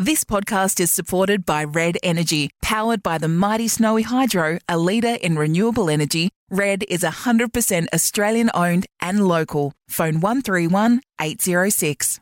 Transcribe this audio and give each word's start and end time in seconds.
This 0.00 0.24
podcast 0.24 0.80
is 0.80 0.90
supported 0.90 1.44
by 1.44 1.62
Red 1.62 1.98
Energy, 2.02 2.48
powered 2.62 3.02
by 3.02 3.18
the 3.18 3.28
mighty 3.28 3.68
Snowy 3.68 4.00
Hydro, 4.00 4.58
a 4.66 4.78
leader 4.78 5.18
in 5.20 5.36
renewable 5.36 5.90
energy. 5.90 6.30
Red 6.48 6.84
is 6.88 7.02
100% 7.02 7.86
Australian 7.92 8.50
owned 8.54 8.86
and 9.02 9.28
local. 9.28 9.74
Phone 9.90 10.20
131 10.20 11.02
806. 11.20 12.18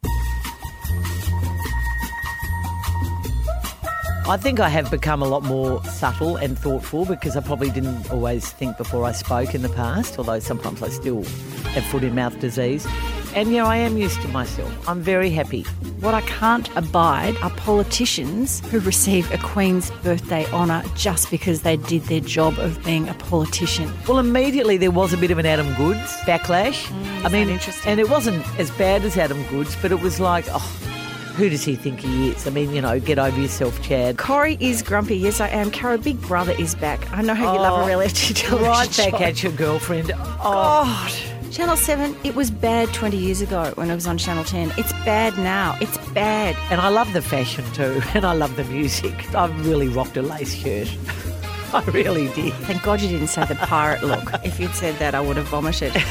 I 4.29 4.37
think 4.37 4.61
I 4.61 4.69
have 4.69 4.91
become 4.91 5.23
a 5.23 5.27
lot 5.27 5.43
more 5.43 5.83
subtle 5.85 6.37
and 6.37 6.59
thoughtful 6.59 7.07
because 7.07 7.35
I 7.35 7.41
probably 7.41 7.71
didn't 7.71 8.11
always 8.11 8.51
think 8.51 8.77
before 8.77 9.07
I 9.07 9.13
spoke 9.13 9.55
in 9.55 9.63
the 9.63 9.71
past, 9.71 10.19
although 10.19 10.39
sometimes 10.39 10.83
I 10.83 10.91
still 10.91 11.25
have 11.73 11.83
foot 11.85 12.05
in 12.05 12.15
mouth 12.15 12.39
disease. 12.39 12.87
And 13.35 13.51
yeah, 13.53 13.64
I 13.64 13.79
am 13.79 13.96
used 13.96 14.21
to 14.21 14.29
myself. 14.29 14.87
I'm 14.87 15.01
very 15.01 15.31
happy. 15.31 15.63
What 16.01 16.13
I 16.13 16.21
can't 16.23 16.69
abide 16.77 17.37
are 17.39 17.49
politicians 17.53 18.61
who 18.71 18.81
receive 18.81 19.33
a 19.33 19.39
Queen's 19.39 19.91
birthday 20.03 20.45
honour 20.53 20.83
just 20.95 21.31
because 21.31 21.63
they 21.63 21.79
did 21.79 22.03
their 22.03 22.21
job 22.21 22.58
of 22.58 22.85
being 22.85 23.08
a 23.08 23.14
politician. 23.14 23.91
Well, 24.07 24.19
immediately 24.19 24.77
there 24.77 24.91
was 24.91 25.14
a 25.14 25.17
bit 25.17 25.31
of 25.31 25.39
an 25.39 25.47
Adam 25.47 25.72
Goodes 25.75 26.13
backlash. 26.27 26.85
Mm, 26.85 27.25
I 27.25 27.29
mean, 27.31 27.49
interesting? 27.49 27.91
and 27.91 27.99
it 27.99 28.11
wasn't 28.11 28.47
as 28.58 28.71
bad 28.72 29.07
as 29.07 29.17
Adam 29.17 29.43
Goodes, 29.45 29.75
but 29.81 29.91
it 29.91 30.03
was 30.03 30.21
like, 30.21 30.45
oh, 30.50 30.97
who 31.39 31.49
does 31.49 31.65
he 31.65 31.77
think 31.77 32.01
he 32.01 32.31
is? 32.31 32.47
I 32.47 32.51
mean, 32.51 32.75
you 32.75 32.83
know, 32.83 32.98
get 32.98 33.19
over 33.19 33.41
yourself, 33.41 33.81
Chad. 33.81 34.19
Corrie 34.19 34.56
is 34.61 34.83
grumpy. 34.83 35.17
Yes, 35.17 35.41
I 35.41 35.48
am. 35.48 35.70
Caro, 35.70 35.97
Big 35.97 36.20
Brother 36.20 36.53
is 36.59 36.75
back. 36.75 37.11
I 37.12 37.23
know 37.23 37.34
how 37.34 37.55
you 37.55 37.61
love 37.61 37.84
a 37.84 37.87
reality 37.87 38.34
television 38.34 38.69
Right 38.73 38.92
show. 38.92 39.11
back 39.12 39.20
at 39.20 39.42
your 39.42 39.53
girlfriend. 39.53 40.11
Oh, 40.12 40.83
God. 40.84 41.53
Channel 41.53 41.77
7, 41.77 42.17
it 42.25 42.34
was 42.34 42.51
bad 42.51 42.92
20 42.92 43.17
years 43.17 43.41
ago 43.41 43.73
when 43.77 43.89
it 43.89 43.95
was 43.95 44.06
on 44.09 44.19
Channel 44.19 44.45
10. 44.45 44.73
It's 44.77 44.92
bad 45.05 45.39
now. 45.39 45.78
It's 45.81 45.97
bad. 46.09 46.56
And 46.70 46.81
I 46.81 46.89
love 46.89 47.12
the 47.12 47.23
fashion 47.23 47.64
too, 47.73 48.03
and 48.14 48.25
I 48.25 48.33
love 48.33 48.56
the 48.56 48.64
music. 48.64 49.34
I've 49.34 49.67
really 49.67 49.89
rocked 49.89 50.17
a 50.17 50.23
lace 50.23 50.55
shirt. 50.55 50.89
I 51.73 51.84
really 51.91 52.28
did. 52.34 52.52
Thank 52.55 52.83
God 52.83 53.00
you 53.00 53.08
didn't 53.08 53.28
say 53.28 53.45
the 53.45 53.55
pirate 53.55 54.02
look. 54.02 54.33
If 54.45 54.58
you'd 54.58 54.75
said 54.75 54.97
that, 54.98 55.14
I 55.14 55.20
would 55.20 55.36
have 55.36 55.47
vomited. 55.48 55.92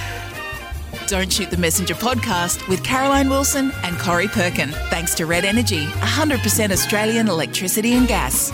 Don't 1.07 1.31
Shoot 1.31 1.49
the 1.49 1.57
Messenger 1.57 1.93
podcast 1.93 2.67
with 2.67 2.83
Caroline 2.83 3.29
Wilson 3.29 3.71
and 3.83 3.97
Corrie 3.97 4.27
Perkin. 4.27 4.71
Thanks 4.89 5.15
to 5.15 5.25
Red 5.25 5.45
Energy, 5.45 5.85
100% 5.85 6.71
Australian 6.71 7.29
electricity 7.29 7.93
and 7.93 8.09
gas. 8.09 8.51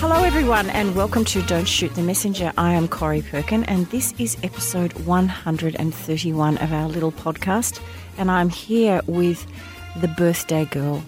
Hello, 0.00 0.24
everyone, 0.24 0.68
and 0.70 0.96
welcome 0.96 1.24
to 1.26 1.42
Don't 1.42 1.68
Shoot 1.68 1.94
the 1.94 2.02
Messenger. 2.02 2.52
I 2.58 2.72
am 2.72 2.88
Corrie 2.88 3.22
Perkin, 3.22 3.62
and 3.66 3.86
this 3.90 4.12
is 4.18 4.36
episode 4.42 4.92
131 5.04 6.58
of 6.58 6.72
our 6.72 6.88
little 6.88 7.12
podcast. 7.12 7.80
And 8.18 8.32
I'm 8.32 8.48
here 8.48 9.02
with 9.06 9.46
the 10.00 10.08
birthday 10.08 10.64
girl, 10.64 11.04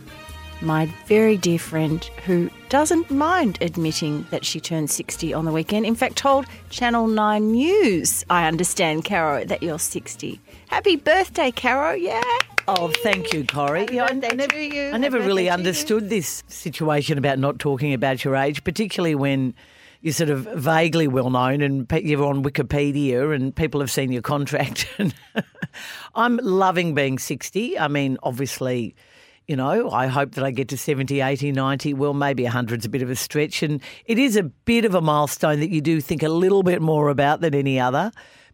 my 0.61 0.87
very 1.09 1.37
dear 1.37 1.59
friend 1.59 2.05
who 2.25 2.51
doesn't 2.73 3.11
mind 3.11 3.59
admitting 3.61 4.27
that 4.31 4.47
she 4.47 4.59
turned 4.59 4.89
60 4.89 5.35
on 5.35 5.45
the 5.45 5.53
weekend. 5.53 5.85
In 5.85 5.95
fact, 5.95 6.17
told 6.17 6.47
Channel 6.71 7.07
9 7.07 7.53
News, 7.53 8.25
I 8.31 8.49
understand, 8.49 9.05
Caro, 9.05 9.45
that 9.45 9.63
you're 9.63 9.79
60. 9.79 10.41
Happy 10.69 10.97
birthday, 10.97 11.51
Caro, 11.51 11.93
yeah. 11.93 12.23
Oh, 12.67 12.91
thank 13.03 13.31
you, 13.35 13.45
Corrie. 13.45 13.89
Yeah, 13.93 14.07
I, 14.07 14.13
never. 14.15 14.57
I 14.57 14.97
never 14.97 15.21
really 15.21 15.51
understood 15.51 16.09
this 16.09 16.45
situation 16.49 17.19
about 17.19 17.39
not 17.39 17.59
talking 17.59 17.93
about 17.93 18.25
your 18.25 18.37
age, 18.37 18.65
particularly 18.65 19.17
when 19.17 19.55
you're 20.01 20.15
sort 20.15 20.31
of 20.31 20.45
vaguely 20.55 21.09
well 21.09 21.29
known 21.29 21.61
and 21.61 21.87
you're 22.03 22.25
on 22.25 22.43
Wikipedia 22.43 23.35
and 23.35 23.55
people 23.55 23.81
have 23.81 23.91
seen 23.91 24.13
your 24.13 24.23
contract. 24.23 24.89
I'm 26.15 26.39
loving 26.39 26.95
being 26.95 27.19
60. 27.19 27.79
I 27.79 27.89
mean, 27.89 28.17
obviously. 28.23 28.95
You 29.49 29.57
know, 29.57 29.91
I 29.91 30.07
hope 30.07 30.33
that 30.33 30.45
I 30.45 30.51
get 30.51 30.69
to 30.69 30.79
70, 30.79 31.21
80, 31.21 31.53
90. 31.53 31.95
Well, 31.95 32.15
maybe 32.15 32.45
100's 32.45 32.85
a 32.85 32.89
bit 32.89 33.03
of 33.03 33.11
a 33.11 33.17
stretch. 33.17 33.63
And 33.63 33.81
it 34.07 34.19
is 34.19 34.37
a 34.37 34.45
bit 34.45 34.85
of 34.85 34.95
a 34.95 35.01
milestone 35.01 35.61
that 35.61 35.71
you 35.71 35.81
do 35.81 36.01
think 36.01 36.23
a 36.23 36.29
little 36.29 36.63
bit 36.63 36.81
more 36.81 37.09
about 37.09 37.41
than 37.41 37.55
any 37.55 37.81
other. 37.81 38.13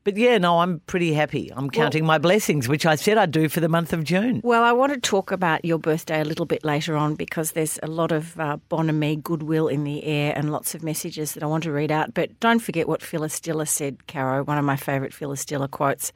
But 0.09 0.17
yeah, 0.17 0.39
no, 0.39 0.61
I'm 0.61 0.81
pretty 0.87 1.13
happy. 1.13 1.53
I'm 1.55 1.69
counting 1.69 2.07
my 2.07 2.17
blessings, 2.17 2.67
which 2.67 2.87
I 2.87 2.95
said 2.95 3.19
I'd 3.19 3.31
do 3.31 3.47
for 3.49 3.61
the 3.61 3.69
month 3.69 3.93
of 3.93 4.05
June. 4.05 4.41
Well, 4.43 4.63
I 4.63 4.73
want 4.73 4.95
to 4.95 4.99
talk 4.99 5.31
about 5.31 5.67
your 5.67 5.79
birthday 5.79 6.23
a 6.23 6.25
little 6.25 6.47
bit 6.47 6.65
later 6.65 6.97
on 6.97 7.15
because 7.15 7.53
there's 7.53 7.79
a 7.83 7.89
lot 7.89 8.11
of 8.11 8.41
uh, 8.41 8.57
bonhomie, 8.71 9.17
goodwill 9.17 9.69
in 9.69 9.85
the 9.85 10.05
air, 10.05 10.33
and 10.35 10.51
lots 10.51 10.75
of 10.75 10.83
messages 10.83 11.35
that 11.35 11.43
I 11.43 11.47
want 11.47 11.65
to 11.65 11.73
read 11.73 11.93
out. 11.93 12.15
But 12.15 12.41
don't 12.41 12.61
forget 12.61 12.89
what 12.89 13.03
Phyllis 13.03 13.39
Diller 13.39 13.67
said, 13.67 14.07
Caro, 14.07 14.45
one 14.45 14.57
of 14.57 14.65
my 14.65 14.77
favourite 14.77 15.13
Phyllis 15.13 15.45
Diller 15.45 15.69
quotes. 15.69 16.13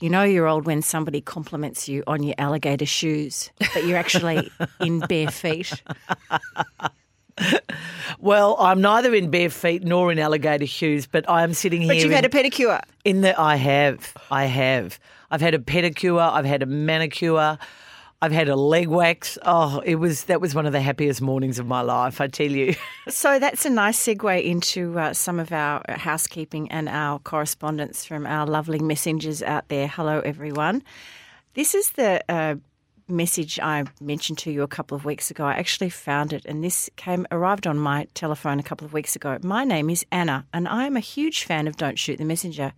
You 0.00 0.08
know 0.08 0.22
you're 0.22 0.48
old 0.48 0.64
when 0.64 0.80
somebody 0.80 1.20
compliments 1.20 1.88
you 1.88 2.02
on 2.06 2.22
your 2.22 2.34
alligator 2.38 2.86
shoes, 2.86 3.50
but 3.74 3.84
you're 3.84 3.98
actually 3.98 4.50
in 4.80 5.00
bare 5.00 5.30
feet. 5.30 5.82
Well, 8.18 8.56
I'm 8.58 8.80
neither 8.80 9.14
in 9.14 9.30
bare 9.30 9.50
feet 9.50 9.82
nor 9.82 10.12
in 10.12 10.18
alligator 10.18 10.66
shoes, 10.66 11.06
but 11.06 11.28
I 11.28 11.42
am 11.42 11.54
sitting 11.54 11.80
here. 11.80 11.88
But 11.88 11.96
you've 11.98 12.06
in, 12.06 12.12
had 12.12 12.24
a 12.24 12.28
pedicure. 12.28 12.82
in 13.04 13.22
the. 13.22 13.38
I 13.40 13.56
have, 13.56 14.14
I 14.30 14.44
have. 14.44 14.98
I've 15.30 15.40
had 15.40 15.54
a 15.54 15.58
pedicure. 15.58 16.20
I've 16.20 16.44
had 16.44 16.62
a 16.62 16.66
manicure. 16.66 17.58
I've 18.22 18.32
had 18.32 18.50
a 18.50 18.56
leg 18.56 18.88
wax. 18.88 19.38
Oh, 19.46 19.80
it 19.84 19.94
was 19.94 20.24
that 20.24 20.42
was 20.42 20.54
one 20.54 20.66
of 20.66 20.72
the 20.72 20.80
happiest 20.80 21.22
mornings 21.22 21.58
of 21.58 21.66
my 21.66 21.80
life. 21.80 22.20
I 22.20 22.26
tell 22.26 22.50
you. 22.50 22.74
So 23.08 23.38
that's 23.40 23.64
a 23.64 23.70
nice 23.70 23.98
segue 23.98 24.44
into 24.44 24.96
uh, 24.98 25.14
some 25.14 25.40
of 25.40 25.52
our 25.52 25.82
housekeeping 25.88 26.70
and 26.70 26.88
our 26.88 27.18
correspondence 27.18 28.04
from 28.04 28.24
our 28.24 28.46
lovely 28.46 28.78
messengers 28.78 29.42
out 29.42 29.68
there. 29.68 29.88
Hello, 29.88 30.20
everyone. 30.20 30.82
This 31.54 31.74
is 31.74 31.90
the 31.92 32.22
uh, 32.28 32.56
message 33.08 33.58
I 33.58 33.84
mentioned 34.00 34.38
to 34.38 34.52
you 34.52 34.62
a 34.62 34.68
couple 34.68 34.96
of 34.96 35.04
weeks 35.04 35.30
ago. 35.30 35.44
I 35.44 35.54
actually 35.54 35.90
found 35.90 36.32
it, 36.32 36.44
and 36.44 36.62
this 36.62 36.88
came 36.96 37.26
arrived 37.32 37.66
on 37.66 37.78
my 37.78 38.06
telephone 38.14 38.60
a 38.60 38.62
couple 38.62 38.84
of 38.84 38.92
weeks 38.92 39.16
ago. 39.16 39.38
My 39.42 39.64
name 39.64 39.90
is 39.90 40.04
Anna, 40.12 40.46
and 40.52 40.68
I 40.68 40.86
am 40.86 40.96
a 40.96 41.00
huge 41.00 41.44
fan 41.44 41.66
of 41.66 41.76
Don't 41.76 41.98
Shoot 41.98 42.18
the 42.18 42.24
Messenger. 42.24 42.74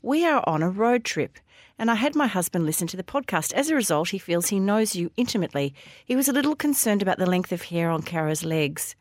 We 0.00 0.24
are 0.26 0.44
on 0.46 0.62
a 0.62 0.70
road 0.70 1.02
trip, 1.04 1.38
and 1.82 1.90
I 1.90 1.96
had 1.96 2.14
my 2.14 2.28
husband 2.28 2.64
listen 2.64 2.86
to 2.86 2.96
the 2.96 3.02
podcast. 3.02 3.52
As 3.54 3.68
a 3.68 3.74
result, 3.74 4.10
he 4.10 4.18
feels 4.18 4.46
he 4.46 4.60
knows 4.60 4.94
you 4.94 5.10
intimately. 5.16 5.74
He 6.04 6.14
was 6.14 6.28
a 6.28 6.32
little 6.32 6.54
concerned 6.54 7.02
about 7.02 7.18
the 7.18 7.26
length 7.26 7.50
of 7.50 7.62
hair 7.62 7.90
on 7.90 8.02
Caro's 8.02 8.44
legs 8.44 8.94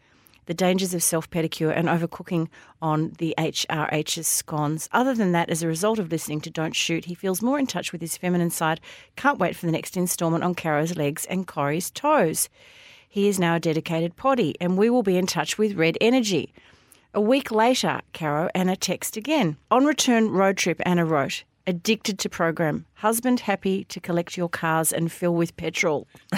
the 0.48 0.56
dangers 0.56 0.96
of 0.96 1.04
self 1.04 1.30
pedicure 1.30 1.72
and 1.72 1.88
overcooking 1.88 2.48
on 2.82 3.12
the 3.20 3.36
HRH's 3.38 4.28
scones. 4.28 4.90
Other 4.92 5.14
than 5.14 5.32
that, 5.32 5.52
as 5.52 5.62
a 5.62 5.68
result 5.68 6.00
of 6.00 6.10
listening 6.10 6.42
to 6.42 6.50
Don't 6.50 6.76
Shoot, 6.76 7.06
he 7.06 7.14
feels 7.14 7.44
more 7.44 7.60
in 7.60 7.68
touch 7.68 7.92
with 7.92 8.02
his 8.02 8.18
feminine 8.18 8.50
side. 8.50 8.82
Can't 9.16 9.38
wait 9.38 9.56
for 9.56 9.68
the 9.68 9.72
next 9.72 9.96
instalment 9.96 10.44
on 10.44 10.56
Caro's 10.56 10.98
legs 10.98 11.28
and 11.28 11.46
Corey's 11.46 11.92
toes. 11.92 12.50
He 13.08 13.28
is 13.28 13.40
now 13.40 13.58
a 13.58 13.60
dedicated 13.60 14.16
potty, 14.16 14.56
and 14.60 14.76
we 14.76 14.90
will 14.90 15.04
be 15.04 15.18
in 15.18 15.28
touch 15.28 15.60
with 15.60 15.78
Red 15.78 16.00
Energy. 16.02 16.52
A 17.14 17.22
week 17.22 17.52
later, 17.52 18.02
Caro, 18.12 18.50
Anna 18.56 18.76
text 18.76 19.18
again. 19.18 19.58
On 19.70 19.86
return 19.86 20.32
road 20.32 20.58
trip, 20.58 20.82
Anna 20.84 21.06
wrote, 21.06 21.44
Addicted 21.72 22.20
to 22.20 22.28
program. 22.28 22.86
Husband 22.96 23.40
happy 23.40 23.86
to 23.86 24.02
collect 24.02 24.36
your 24.36 24.50
cars 24.50 24.92
and 24.92 25.10
fill 25.10 25.34
with 25.34 25.56
petrol. 25.56 26.06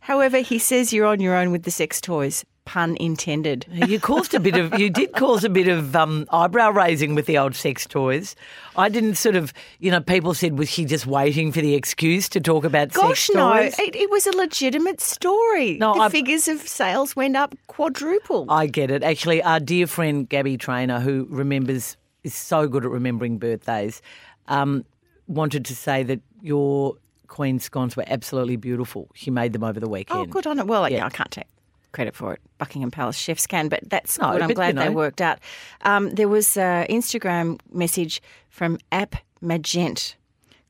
However, 0.00 0.40
he 0.40 0.58
says 0.58 0.92
you're 0.92 1.06
on 1.06 1.20
your 1.20 1.34
own 1.34 1.52
with 1.52 1.62
the 1.62 1.70
sex 1.70 2.02
toys. 2.02 2.44
Pun 2.66 2.98
intended. 3.00 3.64
You 3.72 3.98
caused 3.98 4.34
a 4.34 4.40
bit 4.40 4.56
of, 4.56 4.78
you 4.78 4.90
did 4.90 5.14
cause 5.14 5.42
a 5.42 5.48
bit 5.48 5.68
of 5.68 5.96
um, 5.96 6.26
eyebrow 6.30 6.68
raising 6.70 7.14
with 7.14 7.24
the 7.24 7.38
old 7.38 7.54
sex 7.54 7.86
toys. 7.86 8.36
I 8.76 8.90
didn't 8.90 9.14
sort 9.14 9.36
of, 9.36 9.54
you 9.78 9.90
know, 9.90 10.02
people 10.02 10.34
said, 10.34 10.58
was 10.58 10.68
she 10.68 10.84
just 10.84 11.06
waiting 11.06 11.50
for 11.50 11.62
the 11.62 11.74
excuse 11.74 12.28
to 12.28 12.40
talk 12.40 12.64
about 12.64 12.92
Gosh, 12.92 13.28
sex 13.28 13.34
no. 13.34 13.54
toys? 13.54 13.78
It, 13.78 13.96
it 13.96 14.10
was 14.10 14.26
a 14.26 14.36
legitimate 14.36 15.00
story. 15.00 15.78
No, 15.78 15.94
the 15.94 16.00
I- 16.00 16.08
figures 16.10 16.46
of 16.46 16.60
sales 16.60 17.16
went 17.16 17.36
up 17.36 17.54
quadruple. 17.68 18.44
I 18.50 18.66
get 18.66 18.90
it. 18.90 19.02
Actually, 19.02 19.42
our 19.42 19.60
dear 19.60 19.86
friend 19.86 20.28
Gabby 20.28 20.58
Trainer, 20.58 21.00
who 21.00 21.26
remembers, 21.30 21.96
is 22.26 22.34
so 22.34 22.68
good 22.68 22.84
at 22.84 22.90
remembering 22.90 23.38
birthdays, 23.38 24.02
um, 24.48 24.84
wanted 25.28 25.64
to 25.66 25.74
say 25.74 26.02
that 26.02 26.20
your 26.42 26.96
Queen 27.28 27.58
scones 27.58 27.96
were 27.96 28.04
absolutely 28.06 28.56
beautiful. 28.56 29.08
She 29.14 29.30
made 29.30 29.52
them 29.52 29.64
over 29.64 29.80
the 29.80 29.88
weekend. 29.88 30.20
Oh, 30.20 30.24
good 30.26 30.46
on 30.46 30.58
it. 30.58 30.66
Well, 30.66 30.88
yeah, 30.88 30.98
Yeah. 30.98 31.06
I 31.06 31.10
can't 31.10 31.30
take 31.30 31.46
credit 31.92 32.14
for 32.14 32.34
it. 32.34 32.40
Buckingham 32.58 32.90
Palace 32.90 33.16
chefs 33.16 33.46
can, 33.46 33.68
but 33.68 33.80
that's 33.88 34.18
No, 34.18 34.32
good. 34.32 34.42
I'm 34.42 34.50
glad 34.50 34.74
you 34.76 34.82
they 34.82 34.90
worked 34.90 35.20
out. 35.20 35.38
Um, 35.82 36.10
there 36.10 36.28
was 36.28 36.56
an 36.56 36.86
Instagram 36.88 37.58
message 37.72 38.20
from 38.50 38.78
App 38.92 39.16
Magent. 39.42 40.14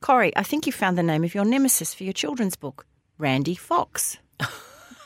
Corey, 0.00 0.32
I 0.36 0.42
think 0.44 0.66
you 0.66 0.72
found 0.72 0.96
the 0.96 1.02
name 1.02 1.24
of 1.24 1.34
your 1.34 1.44
nemesis 1.44 1.92
for 1.94 2.04
your 2.04 2.12
children's 2.12 2.54
book, 2.56 2.86
Randy 3.18 3.54
Fox, 3.56 4.18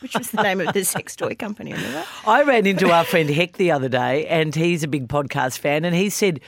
which 0.01 0.17
was 0.17 0.31
the 0.31 0.43
name 0.43 0.61
of 0.61 0.73
the 0.75 0.85
sex 0.85 1.15
toy 1.17 1.35
company. 1.35 1.73
Remember? 1.73 2.05
I 2.27 2.43
ran 2.43 2.67
into 2.67 2.91
our 2.91 3.05
friend 3.05 3.29
Heck 3.31 3.55
the 3.55 3.71
other 3.71 3.89
day, 3.89 4.27
and 4.27 4.55
he's 4.55 4.83
a 4.83 4.89
big 4.89 5.09
podcast 5.09 5.59
fan, 5.59 5.85
and 5.85 5.95
he 5.95 6.11
said, 6.11 6.41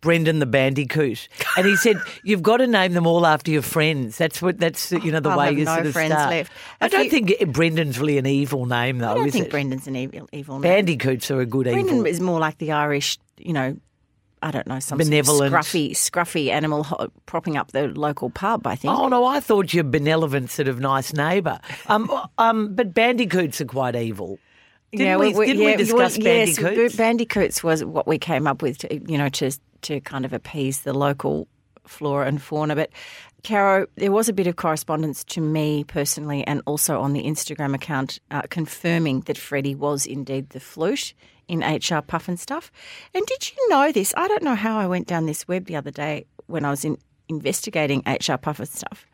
Brendan 0.00 0.38
the 0.38 0.44
Bandicoot. 0.46 1.28
And 1.56 1.66
he 1.66 1.76
said, 1.76 1.96
You've 2.24 2.42
got 2.42 2.58
to 2.58 2.66
name 2.66 2.92
them 2.92 3.06
all 3.06 3.24
after 3.24 3.50
your 3.50 3.62
friends. 3.62 4.18
That's 4.18 4.42
what 4.42 4.58
that's 4.58 4.92
you 4.92 5.10
know 5.10 5.20
the 5.20 5.30
I'll 5.30 5.38
way 5.38 5.52
you 5.52 5.64
no 5.64 5.74
sort 5.76 5.86
of 5.86 5.92
friends 5.94 6.12
start. 6.12 6.28
left. 6.30 6.52
I 6.80 6.86
A 6.86 6.88
don't 6.90 7.08
few- 7.08 7.24
think 7.24 7.52
Brendan's 7.54 7.98
really 7.98 8.18
an 8.18 8.26
evil 8.26 8.66
name 8.66 8.98
though, 8.98 9.12
I 9.12 9.14
don't 9.14 9.30
think 9.30 9.46
it? 9.46 9.50
Brendan's 9.50 9.86
an 9.86 9.96
evil, 9.96 10.28
evil 10.30 10.58
name. 10.58 10.62
Bandicoots 10.70 11.30
are 11.30 11.40
a 11.40 11.46
good 11.46 11.64
Brendan 11.64 11.86
evil. 11.94 12.06
is 12.06 12.20
more 12.20 12.38
like 12.38 12.58
the 12.58 12.72
Irish, 12.72 13.16
you 13.38 13.54
know, 13.54 13.78
I 14.44 14.50
don't 14.50 14.66
know, 14.66 14.78
some 14.78 15.02
sort 15.02 15.12
of 15.14 15.24
scruffy, 15.26 15.92
scruffy 15.92 16.50
animal 16.50 16.84
ho- 16.84 17.08
propping 17.24 17.56
up 17.56 17.72
the 17.72 17.88
local 17.88 18.28
pub. 18.28 18.66
I 18.66 18.76
think. 18.76 18.92
Oh 18.92 19.08
no, 19.08 19.24
I 19.24 19.40
thought 19.40 19.72
you're 19.72 19.86
a 19.86 19.88
benevolent 19.88 20.50
sort 20.50 20.68
of 20.68 20.80
nice 20.80 21.14
neighbour. 21.14 21.58
Um, 21.86 22.10
um, 22.38 22.74
but 22.74 22.92
bandicoots 22.92 23.62
are 23.62 23.64
quite 23.64 23.96
evil. 23.96 24.38
Didn't 24.92 25.18
we, 25.18 25.32
didn't 25.32 25.64
we 25.64 25.76
discuss 25.76 26.18
well, 26.18 26.26
yes, 26.26 26.58
bandicoots? 26.58 26.96
bandicoots 26.96 27.64
was 27.64 27.84
what 27.84 28.06
we 28.06 28.18
came 28.18 28.46
up 28.46 28.62
with, 28.62 28.78
to, 28.78 29.00
you 29.10 29.16
know, 29.16 29.30
to 29.30 29.50
to 29.82 30.00
kind 30.00 30.26
of 30.26 30.34
appease 30.34 30.82
the 30.82 30.92
local 30.92 31.48
flora 31.86 32.26
and 32.26 32.40
fauna. 32.40 32.76
But 32.76 32.90
Caro, 33.44 33.86
there 33.96 34.12
was 34.12 34.28
a 34.28 34.34
bit 34.34 34.46
of 34.46 34.56
correspondence 34.56 35.24
to 35.24 35.40
me 35.40 35.84
personally, 35.84 36.46
and 36.46 36.60
also 36.66 37.00
on 37.00 37.14
the 37.14 37.24
Instagram 37.24 37.74
account, 37.74 38.20
uh, 38.30 38.42
confirming 38.50 39.20
that 39.22 39.38
Freddie 39.38 39.74
was 39.74 40.04
indeed 40.04 40.50
the 40.50 40.60
flute 40.60 41.14
in 41.48 41.60
HR 41.60 42.00
Pufnstuf. 42.02 42.70
And 43.14 43.24
did 43.26 43.50
you 43.50 43.68
know 43.68 43.92
this? 43.92 44.14
I 44.16 44.28
don't 44.28 44.42
know 44.42 44.54
how 44.54 44.78
I 44.78 44.86
went 44.86 45.06
down 45.06 45.26
this 45.26 45.46
web 45.48 45.66
the 45.66 45.76
other 45.76 45.90
day 45.90 46.26
when 46.46 46.64
I 46.64 46.70
was 46.70 46.84
in, 46.84 46.98
investigating 47.28 48.00
HR 48.00 48.36
Pufnstuf. 48.36 49.04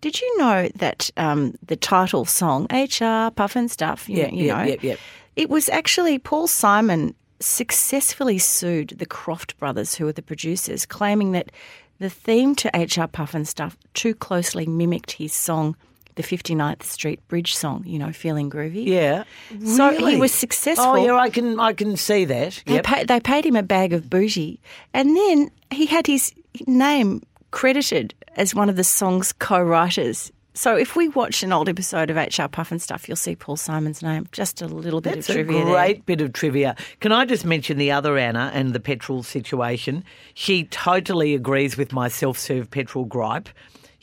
Did 0.00 0.20
you 0.20 0.38
know 0.38 0.68
that 0.76 1.10
um, 1.16 1.54
the 1.64 1.76
title 1.76 2.24
song 2.24 2.64
HR 2.64 3.30
Pufnstuf? 3.32 4.08
You 4.08 4.18
Yeah, 4.18 4.28
you 4.30 4.44
yeah, 4.46 4.54
know, 4.54 4.64
yeah, 4.64 4.76
yeah. 4.82 4.96
it 5.36 5.48
was 5.48 5.68
actually 5.68 6.18
Paul 6.18 6.46
Simon 6.46 7.14
successfully 7.40 8.38
sued 8.38 8.90
the 8.98 9.06
Krofft 9.06 9.56
brothers, 9.56 9.94
who 9.94 10.04
were 10.04 10.12
the 10.12 10.22
producers, 10.22 10.86
claiming 10.86 11.32
that 11.32 11.50
the 11.98 12.10
theme 12.10 12.54
to 12.56 12.68
HR 12.68 13.06
Pufnstuf 13.06 13.76
too 13.94 14.14
closely 14.14 14.66
mimicked 14.66 15.12
his 15.12 15.32
song, 15.32 15.76
the 16.16 16.22
59th 16.22 16.82
Street 16.82 17.26
Bridge 17.28 17.54
song. 17.54 17.82
You 17.86 17.98
know, 17.98 18.12
feeling 18.12 18.50
groovy. 18.50 18.86
yeah. 18.86 19.24
So 19.64 19.90
he 19.92 20.16
was 20.16 20.32
successful. 20.32 20.86
Oh 20.86 20.96
yeah, 20.96 21.14
I 21.16 21.30
can 21.30 21.58
I 21.60 21.72
can 21.72 21.96
see 21.96 22.24
that. 22.24 22.62
They, 22.66 22.74
Yep. 22.74 22.84
pay, 22.84 23.04
they 23.04 23.20
paid 23.20 23.46
him 23.46 23.56
a 23.56 23.62
bag 23.62 23.92
of 23.92 24.08
booty, 24.10 24.60
and 24.92 25.16
then 25.16 25.50
he 25.70 25.86
had 25.86 26.06
his 26.06 26.32
name 26.66 27.22
credited 27.50 28.14
as 28.36 28.54
one 28.54 28.68
of 28.68 28.76
the 28.76 28.84
song's 28.84 29.32
co-writers. 29.32 30.30
So 30.56 30.76
if 30.76 30.94
we 30.94 31.08
watch 31.08 31.42
an 31.42 31.52
old 31.52 31.68
episode 31.68 32.10
of 32.10 32.16
HR 32.16 32.46
Pufnstuf, 32.46 33.08
you'll 33.08 33.16
see 33.16 33.34
Paul 33.34 33.56
Simon's 33.56 34.02
name. 34.02 34.28
Just 34.30 34.62
a 34.62 34.66
little 34.68 35.00
bit 35.00 35.14
That's 35.16 35.28
of 35.28 35.34
a 35.36 35.42
trivia 35.42 35.64
great 35.64 36.06
bit 36.06 36.20
of 36.20 36.32
trivia. 36.32 36.76
Can 37.00 37.10
I 37.10 37.24
just 37.24 37.44
mention 37.44 37.76
the 37.76 37.90
other 37.90 38.16
Anna 38.16 38.52
and 38.54 38.72
the 38.72 38.78
petrol 38.78 39.24
situation? 39.24 40.04
She 40.34 40.62
totally 40.64 41.34
agrees 41.34 41.76
with 41.76 41.92
my 41.92 42.06
self-serve 42.06 42.70
petrol 42.70 43.04
gripe. 43.04 43.48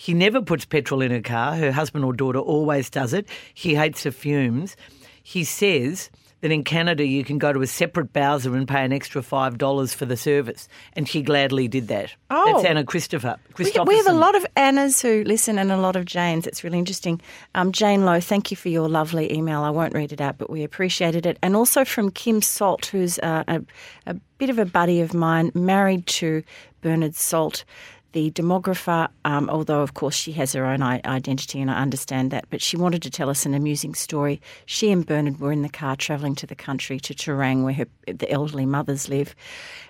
She 0.01 0.15
never 0.15 0.41
puts 0.41 0.65
petrol 0.65 1.03
in 1.03 1.11
her 1.11 1.21
car. 1.21 1.55
Her 1.55 1.71
husband 1.71 2.03
or 2.05 2.11
daughter 2.11 2.39
always 2.39 2.89
does 2.89 3.13
it. 3.13 3.27
He 3.53 3.75
hates 3.75 4.01
the 4.01 4.11
fumes. 4.11 4.75
He 5.21 5.43
says 5.43 6.09
that 6.39 6.51
in 6.51 6.63
Canada 6.63 7.05
you 7.05 7.23
can 7.23 7.37
go 7.37 7.53
to 7.53 7.61
a 7.61 7.67
separate 7.67 8.11
Bowser 8.11 8.55
and 8.55 8.67
pay 8.67 8.83
an 8.83 8.93
extra 8.93 9.21
five 9.21 9.59
dollars 9.59 9.93
for 9.93 10.05
the 10.05 10.17
service, 10.17 10.67
and 10.93 11.07
she 11.07 11.21
gladly 11.21 11.67
did 11.67 11.87
that. 11.89 12.15
Oh. 12.31 12.51
that's 12.51 12.65
Anna 12.65 12.83
Christopher. 12.83 13.37
We, 13.59 13.71
we 13.85 13.95
have 13.95 14.07
a 14.07 14.13
lot 14.13 14.33
of 14.33 14.43
Annas 14.55 15.03
who 15.03 15.23
listen 15.23 15.59
and 15.59 15.71
a 15.71 15.77
lot 15.77 15.95
of 15.95 16.05
Janes. 16.05 16.47
It's 16.47 16.63
really 16.63 16.79
interesting. 16.79 17.21
Um, 17.53 17.71
Jane 17.71 18.03
Lowe, 18.03 18.21
thank 18.21 18.49
you 18.49 18.57
for 18.57 18.69
your 18.69 18.89
lovely 18.89 19.31
email. 19.31 19.61
I 19.61 19.69
won't 19.69 19.93
read 19.93 20.11
it 20.11 20.19
out, 20.19 20.39
but 20.39 20.49
we 20.49 20.63
appreciated 20.63 21.27
it. 21.27 21.37
And 21.43 21.55
also 21.55 21.85
from 21.85 22.09
Kim 22.09 22.41
Salt, 22.41 22.87
who's 22.87 23.19
uh, 23.19 23.43
a, 23.47 23.61
a 24.07 24.15
bit 24.39 24.49
of 24.49 24.57
a 24.57 24.65
buddy 24.65 24.99
of 25.01 25.13
mine, 25.13 25.51
married 25.53 26.07
to 26.07 26.41
Bernard 26.81 27.13
Salt. 27.13 27.65
The 28.13 28.29
demographer, 28.31 29.07
um, 29.23 29.49
although 29.49 29.81
of 29.81 29.93
course 29.93 30.15
she 30.15 30.33
has 30.33 30.51
her 30.53 30.65
own 30.65 30.81
i- 30.81 30.99
identity 31.05 31.61
and 31.61 31.71
I 31.71 31.81
understand 31.81 32.29
that, 32.31 32.45
but 32.49 32.61
she 32.61 32.75
wanted 32.75 33.01
to 33.03 33.09
tell 33.09 33.29
us 33.29 33.45
an 33.45 33.53
amusing 33.53 33.93
story. 33.95 34.41
She 34.65 34.91
and 34.91 35.05
Bernard 35.05 35.39
were 35.39 35.51
in 35.53 35.61
the 35.61 35.69
car 35.69 35.95
travelling 35.95 36.35
to 36.35 36.45
the 36.45 36.55
country 36.55 36.99
to 36.99 37.13
Terang, 37.13 37.63
where 37.63 37.73
her, 37.73 37.85
the 38.07 38.29
elderly 38.29 38.65
mothers 38.65 39.07
live. 39.07 39.33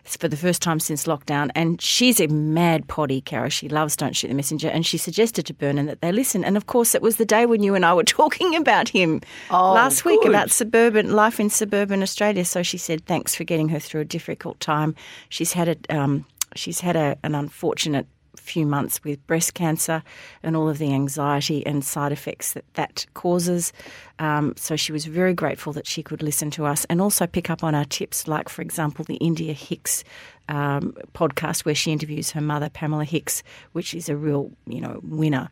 It's 0.06 0.18
for 0.18 0.28
the 0.28 0.38
first 0.38 0.62
time 0.62 0.80
since 0.80 1.06
lockdown, 1.06 1.50
and 1.56 1.82
she's 1.82 2.20
a 2.20 2.28
mad 2.28 2.88
potty, 2.88 3.22
Caro. 3.22 3.50
She 3.50 3.68
loves 3.70 3.96
Don't 3.96 4.16
Shoot 4.16 4.28
the 4.30 4.34
Messenger, 4.36 4.70
and 4.70 4.86
she 4.86 4.98
suggested 4.98 5.46
to 5.48 5.54
Bernard 5.54 5.88
that 5.88 6.02
they 6.02 6.12
listen. 6.12 6.44
And 6.44 6.58
of 6.58 6.68
course, 6.68 6.94
it 6.94 7.02
was 7.02 7.18
the 7.18 7.26
day 7.26 7.46
when 7.48 7.64
you 7.64 7.74
and 7.76 7.86
I 7.86 7.94
were 7.94 8.04
talking 8.22 8.56
about 8.56 8.90
him 8.90 9.22
Oh, 9.50 9.74
last 9.74 10.06
week 10.06 10.24
about 10.26 10.52
suburban 10.52 11.12
life 11.16 11.40
in 11.40 11.50
suburban 11.50 12.02
Australia. 12.04 12.46
So 12.46 12.62
she 12.64 12.78
said 12.78 13.06
thanks 13.06 13.34
for 13.36 13.44
getting 13.44 13.70
her 13.70 13.80
through 13.80 14.02
a 14.02 14.06
difficult 14.06 14.60
time. 14.60 14.96
She's 15.30 15.54
had 15.54 15.70
a 15.70 15.96
um, 15.96 16.26
she's 16.56 16.82
had 16.82 16.96
a, 16.96 17.18
an 17.24 17.36
unfortunate 17.36 18.08
few 18.36 18.66
months 18.66 19.04
with 19.04 19.26
breast 19.28 19.54
cancer 19.54 20.04
and 20.44 20.56
all 20.56 20.70
of 20.70 20.78
the 20.78 20.94
anxiety 20.94 21.66
and 21.66 21.84
side 21.84 22.12
effects 22.12 22.54
that 22.54 22.66
that 22.74 23.06
causes. 23.14 23.74
Um, 24.20 24.54
so 24.56 24.76
she 24.76 24.92
was 24.92 25.06
very 25.06 25.34
grateful 25.34 25.74
that 25.74 25.88
she 25.88 26.04
could 26.04 26.22
listen 26.22 26.52
to 26.52 26.66
us 26.66 26.86
and 26.86 27.02
also 27.02 27.28
pick 27.28 27.50
up 27.50 27.64
on 27.64 27.76
our 27.76 27.86
tips, 27.86 28.28
like 28.28 28.50
for 28.50 28.62
example 28.62 29.06
the 29.06 29.16
India 29.16 29.54
Hicks 29.54 30.04
um, 30.50 30.94
podcast 31.14 31.66
where 31.66 31.76
she 31.76 31.92
interviews 31.92 32.32
her 32.32 32.42
mother 32.42 32.70
Pamela 32.70 33.06
Hicks, 33.06 33.44
which 33.74 33.94
is 33.94 34.10
a 34.10 34.18
real 34.18 34.52
you 34.66 34.82
know 34.82 35.00
winner. 35.04 35.50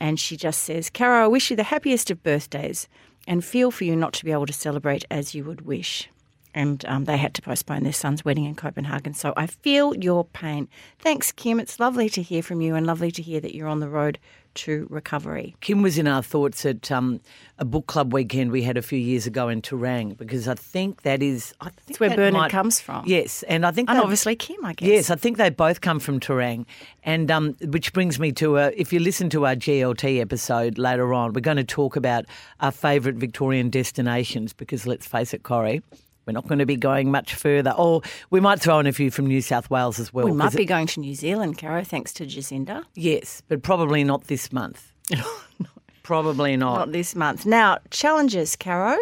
And 0.00 0.18
she 0.18 0.36
just 0.36 0.62
says, 0.62 0.90
"Caro, 0.90 1.24
I 1.24 1.28
wish 1.28 1.50
you 1.50 1.56
the 1.56 1.62
happiest 1.62 2.10
of 2.10 2.22
birthdays." 2.22 2.88
And 3.28 3.44
feel 3.44 3.70
for 3.70 3.84
you 3.84 3.94
not 3.94 4.14
to 4.14 4.24
be 4.24 4.32
able 4.32 4.46
to 4.46 4.52
celebrate 4.52 5.04
as 5.08 5.32
you 5.32 5.44
would 5.44 5.60
wish 5.60 6.08
and 6.54 6.84
um, 6.86 7.04
they 7.04 7.16
had 7.16 7.34
to 7.34 7.42
postpone 7.42 7.82
their 7.82 7.92
son's 7.92 8.24
wedding 8.24 8.44
in 8.44 8.54
Copenhagen. 8.54 9.14
So 9.14 9.32
I 9.36 9.46
feel 9.46 9.94
your 9.96 10.24
pain. 10.24 10.68
Thanks, 10.98 11.32
Kim. 11.32 11.58
It's 11.60 11.80
lovely 11.80 12.08
to 12.10 12.22
hear 12.22 12.42
from 12.42 12.60
you 12.60 12.74
and 12.74 12.86
lovely 12.86 13.10
to 13.12 13.22
hear 13.22 13.40
that 13.40 13.54
you're 13.54 13.68
on 13.68 13.80
the 13.80 13.88
road 13.88 14.18
to 14.54 14.86
recovery. 14.90 15.56
Kim 15.62 15.80
was 15.80 15.96
in 15.96 16.06
our 16.06 16.22
thoughts 16.22 16.66
at 16.66 16.92
um, 16.92 17.20
a 17.58 17.64
book 17.64 17.86
club 17.86 18.12
weekend 18.12 18.50
we 18.52 18.62
had 18.62 18.76
a 18.76 18.82
few 18.82 18.98
years 18.98 19.26
ago 19.26 19.48
in 19.48 19.62
Terang 19.62 20.14
because 20.16 20.46
I 20.46 20.54
think 20.54 21.02
that 21.02 21.22
is 21.22 21.54
I 21.62 21.70
think 21.70 21.98
where 21.98 22.10
that 22.10 22.16
Bernard 22.16 22.34
might- 22.34 22.50
comes 22.50 22.78
from. 22.78 23.04
Yes, 23.06 23.42
and 23.44 23.64
I 23.64 23.70
think 23.70 23.88
And 23.88 23.98
obviously 23.98 24.36
Kim, 24.36 24.62
I 24.62 24.74
guess. 24.74 24.86
Yes, 24.88 25.10
I 25.10 25.14
think 25.16 25.38
they 25.38 25.48
both 25.48 25.80
come 25.80 25.98
from 25.98 26.20
Terang, 26.20 26.66
and 27.02 27.30
um, 27.30 27.54
which 27.62 27.94
brings 27.94 28.20
me 28.20 28.30
to 28.32 28.58
a, 28.58 28.72
if 28.76 28.92
you 28.92 28.98
listen 28.98 29.30
to 29.30 29.46
our 29.46 29.54
GLT 29.54 30.20
episode 30.20 30.76
later 30.76 31.14
on, 31.14 31.32
we're 31.32 31.40
going 31.40 31.56
to 31.56 31.64
talk 31.64 31.96
about 31.96 32.26
our 32.60 32.72
favourite 32.72 33.16
Victorian 33.16 33.70
destinations 33.70 34.52
because 34.52 34.86
let's 34.86 35.06
face 35.06 35.32
it, 35.32 35.44
Corrie. 35.44 35.82
We're 36.26 36.32
not 36.32 36.46
going 36.46 36.60
to 36.60 36.66
be 36.66 36.76
going 36.76 37.10
much 37.10 37.34
further. 37.34 37.72
Or 37.76 38.02
we 38.30 38.38
might 38.40 38.60
throw 38.60 38.78
in 38.78 38.86
a 38.86 38.92
few 38.92 39.10
from 39.10 39.26
New 39.26 39.40
South 39.42 39.68
Wales 39.70 39.98
as 39.98 40.12
well. 40.12 40.24
We 40.26 40.32
might 40.32 40.54
be 40.54 40.62
it- 40.62 40.66
going 40.66 40.86
to 40.88 41.00
New 41.00 41.14
Zealand, 41.14 41.58
Caro, 41.58 41.82
thanks 41.84 42.12
to 42.14 42.24
Jacinda. 42.26 42.84
yes, 42.94 43.42
but 43.48 43.62
probably 43.62 44.04
not 44.04 44.24
this 44.28 44.52
month. 44.52 44.92
probably 46.02 46.56
not. 46.56 46.76
Not 46.78 46.92
this 46.92 47.14
month. 47.14 47.46
Now, 47.46 47.78
challenges, 47.90 48.56
Caro. 48.56 48.98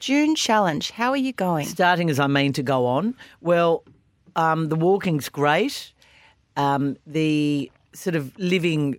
June 0.00 0.34
challenge. 0.34 0.90
How 0.90 1.10
are 1.10 1.16
you 1.16 1.32
going? 1.32 1.66
starting 1.66 2.10
as 2.10 2.18
I 2.20 2.26
mean 2.26 2.52
to 2.54 2.62
go 2.62 2.84
on. 2.86 3.14
Well, 3.40 3.84
um, 4.36 4.68
the 4.68 4.76
walking's 4.76 5.28
great. 5.28 5.92
Um, 6.56 6.96
the 7.06 7.70
sort 7.94 8.14
of 8.16 8.36
living 8.38 8.98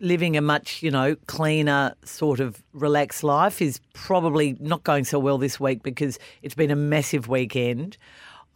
living 0.00 0.36
a 0.36 0.40
much 0.40 0.82
you 0.82 0.90
know 0.90 1.16
cleaner 1.26 1.94
sort 2.04 2.40
of 2.40 2.62
relaxed 2.72 3.24
life 3.24 3.62
is 3.62 3.80
probably 3.94 4.56
not 4.60 4.84
going 4.84 5.04
so 5.04 5.18
well 5.18 5.38
this 5.38 5.58
week 5.58 5.82
because 5.82 6.18
it's 6.42 6.54
been 6.54 6.70
a 6.70 6.76
massive 6.76 7.28
weekend. 7.28 7.96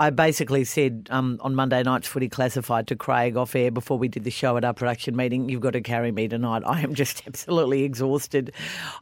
I 0.00 0.09
basically 0.09 0.64
said 0.64 1.09
um, 1.11 1.38
on 1.42 1.54
Monday 1.54 1.83
night's 1.83 2.09
footy 2.09 2.30
classified 2.30 2.87
to 2.87 2.97
Craig 2.97 3.37
off 3.37 3.54
air 3.54 3.71
before 3.71 3.99
we 3.99 4.09
did 4.09 4.25
the 4.25 4.30
show 4.30 4.57
at 4.57 4.64
our 4.64 4.73
production 4.73 5.14
meeting, 5.14 5.50
you've 5.50 5.61
got 5.61 5.75
to 5.75 5.83
carry 5.83 6.11
me 6.11 6.26
tonight. 6.26 6.62
I 6.64 6.80
am 6.80 6.95
just 6.95 7.23
absolutely 7.26 7.83
exhausted. 7.85 8.50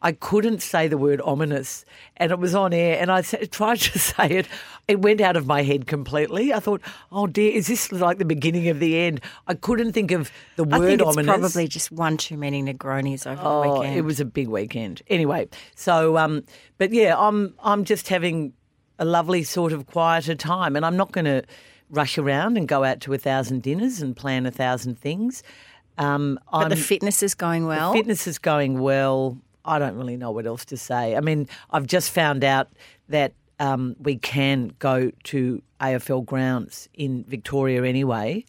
I 0.03 0.11
couldn't 0.11 0.61
say 0.61 0.89
the 0.89 0.99
word 0.99 1.21
ominous 1.21 1.85
and 2.17 2.33
it 2.33 2.41
was 2.41 2.53
on 2.53 2.73
air 2.73 2.99
and 3.01 3.13
I 3.13 3.23
tried 3.23 3.79
to 3.79 3.99
say 4.11 4.27
it. 4.29 4.49
It 4.89 5.01
went 5.01 5.21
out 5.21 5.37
of 5.37 5.47
my 5.47 5.63
head 5.63 5.87
completely. 5.87 6.53
I 6.53 6.59
thought, 6.59 6.83
oh 7.13 7.29
dear, 7.29 7.53
is 7.53 7.69
this 7.69 7.93
like 7.93 8.19
the 8.19 8.25
beginning 8.25 8.69
of 8.69 8.81
the 8.81 8.99
end? 8.99 9.21
I 9.47 9.55
couldn't 9.55 9.93
think 9.93 10.11
of 10.11 10.33
the 10.57 10.65
word 10.65 10.83
I 10.83 10.87
think 10.89 11.01
it's 11.03 11.17
ominous. 11.17 11.39
probably 11.39 11.69
just 11.69 11.93
one 11.93 12.17
too 12.17 12.37
many 12.37 12.61
Negronis 12.61 13.25
over 13.25 13.41
the 13.41 13.49
Oh, 13.49 13.79
weekend. 13.81 13.97
it 13.97 14.03
was 14.03 14.19
a 14.19 14.25
big 14.25 14.49
weekend. 14.49 15.03
Anyway, 15.07 15.49
so 15.77 16.19
um, 16.19 16.43
but 16.77 16.93
yeah, 16.93 17.15
I'm 17.17 17.55
I'm 17.63 17.85
just 17.85 18.09
having 18.09 18.53
a 18.99 19.05
lovely 19.05 19.43
sort 19.43 19.73
of 19.73 19.87
quieter 19.87 20.35
time, 20.35 20.77
and 20.77 20.85
I'm 20.85 20.97
not 20.97 21.13
going 21.13 21.25
to 21.25 21.43
rush 21.91 22.19
around 22.19 22.57
and 22.59 22.69
go 22.69 22.85
out 22.85 23.01
to 23.01 23.15
a 23.15 23.19
thousand 23.19 23.63
dinners 23.63 24.03
and 24.03 24.17
plan 24.17 24.47
a 24.47 24.51
thousand 24.51 24.99
things. 24.99 25.43
Um, 25.97 26.39
but 26.53 26.65
I'm, 26.65 26.69
the 26.69 26.77
fitness 26.77 27.23
is 27.23 27.35
going 27.35 27.67
well. 27.67 27.93
fitness 27.93 28.27
is 28.27 28.39
going 28.39 28.81
well. 28.81 29.39
I 29.65 29.79
don't 29.79 29.97
really 29.97 30.17
know 30.17 30.31
what 30.31 30.47
else 30.47 30.65
to 30.67 30.77
say. 30.77 31.17
I 31.17 31.21
mean, 31.21 31.49
I've 31.71 31.87
just 31.87 32.11
found 32.11 32.45
out 32.45 32.69
that 33.09 33.33
um, 33.59 33.97
we 33.99 34.17
can 34.17 34.73
go 34.79 35.11
to 35.25 35.63
AFL 35.81 36.25
grounds 36.25 36.89
in 36.95 37.25
Victoria 37.25 37.85
anyway. 37.85 38.45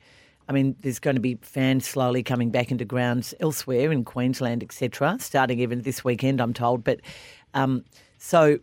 I 0.48 0.51
mean, 0.51 0.75
there's 0.82 1.00
going 1.00 1.15
to 1.15 1.22
be 1.22 1.38
fans 1.41 1.88
slowly 1.88 2.24
coming 2.24 2.50
back 2.50 2.72
into 2.72 2.86
grounds 2.86 3.34
elsewhere 3.39 3.91
in 3.91 4.03
Queensland, 4.03 4.63
etc., 4.63 5.18
starting 5.20 5.60
even 5.60 5.82
this 5.82 6.03
weekend, 6.03 6.41
I'm 6.41 6.53
told. 6.53 6.84
But 6.84 7.01
um, 7.53 7.86
so 8.18 8.60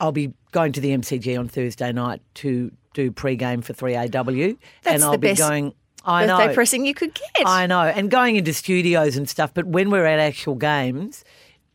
I'll 0.00 0.12
be 0.12 0.32
going 0.52 0.72
to 0.72 0.80
the 0.80 0.90
MCG 0.90 1.38
on 1.38 1.48
Thursday 1.48 1.92
night 1.92 2.20
to 2.34 2.70
do 2.94 3.10
pre-game 3.10 3.62
for 3.62 3.72
3AW, 3.72 4.56
That's 4.82 4.94
and 4.94 5.04
I'll 5.04 5.12
the 5.12 5.18
be 5.18 5.28
best 5.28 5.40
going. 5.40 5.74
I 6.04 6.26
Birthday 6.26 6.46
know. 6.46 6.54
pressing 6.54 6.86
you 6.86 6.94
could 6.94 7.14
get. 7.14 7.46
I 7.46 7.66
know, 7.66 7.82
and 7.82 8.10
going 8.10 8.36
into 8.36 8.52
studios 8.54 9.16
and 9.16 9.28
stuff. 9.28 9.52
But 9.52 9.66
when 9.66 9.90
we're 9.90 10.06
at 10.06 10.20
actual 10.20 10.54
games, 10.54 11.24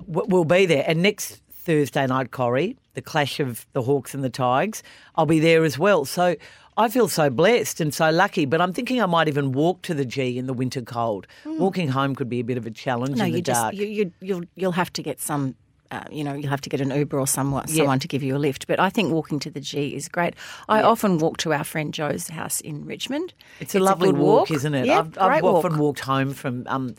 we'll 0.08 0.46
be 0.46 0.66
there. 0.66 0.86
And 0.88 1.01
next 1.01 1.42
Thursday 1.51 2.08
night 2.08 2.32
Corrie, 2.32 2.78
the 2.94 3.01
clash 3.01 3.40
of 3.40 3.66
the 3.74 3.82
Hawks 3.82 4.13
and 4.13 4.24
the 4.24 4.30
Tigers. 4.30 4.84
I'll 5.16 5.25
be 5.25 5.40
there 5.40 5.63
as 5.63 5.78
well. 5.78 6.06
So 6.06 6.36
I 6.78 6.90
feel 6.90 7.08
so 7.08 7.30
blessed 7.30 7.82
and 7.82 7.94
so 7.94 8.10
lucky. 8.10 8.46
But 8.46 8.62
I'm 8.62 8.74
thinking 8.74 9.01
I 9.01 9.06
might 9.06 9.28
even 9.28 9.51
walk 9.51 9.82
to 9.84 9.94
the 9.94 10.06
G 10.06 10.38
in 10.38 10.48
the 10.48 10.54
winter 10.54 10.82
cold. 10.82 11.28
Hmm. 11.44 11.60
Walking 11.60 11.90
home 11.90 12.16
could 12.16 12.30
be 12.30 12.40
a 12.40 12.44
bit 12.44 12.58
of 12.58 12.66
a 12.66 12.72
challenge. 12.72 13.18
No, 13.18 13.25
in 13.25 13.32
the 13.32 13.38
you 13.38 13.44
just 13.44 13.74
you, 13.74 13.86
you 13.86 14.12
you'll 14.22 14.44
you'll 14.56 14.72
have 14.74 14.92
to 14.94 15.04
get 15.04 15.20
some. 15.20 15.56
Uh, 15.91 16.03
you 16.10 16.24
know, 16.24 16.33
you'll 16.33 16.50
have 16.50 16.62
to 16.62 16.69
get 16.69 16.79
an 16.79 16.89
Uber 16.89 17.19
or 17.19 17.27
someone, 17.27 17.67
someone 17.67 18.00
to 18.00 18.07
give 18.07 18.24
you 18.24 18.36
a 18.36 18.39
lift. 18.39 18.65
But 18.65 18.79
I 18.79 18.89
think 18.89 19.12
walking 19.12 19.39
to 19.39 19.50
the 19.50 19.60
G 19.60 19.93
is 19.93 20.07
great. 20.07 20.36
I 20.69 20.81
often 20.81 21.17
walk 21.17 21.38
to 21.39 21.51
our 21.53 21.65
friend 21.65 21.93
Joe's 21.93 22.29
house 22.29 22.62
in 22.62 22.86
Richmond. 22.86 23.33
It's 23.60 23.75
a 23.75 23.79
lovely 23.79 24.12
good 24.12 24.17
walk, 24.17 24.51
isn't 24.51 24.74
it? 24.74 24.86
Yeah, 24.86 25.00
I've, 25.00 25.17
I've 25.17 25.43
often 25.43 25.74
walk. 25.74 25.79
walked 25.81 26.00
home 26.00 26.33
from 26.33 26.65
um, 26.67 26.95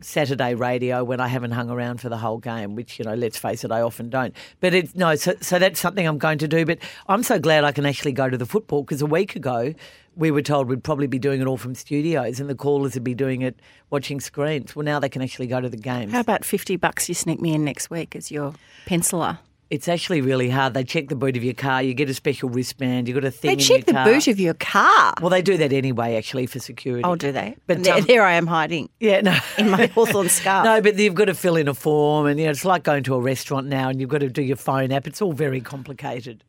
Saturday 0.00 0.54
radio 0.54 1.02
when 1.04 1.20
I 1.20 1.28
haven't 1.28 1.52
hung 1.52 1.70
around 1.70 2.00
for 2.00 2.08
the 2.08 2.18
whole 2.18 2.38
game, 2.38 2.74
which 2.74 2.98
you 2.98 3.04
know, 3.04 3.14
let's 3.14 3.38
face 3.38 3.64
it, 3.64 3.72
I 3.72 3.80
often 3.80 4.10
don't. 4.10 4.34
But 4.60 4.74
it's 4.74 4.94
no, 4.94 5.14
so 5.14 5.34
so 5.40 5.58
that's 5.58 5.80
something 5.80 6.06
I'm 6.06 6.18
going 6.18 6.38
to 6.38 6.48
do. 6.48 6.64
But 6.64 6.78
I'm 7.08 7.22
so 7.22 7.38
glad 7.38 7.64
I 7.64 7.72
can 7.72 7.86
actually 7.86 8.12
go 8.12 8.28
to 8.28 8.36
the 8.36 8.46
football 8.46 8.82
because 8.82 9.02
a 9.02 9.06
week 9.06 9.36
ago 9.36 9.74
we 10.18 10.32
were 10.32 10.42
told 10.42 10.68
we'd 10.68 10.84
probably 10.84 11.06
be 11.06 11.18
doing 11.18 11.40
it 11.40 11.46
all 11.46 11.56
from 11.56 11.74
studios, 11.74 12.40
and 12.40 12.50
the 12.50 12.54
callers 12.54 12.94
would 12.94 13.04
be 13.04 13.14
doing 13.14 13.40
it 13.42 13.58
watching 13.90 14.20
screens. 14.20 14.74
Well, 14.76 14.84
now 14.84 14.98
they 14.98 15.08
can 15.08 15.22
actually 15.22 15.46
go 15.46 15.60
to 15.60 15.68
the 15.68 15.76
games. 15.76 16.12
How 16.12 16.20
about 16.20 16.44
fifty 16.44 16.76
bucks? 16.76 17.08
You 17.08 17.14
sneak 17.14 17.40
me 17.40 17.54
in 17.54 17.64
next 17.64 17.88
week 17.88 18.14
as 18.16 18.30
your 18.30 18.52
penciler. 18.86 19.38
It's 19.70 19.86
actually 19.86 20.22
really 20.22 20.48
hard. 20.48 20.72
They 20.72 20.82
check 20.82 21.08
the 21.08 21.14
boot 21.14 21.36
of 21.36 21.44
your 21.44 21.52
car. 21.52 21.82
You 21.82 21.92
get 21.92 22.08
a 22.08 22.14
special 22.14 22.48
wristband. 22.48 23.06
You 23.06 23.12
got 23.12 23.24
a 23.24 23.30
thing. 23.30 23.58
They 23.58 23.62
check 23.62 23.84
the 23.84 23.92
car. 23.92 24.06
boot 24.06 24.26
of 24.26 24.40
your 24.40 24.54
car. 24.54 25.12
Well, 25.20 25.28
they 25.28 25.42
do 25.42 25.58
that 25.58 25.74
anyway, 25.74 26.16
actually, 26.16 26.46
for 26.46 26.58
security. 26.58 27.04
Oh, 27.04 27.16
do 27.16 27.32
they? 27.32 27.54
But 27.66 27.84
there, 27.84 27.96
um, 27.96 28.04
there 28.04 28.22
I 28.22 28.32
am 28.32 28.46
hiding 28.46 28.88
yeah, 28.98 29.20
no. 29.20 29.36
in 29.58 29.68
my 29.68 29.86
Hawthorn 29.94 30.30
scarf. 30.30 30.64
No, 30.64 30.80
but 30.80 30.96
you've 30.96 31.14
got 31.14 31.26
to 31.26 31.34
fill 31.34 31.56
in 31.56 31.68
a 31.68 31.74
form, 31.74 32.26
and 32.26 32.40
you 32.40 32.46
know, 32.46 32.50
it's 32.50 32.64
like 32.64 32.82
going 32.82 33.02
to 33.04 33.14
a 33.14 33.20
restaurant 33.20 33.66
now, 33.66 33.90
and 33.90 34.00
you've 34.00 34.08
got 34.08 34.20
to 34.20 34.30
do 34.30 34.42
your 34.42 34.56
phone 34.56 34.90
app. 34.90 35.06
It's 35.06 35.20
all 35.20 35.34
very 35.34 35.60
complicated. 35.60 36.44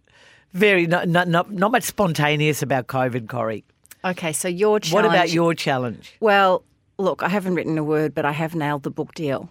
Very 0.53 0.87
not 0.87 1.07
not 1.07 1.27
not, 1.27 1.51
not 1.51 1.71
much 1.71 1.83
spontaneous 1.83 2.61
about 2.61 2.87
COVID, 2.87 3.27
Corrie. 3.27 3.63
Okay, 4.03 4.33
so 4.33 4.47
your 4.47 4.79
challenge. 4.79 4.93
What 4.93 5.05
about 5.05 5.29
your 5.31 5.53
challenge? 5.53 6.15
Well, 6.19 6.63
look, 6.97 7.21
I 7.21 7.29
haven't 7.29 7.55
written 7.55 7.77
a 7.77 7.83
word, 7.83 8.15
but 8.15 8.25
I 8.25 8.31
have 8.31 8.55
nailed 8.55 8.83
the 8.83 8.91
book 8.91 9.13
deal. 9.13 9.49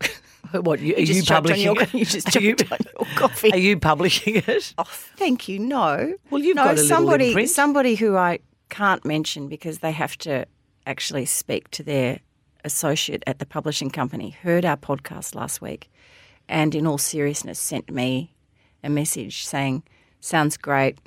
What 0.52 0.80
you, 0.80 0.94
are 0.94 1.00
you, 1.00 1.22
publishing 1.24 1.64
your- 1.64 1.82
it? 1.82 1.92
you 1.94 2.04
just 2.04 2.36
Are 2.36 2.40
you- 2.40 2.56
on 2.70 2.78
your 2.98 3.16
coffee. 3.16 3.52
Are 3.52 3.58
you 3.58 3.78
publishing 3.78 4.36
it? 4.36 4.74
Oh, 4.78 4.84
thank 5.16 5.48
you. 5.48 5.58
No. 5.58 6.14
Well, 6.30 6.40
you've 6.42 6.56
no, 6.56 6.64
got 6.64 6.74
a 6.78 6.84
somebody, 6.84 7.28
imprint. 7.28 7.50
somebody 7.50 7.96
who 7.96 8.16
I 8.16 8.38
can't 8.68 9.04
mention 9.04 9.48
because 9.48 9.80
they 9.80 9.90
have 9.90 10.16
to 10.18 10.46
actually 10.86 11.24
speak 11.24 11.68
to 11.72 11.82
their 11.82 12.20
associate 12.64 13.24
at 13.26 13.38
the 13.40 13.46
publishing 13.46 13.90
company 13.90 14.30
heard 14.30 14.64
our 14.64 14.76
podcast 14.76 15.34
last 15.34 15.60
week, 15.60 15.90
and 16.48 16.74
in 16.76 16.86
all 16.86 16.98
seriousness, 16.98 17.58
sent 17.58 17.90
me 17.90 18.32
a 18.86 18.90
message 18.90 19.44
saying, 19.44 19.82
"Sounds 20.20 20.56
great. 20.56 20.98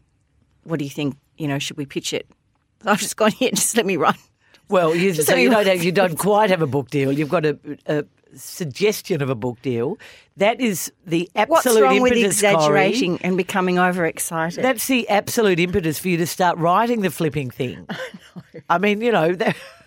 What 0.63 0.79
do 0.79 0.85
you 0.85 0.91
think? 0.91 1.15
You 1.37 1.47
know, 1.47 1.59
should 1.59 1.77
we 1.77 1.85
pitch 1.85 2.13
it?" 2.13 2.27
I've 2.85 2.99
just 2.99 3.15
gone 3.15 3.31
here. 3.31 3.51
Just 3.51 3.75
let 3.75 3.85
me 3.85 3.97
run. 3.97 4.15
Well, 4.69 4.95
you, 4.95 5.15
so 5.15 5.35
you 5.35 5.49
don't 5.49 5.65
have, 5.65 5.83
you 5.83 5.91
don't 5.91 6.17
quite 6.17 6.51
have 6.51 6.61
a 6.61 6.67
book 6.67 6.91
deal. 6.91 7.11
You've 7.11 7.29
got 7.29 7.43
a, 7.43 7.57
a 7.87 8.05
suggestion 8.35 9.21
of 9.21 9.29
a 9.29 9.35
book 9.35 9.61
deal. 9.61 9.97
That 10.37 10.61
is 10.61 10.91
the 11.05 11.29
absolute 11.35 11.49
What's 11.49 11.81
wrong 11.81 12.01
with 12.01 12.13
impetus, 12.13 12.41
Corrie. 12.41 12.53
exaggerating 12.53 13.21
and 13.23 13.35
becoming 13.35 13.79
overexcited? 13.79 14.63
That's 14.63 14.87
the 14.87 15.09
absolute 15.09 15.59
impetus 15.59 15.99
for 15.99 16.09
you 16.09 16.17
to 16.17 16.27
start 16.27 16.57
writing 16.57 17.01
the 17.01 17.09
flipping 17.09 17.49
thing. 17.49 17.87
I, 18.69 18.77
mean, 18.77 19.01
you 19.01 19.11
know, 19.11 19.35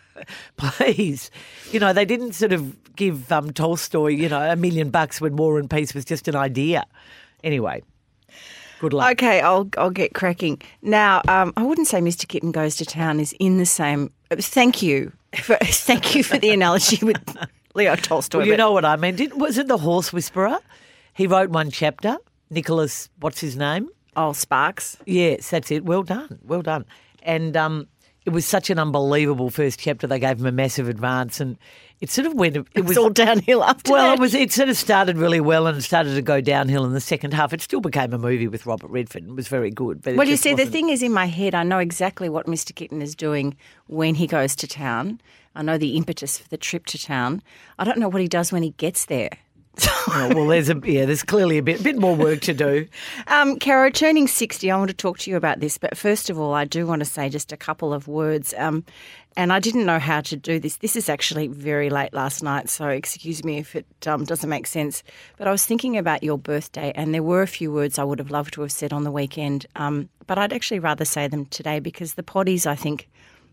please, 0.57 1.31
you 1.71 1.81
know, 1.81 1.93
they 1.93 2.05
didn't 2.05 2.33
sort 2.33 2.53
of 2.53 2.97
give 2.97 3.31
um, 3.33 3.53
Tolstoy, 3.53 4.09
you 4.09 4.29
know, 4.29 4.51
a 4.51 4.57
million 4.57 4.91
bucks 4.91 5.21
when 5.21 5.37
War 5.37 5.59
and 5.59 5.71
Peace 5.71 5.95
was 5.95 6.05
just 6.05 6.29
an 6.29 6.37
idea. 6.37 6.85
Anyway, 7.45 7.83
good 8.81 8.93
luck. 8.93 9.13
Okay, 9.13 9.41
I'll 9.41 9.69
I'll 9.77 9.91
get 9.91 10.15
cracking. 10.15 10.61
Now, 10.83 11.23
um, 11.29 11.53
I 11.57 11.63
wouldn't 11.63 11.89
say 11.89 12.01
Mr. 12.01 12.27
Kitten 12.27 12.53
Goes 12.53 12.77
to 12.77 12.85
Town 12.85 13.21
is 13.21 13.35
in 13.39 13.59
the 13.59 13.67
same. 13.67 14.13
Thank 14.31 14.83
you 14.83 15.13
for 15.43 15.57
thank 15.63 16.15
you 16.15 16.23
for 16.23 16.39
the 16.39 16.51
analogy 16.51 17.05
with 17.05 17.19
Leo 17.75 17.97
Tolstoy. 17.97 18.39
Well, 18.39 18.47
you 18.47 18.57
know 18.57 18.73
what 18.73 18.85
I 18.85 18.97
mean? 18.97 19.17
Did, 19.17 19.41
was 19.41 19.59
it 19.59 19.69
The 19.69 19.79
Horse 19.79 20.13
Whisperer? 20.13 20.59
He 21.15 21.27
wrote 21.27 21.51
one 21.51 21.71
chapter. 21.71 22.17
Nicholas, 22.51 23.09
what's 23.21 23.41
his 23.41 23.57
name? 23.57 23.89
oh, 24.17 24.33
Sparks. 24.33 24.99
Yes, 25.07 25.51
that's 25.51 25.71
it. 25.71 25.85
Well 25.85 26.03
done. 26.03 26.39
Well 26.43 26.61
done. 26.63 26.85
And 27.23 27.57
um, 27.57 27.89
it 28.27 28.31
was 28.31 28.45
such 28.45 28.69
an 28.71 28.79
unbelievable 28.79 29.49
first 29.51 29.81
chapter. 29.81 30.07
They 30.07 30.19
gave 30.19 30.39
him 30.39 30.47
a 30.47 30.53
massive 30.53 30.89
advance, 30.89 31.41
and 31.41 31.57
it 32.03 32.11
sort 32.11 32.27
of 32.27 32.35
went. 32.35 32.57
It 32.75 32.85
was 32.85 32.99
all 32.99 33.09
downhill 33.11 33.65
after 33.65 33.93
Well, 33.93 34.09
that. 34.09 34.15
it 34.19 34.21
was. 34.21 34.35
It 34.35 34.53
sort 34.53 34.69
of 34.69 34.77
started 34.77 35.17
really 35.17 35.41
well 35.41 35.67
and 35.67 35.83
started 35.83 36.15
to 36.17 36.21
go 36.23 36.41
downhill 36.43 36.85
in 36.85 36.93
the 36.93 37.01
second 37.01 37.33
half. 37.33 37.53
It 37.55 37.63
still 37.63 37.81
became 37.81 38.13
a 38.13 38.19
movie 38.19 38.49
with 38.49 38.67
Robert 38.67 38.91
Redford. 38.91 39.25
It 39.29 39.35
was 39.35 39.49
very 39.49 39.71
good. 39.71 40.03
But 40.03 40.17
Well, 40.17 40.29
you 40.29 40.37
see, 40.37 40.51
the 40.51 40.65
wasn't- 40.65 40.73
thing 40.73 40.89
is, 40.91 41.03
in 41.03 41.13
my 41.13 41.27
head, 41.27 41.55
I 41.55 41.63
know 41.63 41.79
exactly 41.79 42.29
what 42.29 42.47
Mr. 42.47 42.75
Kitten 42.75 43.01
is 43.01 43.15
doing 43.15 43.57
when 43.87 44.17
he 44.17 44.27
goes 44.27 44.55
to 44.57 44.67
town. 44.67 45.21
I 45.55 45.63
know 45.63 45.79
the 45.79 45.97
impetus 45.97 46.39
for 46.39 46.49
the 46.49 46.57
trip 46.57 46.87
to 46.87 46.99
town. 46.99 47.43
I 47.79 47.85
don't 47.85 47.99
know 47.99 48.09
what 48.09 48.21
he 48.21 48.29
does 48.29 48.51
when 48.53 48.63
he 48.63 48.71
gets 48.73 49.07
there. 49.07 49.31
Oh, 50.15 50.33
well, 50.35 50.47
there's 50.49 50.69
a 50.69 50.79
yeah. 50.85 51.07
There's 51.07 51.23
clearly 51.23 51.57
a 51.59 51.63
bit 51.63 51.83
bit 51.83 51.97
more 51.97 52.15
work 52.17 52.41
to 52.43 52.53
do. 52.53 52.87
Um, 53.29 53.59
Caro, 53.61 53.89
turning 53.89 54.27
60, 54.27 54.69
I 54.71 54.77
want 54.77 54.91
to 54.91 54.97
talk 54.97 55.19
to 55.21 55.31
you 55.31 55.37
about 55.37 55.61
this. 55.61 55.79
But 55.79 55.97
first 55.97 56.29
of 56.29 56.39
all, 56.39 56.53
I 56.53 56.65
do 56.67 56.87
want 56.87 57.01
to 57.01 57.05
say 57.07 57.29
just 57.29 57.53
a 57.53 57.57
couple 57.57 57.95
of 57.95 58.09
words. 58.09 58.53
Um, 58.59 58.85
and 59.37 59.53
I 59.53 59.61
didn't 59.61 59.87
know 59.87 59.99
how 59.99 60.21
to 60.23 60.37
do 60.37 60.59
this. 60.59 60.77
This 60.77 60.97
is 60.97 61.09
actually 61.09 61.49
very 61.49 61.91
late 61.91 62.13
last 62.13 62.43
night, 62.43 62.69
so 62.69 62.89
excuse 62.89 63.45
me 63.45 63.59
if 63.59 63.75
it 63.75 63.87
um, 64.07 64.25
doesn't 64.25 64.49
make 64.49 64.67
sense. 64.67 65.03
But 65.39 65.49
I 65.49 65.51
was 65.51 65.65
thinking 65.65 65.97
about 65.97 66.23
your 66.23 66.39
birthday, 66.39 66.93
and 66.95 67.15
there 67.15 67.23
were 67.23 67.43
a 67.43 67.47
few 67.47 67.73
words 67.73 67.99
I 67.99 68.05
would 68.05 68.19
have 68.19 68.31
loved 68.31 68.55
to 68.55 68.63
have 68.63 68.73
said 68.73 68.93
on 68.93 69.05
the 69.05 69.11
weekend. 69.11 69.67
Um, 69.77 70.09
but 70.27 70.39
I'd 70.39 70.53
actually 70.53 70.81
rather 70.81 71.05
say 71.05 71.29
them 71.29 71.47
today 71.47 71.81
because 71.81 72.15
the 72.15 72.23
potties, 72.23 72.67
I 72.67 72.75
think, 72.75 73.09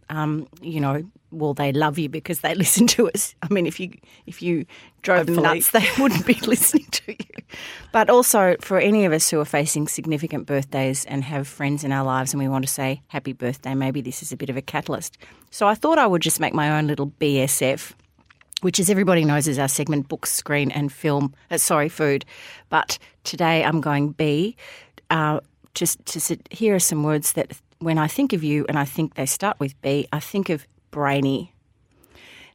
um, 0.10 0.48
you 0.62 0.82
know, 0.82 1.04
well, 1.32 1.54
they 1.54 1.72
love 1.72 1.98
you 2.00 2.10
because 2.10 2.42
they 2.42 2.56
listen 2.64 2.88
to 2.88 3.10
us. 3.10 3.36
I 3.42 3.54
mean, 3.54 3.66
if 3.66 3.80
you 3.80 3.92
if 4.26 4.42
you 4.42 4.66
drove 5.02 5.28
them 5.28 5.36
nuts, 5.36 5.72
they 5.72 5.88
wouldn't 6.00 6.26
be 6.26 6.36
listening 6.42 6.88
to 6.92 7.12
you. 7.12 7.44
But 7.92 8.10
also 8.10 8.56
for 8.60 8.80
any 8.80 9.06
of 9.06 9.14
us 9.14 9.30
who 9.30 9.40
are 9.40 9.46
facing 9.46 9.88
significant 9.88 10.46
birthdays 10.46 11.06
and 11.06 11.24
have 11.24 11.48
friends 11.48 11.84
in 11.84 11.92
our 11.92 12.04
lives, 12.04 12.34
and 12.34 12.42
we 12.42 12.48
want 12.48 12.66
to 12.66 12.72
say 12.72 13.02
happy 13.08 13.34
birthday, 13.34 13.74
maybe 13.74 14.02
this 14.02 14.22
is 14.22 14.32
a 14.32 14.38
bit 14.38 14.50
of 14.50 14.58
a 14.58 14.62
catalyst. 14.62 15.18
So 15.52 15.68
I 15.68 15.76
thought 15.76 15.98
I 15.98 16.08
would 16.08 16.22
just 16.22 16.40
make 16.40 16.54
my 16.54 16.78
own 16.78 16.88
little 16.88 17.08
BSF. 17.20 17.94
Which, 18.62 18.78
as 18.78 18.90
everybody 18.90 19.24
knows, 19.24 19.48
is 19.48 19.58
our 19.58 19.70
segment 19.70 20.10
books, 20.10 20.32
screen, 20.32 20.70
and 20.72 20.92
film. 20.92 21.34
Uh, 21.50 21.58
sorry, 21.58 21.88
food. 21.88 22.26
But 22.68 23.00
today 23.24 23.64
I'm 23.64 23.80
going 23.80 24.10
B. 24.10 24.58
Uh, 25.10 25.40
just 25.74 26.06
to 26.08 26.20
sit, 26.20 26.46
here 26.52 26.76
are 26.76 26.80
some 26.80 27.04
words 27.04 27.34
that 27.34 27.54
when 27.80 27.98
I 27.98 28.08
think 28.08 28.34
of 28.34 28.44
you, 28.44 28.66
and 28.68 28.78
I 28.78 28.84
think 28.84 29.14
they 29.14 29.26
start 29.26 29.58
with 29.62 29.82
B, 29.82 30.08
I 30.12 30.20
think 30.20 30.50
of 30.50 30.68
brainy. 30.92 31.54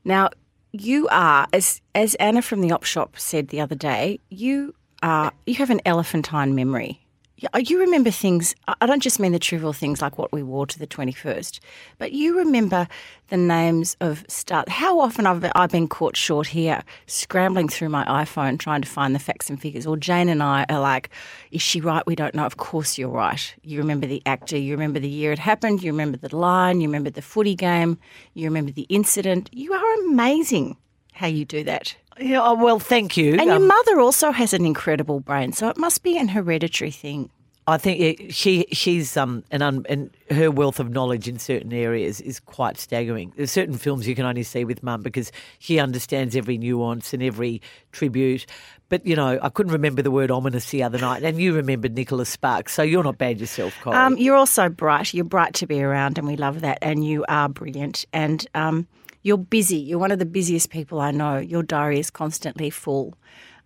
Now, 0.04 0.28
you 0.72 1.08
are, 1.08 1.46
as 1.52 1.80
as 1.94 2.14
Anna 2.16 2.42
from 2.42 2.60
the 2.60 2.72
op 2.72 2.84
shop 2.84 3.18
said 3.18 3.48
the 3.48 3.60
other 3.60 3.74
day, 3.74 4.20
you 4.28 4.74
are 5.02 5.32
you 5.46 5.54
have 5.54 5.70
an 5.70 5.80
elephantine 5.86 6.54
memory. 6.54 7.03
You- 7.36 7.48
oh, 7.52 7.58
You 7.58 7.80
remember 7.80 8.10
things. 8.12 8.54
I 8.80 8.86
don't 8.86 9.02
just 9.02 9.18
mean 9.18 9.32
the 9.32 9.38
trivial 9.40 9.72
things 9.72 10.00
like 10.00 10.18
what 10.18 10.32
we 10.32 10.42
wore 10.42 10.66
to 10.68 10.78
the 10.78 10.86
twenty 10.86 11.10
first, 11.12 11.58
but 11.98 12.12
you 12.12 12.38
remember 12.38 12.86
the 13.28 13.36
names 13.36 13.96
of 14.00 14.24
stars. 14.28 14.66
How 14.68 15.00
often 15.00 15.26
I've 15.26 15.44
I've 15.56 15.70
been 15.70 15.88
caught 15.88 16.16
short 16.16 16.46
here, 16.46 16.82
scrambling 17.06 17.68
through 17.68 17.88
my 17.88 18.04
iPhone 18.04 18.58
trying 18.58 18.82
to 18.82 18.88
find 18.88 19.14
the 19.14 19.18
facts 19.18 19.50
and 19.50 19.60
figures. 19.60 19.84
Or 19.86 19.96
Jane 19.96 20.28
and 20.28 20.42
I 20.44 20.64
are 20.68 20.78
like, 20.80 21.10
"Is 21.50 21.60
she 21.60 21.80
right? 21.80 22.06
We 22.06 22.14
don't 22.14 22.34
know." 22.36 22.46
Of 22.46 22.56
course 22.56 22.96
you're 22.98 23.08
right. 23.08 23.54
You 23.64 23.78
remember 23.78 24.06
the 24.06 24.22
actor. 24.26 24.56
You 24.56 24.72
remember 24.72 25.00
the 25.00 25.08
year 25.08 25.32
it 25.32 25.40
happened. 25.40 25.82
You 25.82 25.90
remember 25.90 26.16
the 26.18 26.34
line. 26.36 26.80
You 26.80 26.88
remember 26.88 27.10
the 27.10 27.22
footy 27.22 27.56
game. 27.56 27.98
You 28.34 28.46
remember 28.46 28.70
the 28.70 28.86
incident. 28.88 29.50
You 29.52 29.72
are 29.72 29.94
amazing. 30.04 30.76
How 31.14 31.26
you 31.28 31.44
do 31.44 31.62
that. 31.64 31.96
Yeah. 32.21 32.42
oh, 32.42 32.54
well, 32.54 32.78
thank 32.78 33.16
you. 33.16 33.33
And 33.33 33.47
your 33.47 33.56
Um, 33.56 33.66
mother 33.66 34.00
also 34.00 34.30
has 34.33 34.52
an 34.52 34.64
incredible 34.64 35.21
brain, 35.21 35.52
so 35.52 35.68
it 35.68 35.76
must 35.76 36.02
be 36.02 36.16
an 36.18 36.28
hereditary 36.28 36.90
thing. 36.90 37.30
I 37.66 37.78
think 37.78 37.99
it, 37.99 38.35
she 38.35 38.66
she's 38.73 39.16
um 39.16 39.42
an 39.50 39.62
un, 39.62 39.87
and 39.88 40.11
her 40.30 40.50
wealth 40.50 40.78
of 40.80 40.90
knowledge 40.90 41.26
in 41.28 41.38
certain 41.38 41.73
areas 41.73 42.21
is 42.21 42.38
quite 42.38 42.76
staggering. 42.76 43.33
There's 43.37 43.50
certain 43.50 43.78
films 43.78 44.06
you 44.06 44.14
can 44.14 44.26
only 44.26 44.42
see 44.42 44.66
with 44.66 44.83
mum 44.83 45.00
because 45.00 45.33
she 45.61 45.78
understands 45.78 46.37
every 46.37 46.59
nuance 46.59 47.14
and 47.14 47.23
every 47.23 47.62
tribute. 47.90 48.44
But 48.90 49.06
you 49.06 49.16
know, 49.16 49.38
I 49.40 49.49
couldn't 49.49 49.73
remember 49.73 50.02
the 50.02 50.11
word 50.11 50.30
ominous 50.30 50.68
the 50.71 50.83
other 50.83 50.99
night, 50.99 51.23
and 51.23 51.40
you 51.40 51.54
remembered 51.54 51.94
Nicholas 51.94 52.28
Sparks, 52.28 52.75
so 52.75 52.83
you're 52.83 53.02
not 53.02 53.16
bad 53.16 53.40
yourself, 53.40 53.75
Corrie. 53.83 53.97
Um, 53.97 54.18
you're 54.18 54.37
also 54.37 54.68
bright. 54.68 55.14
You're 55.14 55.25
bright 55.25 55.54
to 55.54 55.66
be 55.66 55.83
around, 55.83 56.18
and 56.18 56.26
we 56.26 56.37
love 56.37 56.61
that. 56.61 56.76
And 56.83 57.02
you 57.02 57.25
are 57.28 57.49
brilliant. 57.49 58.04
And 58.12 58.47
um, 58.54 58.87
you're 59.24 59.36
busy. 59.38 59.78
You're 59.78 59.98
one 59.98 60.12
of 60.12 60.20
the 60.20 60.26
busiest 60.26 60.70
people 60.70 61.00
I 61.00 61.10
know. 61.10 61.38
Your 61.38 61.64
diary 61.64 61.98
is 61.98 62.10
constantly 62.10 62.70
full. 62.70 63.14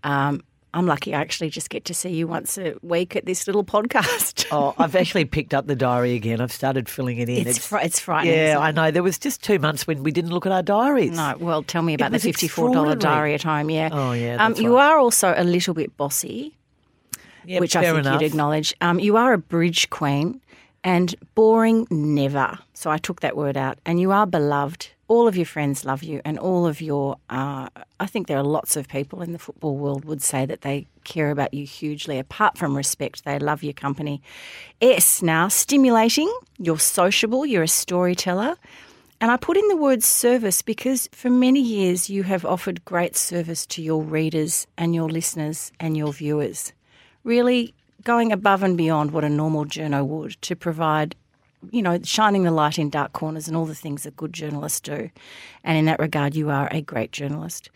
Um, 0.04 0.42
I'm 0.74 0.86
lucky 0.86 1.14
I 1.14 1.20
actually 1.20 1.48
just 1.50 1.70
get 1.70 1.86
to 1.86 1.94
see 1.94 2.10
you 2.10 2.26
once 2.28 2.56
a 2.58 2.74
week 2.82 3.16
at 3.16 3.24
this 3.26 3.46
little 3.46 3.64
podcast. 3.74 4.46
Oh, 4.52 4.74
I've 4.78 4.94
actually 4.94 5.24
picked 5.24 5.52
up 5.54 5.66
the 5.66 5.74
diary 5.74 6.14
again. 6.14 6.40
I've 6.40 6.52
started 6.52 6.88
filling 6.88 7.18
it 7.18 7.28
in. 7.28 7.46
It's 7.48 7.66
fr- 7.66 7.78
it's 7.78 7.98
frightening, 7.98 8.34
Yeah? 8.34 8.58
I 8.58 8.70
know. 8.70 8.90
There 8.90 9.02
was 9.02 9.18
just 9.18 9.42
two 9.42 9.58
months 9.58 9.86
when 9.86 10.02
we 10.02 10.10
didn't 10.12 10.30
look 10.30 10.46
at 10.46 10.52
our 10.52 10.62
diaries. 10.62 11.16
No, 11.16 11.34
well, 11.40 11.62
tell 11.62 11.82
me 11.82 11.94
about 11.94 12.12
the 12.12 12.18
fifty-four 12.18 12.72
dollar 12.72 12.94
diary 12.96 13.34
at 13.34 13.42
home. 13.42 13.70
Yeah. 13.70 13.88
Oh, 13.92 14.12
yeah, 14.12 14.44
Um, 14.44 14.54
you 14.56 14.76
right. 14.76 14.90
are 14.92 14.98
also 14.98 15.34
a 15.36 15.42
little 15.44 15.74
bit 15.74 15.96
bossy, 15.96 16.54
Yep, 17.46 17.60
which 17.60 17.74
I 17.74 17.82
think 17.84 17.98
enough. 17.98 18.20
you'd 18.20 18.26
acknowledge. 18.26 18.74
Um, 18.82 19.00
you 19.00 19.16
are 19.16 19.32
a 19.32 19.38
bridge 19.38 19.88
queen, 19.90 20.40
and 20.84 21.14
boring 21.34 21.86
never. 21.90 22.58
So 22.74 22.90
I 22.90 22.98
took 22.98 23.20
that 23.22 23.36
word 23.38 23.56
out. 23.56 23.78
And 23.86 23.98
you 23.98 24.12
are 24.12 24.26
beloved. 24.26 24.90
All 25.08 25.26
of 25.26 25.36
your 25.36 25.46
friends 25.46 25.84
love 25.84 26.02
you, 26.02 26.20
and 26.24 26.38
all 26.38 26.66
of 26.66 26.80
your. 26.80 27.16
Uh, 27.30 27.68
I 27.98 28.06
think 28.06 28.26
there 28.26 28.38
are 28.38 28.44
lots 28.44 28.76
of 28.76 28.88
people 28.88 29.22
in 29.22 29.32
the 29.32 29.38
football 29.38 29.76
world 29.76 30.04
would 30.04 30.22
say 30.22 30.46
that 30.46 30.60
they 30.60 30.86
care 31.04 31.30
about 31.30 31.54
you 31.54 31.66
hugely. 31.66 32.18
Apart 32.18 32.58
from 32.58 32.76
respect, 32.76 33.24
they 33.24 33.38
love 33.38 33.62
your 33.62 33.72
company. 33.72 34.20
S 34.82 35.22
now 35.22 35.48
stimulating. 35.48 36.32
You're 36.58 36.78
sociable. 36.78 37.46
You're 37.46 37.62
a 37.62 37.68
storyteller. 37.68 38.56
And 39.20 39.32
I 39.32 39.36
put 39.36 39.56
in 39.56 39.66
the 39.66 39.76
word 39.76 40.04
service 40.04 40.62
because 40.62 41.08
for 41.10 41.28
many 41.28 41.60
years 41.60 42.08
you 42.08 42.22
have 42.22 42.44
offered 42.44 42.84
great 42.84 43.16
service 43.16 43.66
to 43.66 43.82
your 43.82 44.02
readers 44.02 44.66
and 44.76 44.94
your 44.94 45.08
listeners 45.08 45.72
and 45.80 45.96
your 45.96 46.12
viewers. 46.12 46.72
Really 47.24 47.74
going 48.04 48.30
above 48.30 48.62
and 48.62 48.76
beyond 48.76 49.10
what 49.10 49.24
a 49.24 49.28
normal 49.28 49.64
journo 49.64 50.06
would 50.06 50.40
to 50.42 50.54
provide, 50.54 51.16
you 51.70 51.82
know, 51.82 51.98
shining 52.02 52.44
the 52.44 52.50
light 52.50 52.78
in 52.78 52.90
dark 52.90 53.12
corners 53.12 53.48
and 53.48 53.56
all 53.56 53.66
the 53.66 53.74
things 53.74 54.04
that 54.04 54.16
good 54.16 54.32
journalists 54.32 54.80
do. 54.80 55.10
And 55.64 55.78
in 55.78 55.84
that 55.86 55.98
regard, 55.98 56.34
you 56.34 56.50
are 56.50 56.68
a 56.70 56.80
great 56.80 57.12
journalist. 57.12 57.70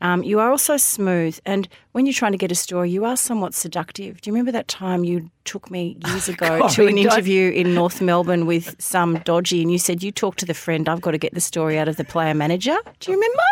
Um, 0.00 0.22
you 0.22 0.38
are 0.38 0.50
also 0.50 0.76
smooth, 0.76 1.40
and 1.44 1.68
when 1.90 2.06
you're 2.06 2.12
trying 2.12 2.30
to 2.30 2.38
get 2.38 2.52
a 2.52 2.54
story, 2.54 2.88
you 2.88 3.04
are 3.04 3.16
somewhat 3.16 3.52
seductive. 3.52 4.20
Do 4.20 4.30
you 4.30 4.32
remember 4.32 4.52
that 4.52 4.68
time 4.68 5.02
you 5.02 5.28
took 5.44 5.72
me 5.72 5.96
years 6.06 6.28
ago 6.34 6.68
to 6.68 6.86
an 6.86 6.98
interview 6.98 7.50
in 7.50 7.74
North 7.74 8.00
Melbourne 8.00 8.46
with 8.46 8.80
some 8.80 9.18
dodgy, 9.24 9.60
and 9.60 9.72
you 9.72 9.78
said 9.78 10.02
you 10.02 10.12
talk 10.12 10.36
to 10.36 10.46
the 10.46 10.54
friend. 10.54 10.88
I've 10.88 11.00
got 11.00 11.12
to 11.12 11.18
get 11.18 11.34
the 11.34 11.40
story 11.40 11.78
out 11.78 11.88
of 11.88 11.96
the 11.96 12.04
player 12.04 12.34
manager. 12.34 12.76
Do 13.00 13.10
you 13.10 13.16
remember? 13.16 13.42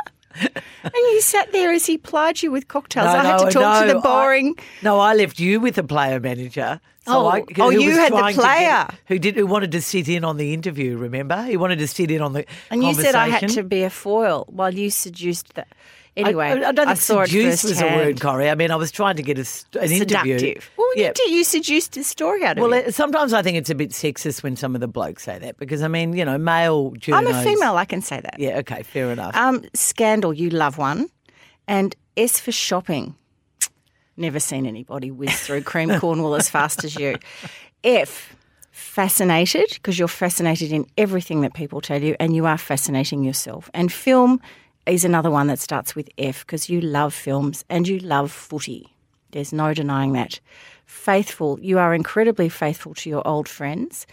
And 0.40 0.94
you 0.94 1.20
sat 1.20 1.52
there 1.52 1.72
as 1.72 1.86
he 1.86 1.98
plied 1.98 2.42
you 2.42 2.50
with 2.50 2.68
cocktails. 2.68 3.06
I 3.06 3.24
had 3.24 3.38
to 3.38 3.50
talk 3.50 3.86
to 3.86 3.92
the 3.92 4.00
boring. 4.00 4.54
I, 4.58 4.62
no, 4.82 4.98
I 5.00 5.14
left 5.14 5.38
you 5.38 5.60
with 5.60 5.78
a 5.78 5.84
player 5.84 6.20
manager. 6.20 6.80
Oh, 7.08 7.26
I, 7.26 7.44
oh, 7.58 7.70
you 7.70 7.92
had 7.92 8.12
the 8.12 8.18
trying 8.18 8.34
to 8.34 8.40
player. 8.40 8.88
who 9.06 9.18
did 9.18 9.36
who 9.36 9.46
wanted 9.46 9.70
to 9.72 9.80
sit 9.80 10.08
in 10.08 10.24
on 10.24 10.38
the 10.38 10.52
interview. 10.52 10.96
Remember, 10.96 11.42
he 11.44 11.56
wanted 11.56 11.78
to 11.78 11.86
sit 11.86 12.10
in 12.10 12.20
on 12.20 12.32
the 12.32 12.44
and 12.70 12.82
you 12.82 12.94
said 12.94 13.14
I 13.14 13.28
had 13.28 13.48
to 13.50 13.62
be 13.62 13.84
a 13.84 13.90
foil 13.90 14.44
while 14.48 14.74
you 14.74 14.90
seduced 14.90 15.54
that. 15.54 15.68
Anyway, 16.16 16.46
I, 16.46 16.68
I 16.68 16.72
don't 16.72 16.86
think 16.86 16.98
saw 16.98 17.20
it 17.20 17.26
seduce 17.28 17.62
was 17.62 17.80
a 17.80 17.84
word. 17.84 18.20
Corrie. 18.20 18.48
I 18.48 18.54
mean, 18.54 18.70
I 18.70 18.76
was 18.76 18.90
trying 18.90 19.16
to 19.16 19.22
get 19.22 19.38
a, 19.38 19.46
an 19.78 19.92
interview. 19.92 20.38
Seductive. 20.38 20.70
Well, 20.78 20.90
yeah. 20.96 21.12
you. 21.18 21.36
You 21.36 21.44
seduced 21.44 21.96
a 21.98 22.04
story 22.04 22.42
out 22.42 22.56
of 22.56 22.62
Well, 22.62 22.72
it. 22.72 22.88
it, 22.88 22.94
sometimes 22.94 23.34
I 23.34 23.42
think 23.42 23.58
it's 23.58 23.68
a 23.68 23.74
bit 23.74 23.90
sexist 23.90 24.42
when 24.42 24.56
some 24.56 24.74
of 24.74 24.80
the 24.80 24.88
blokes 24.88 25.24
say 25.24 25.38
that 25.38 25.58
because 25.58 25.82
I 25.82 25.88
mean, 25.88 26.14
you 26.16 26.24
know, 26.24 26.38
male 26.38 26.92
journos. 26.92 27.16
I'm 27.18 27.26
a 27.26 27.42
female. 27.42 27.76
I 27.76 27.84
can 27.84 28.00
say 28.00 28.20
that. 28.20 28.36
Yeah, 28.38 28.58
okay, 28.58 28.82
fair 28.82 29.10
enough. 29.10 29.36
Um, 29.36 29.64
scandal, 29.74 30.32
you 30.32 30.48
love 30.48 30.78
one. 30.78 31.08
And 31.68 31.94
S 32.16 32.40
for 32.40 32.52
shopping. 32.52 33.14
Never 34.16 34.40
seen 34.40 34.64
anybody 34.64 35.10
whiz 35.10 35.38
through 35.40 35.62
cream 35.62 35.90
Cornwall 36.00 36.34
as 36.34 36.48
fast 36.48 36.84
as 36.84 36.96
you. 36.96 37.18
F, 37.84 38.34
fascinated, 38.70 39.68
because 39.74 39.98
you're 39.98 40.08
fascinated 40.08 40.72
in 40.72 40.86
everything 40.96 41.42
that 41.42 41.52
people 41.52 41.82
tell 41.82 42.02
you, 42.02 42.16
and 42.18 42.34
you 42.34 42.46
are 42.46 42.56
fascinating 42.56 43.22
yourself. 43.22 43.68
And 43.74 43.92
film 43.92 44.40
is 44.86 45.04
another 45.04 45.30
one 45.30 45.48
that 45.48 45.58
starts 45.58 45.94
with 45.94 46.08
F, 46.18 46.46
because 46.46 46.68
you 46.68 46.80
love 46.80 47.12
films 47.12 47.64
and 47.68 47.86
you 47.88 47.98
love 47.98 48.30
footy. 48.30 48.94
There's 49.32 49.52
no 49.52 49.74
denying 49.74 50.12
that. 50.12 50.40
Faithful, 50.86 51.58
you 51.60 51.78
are 51.78 51.92
incredibly 51.94 52.48
faithful 52.48 52.94
to 52.94 53.10
your 53.10 53.26
old 53.26 53.48
friends, 53.48 54.06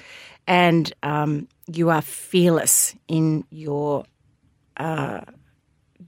and 0.47 0.91
um, 1.03 1.47
you 1.67 1.89
are 1.89 2.01
fearless 2.01 2.95
in 3.07 3.45
your 3.51 4.05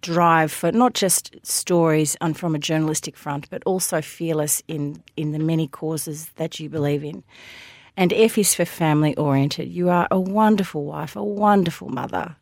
drive 0.01 0.51
for 0.51 0.72
not 0.72 0.93
just 0.93 1.36
stories 1.43 2.17
and 2.19 2.38
from 2.38 2.55
a 2.55 2.60
journalistic 2.60 3.15
front, 3.15 3.50
but 3.50 3.63
also 3.65 4.01
fearless 4.01 4.62
in, 4.67 5.01
in 5.15 5.31
the 5.31 5.39
many 5.39 5.67
causes 5.67 6.29
that 6.36 6.60
you 6.60 6.69
believe 6.69 7.03
in. 7.03 7.24
And 7.95 8.12
F 8.12 8.38
is 8.38 8.53
for 8.53 8.65
family 8.65 9.15
oriented. 9.15 9.69
You 9.69 9.89
are 9.89 10.07
a 10.12 10.19
wonderful 10.19 10.84
wife, 10.84 11.15
a 11.15 11.24
wonderful 11.24 11.89
mother, 11.89 12.36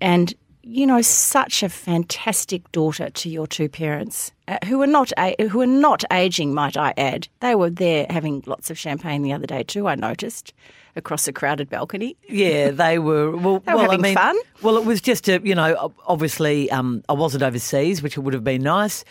and 0.00 0.32
you 0.68 0.86
know 0.86 1.00
such 1.00 1.62
a 1.62 1.68
fantastic 1.68 2.70
daughter 2.72 3.08
to 3.10 3.28
your 3.30 3.46
two 3.46 3.68
parents, 3.68 4.32
uh, 4.48 4.58
who 4.66 4.82
are 4.82 4.86
not 4.86 5.12
a- 5.18 5.36
who 5.48 5.60
are 5.60 5.66
not 5.66 6.02
aging, 6.12 6.52
might 6.52 6.76
I 6.76 6.92
add. 6.96 7.28
They 7.40 7.54
were 7.54 7.70
there 7.70 8.06
having 8.10 8.42
lots 8.46 8.68
of 8.70 8.76
champagne 8.78 9.22
the 9.22 9.32
other 9.32 9.46
day 9.46 9.62
too. 9.62 9.86
I 9.86 9.94
noticed 9.94 10.52
across 10.96 11.28
a 11.28 11.32
crowded 11.32 11.68
balcony. 11.70 12.16
Yeah, 12.28 12.70
they 12.82 12.98
were. 12.98 13.30
Well, 13.36 13.60
They 13.60 13.72
were 13.72 13.78
well, 13.78 13.90
having 13.90 14.00
I 14.00 14.02
mean, 14.02 14.14
fun. 14.16 14.36
Well, 14.62 14.76
it 14.76 14.84
was 14.84 15.00
just 15.00 15.28
a, 15.28 15.40
you 15.44 15.54
know, 15.54 15.92
obviously, 16.06 16.70
um, 16.70 17.02
I 17.08 17.12
wasn't 17.12 17.42
overseas, 17.42 18.02
which 18.02 18.18
would 18.18 18.34
have 18.34 18.44
been 18.44 18.62
nice. 18.62 19.04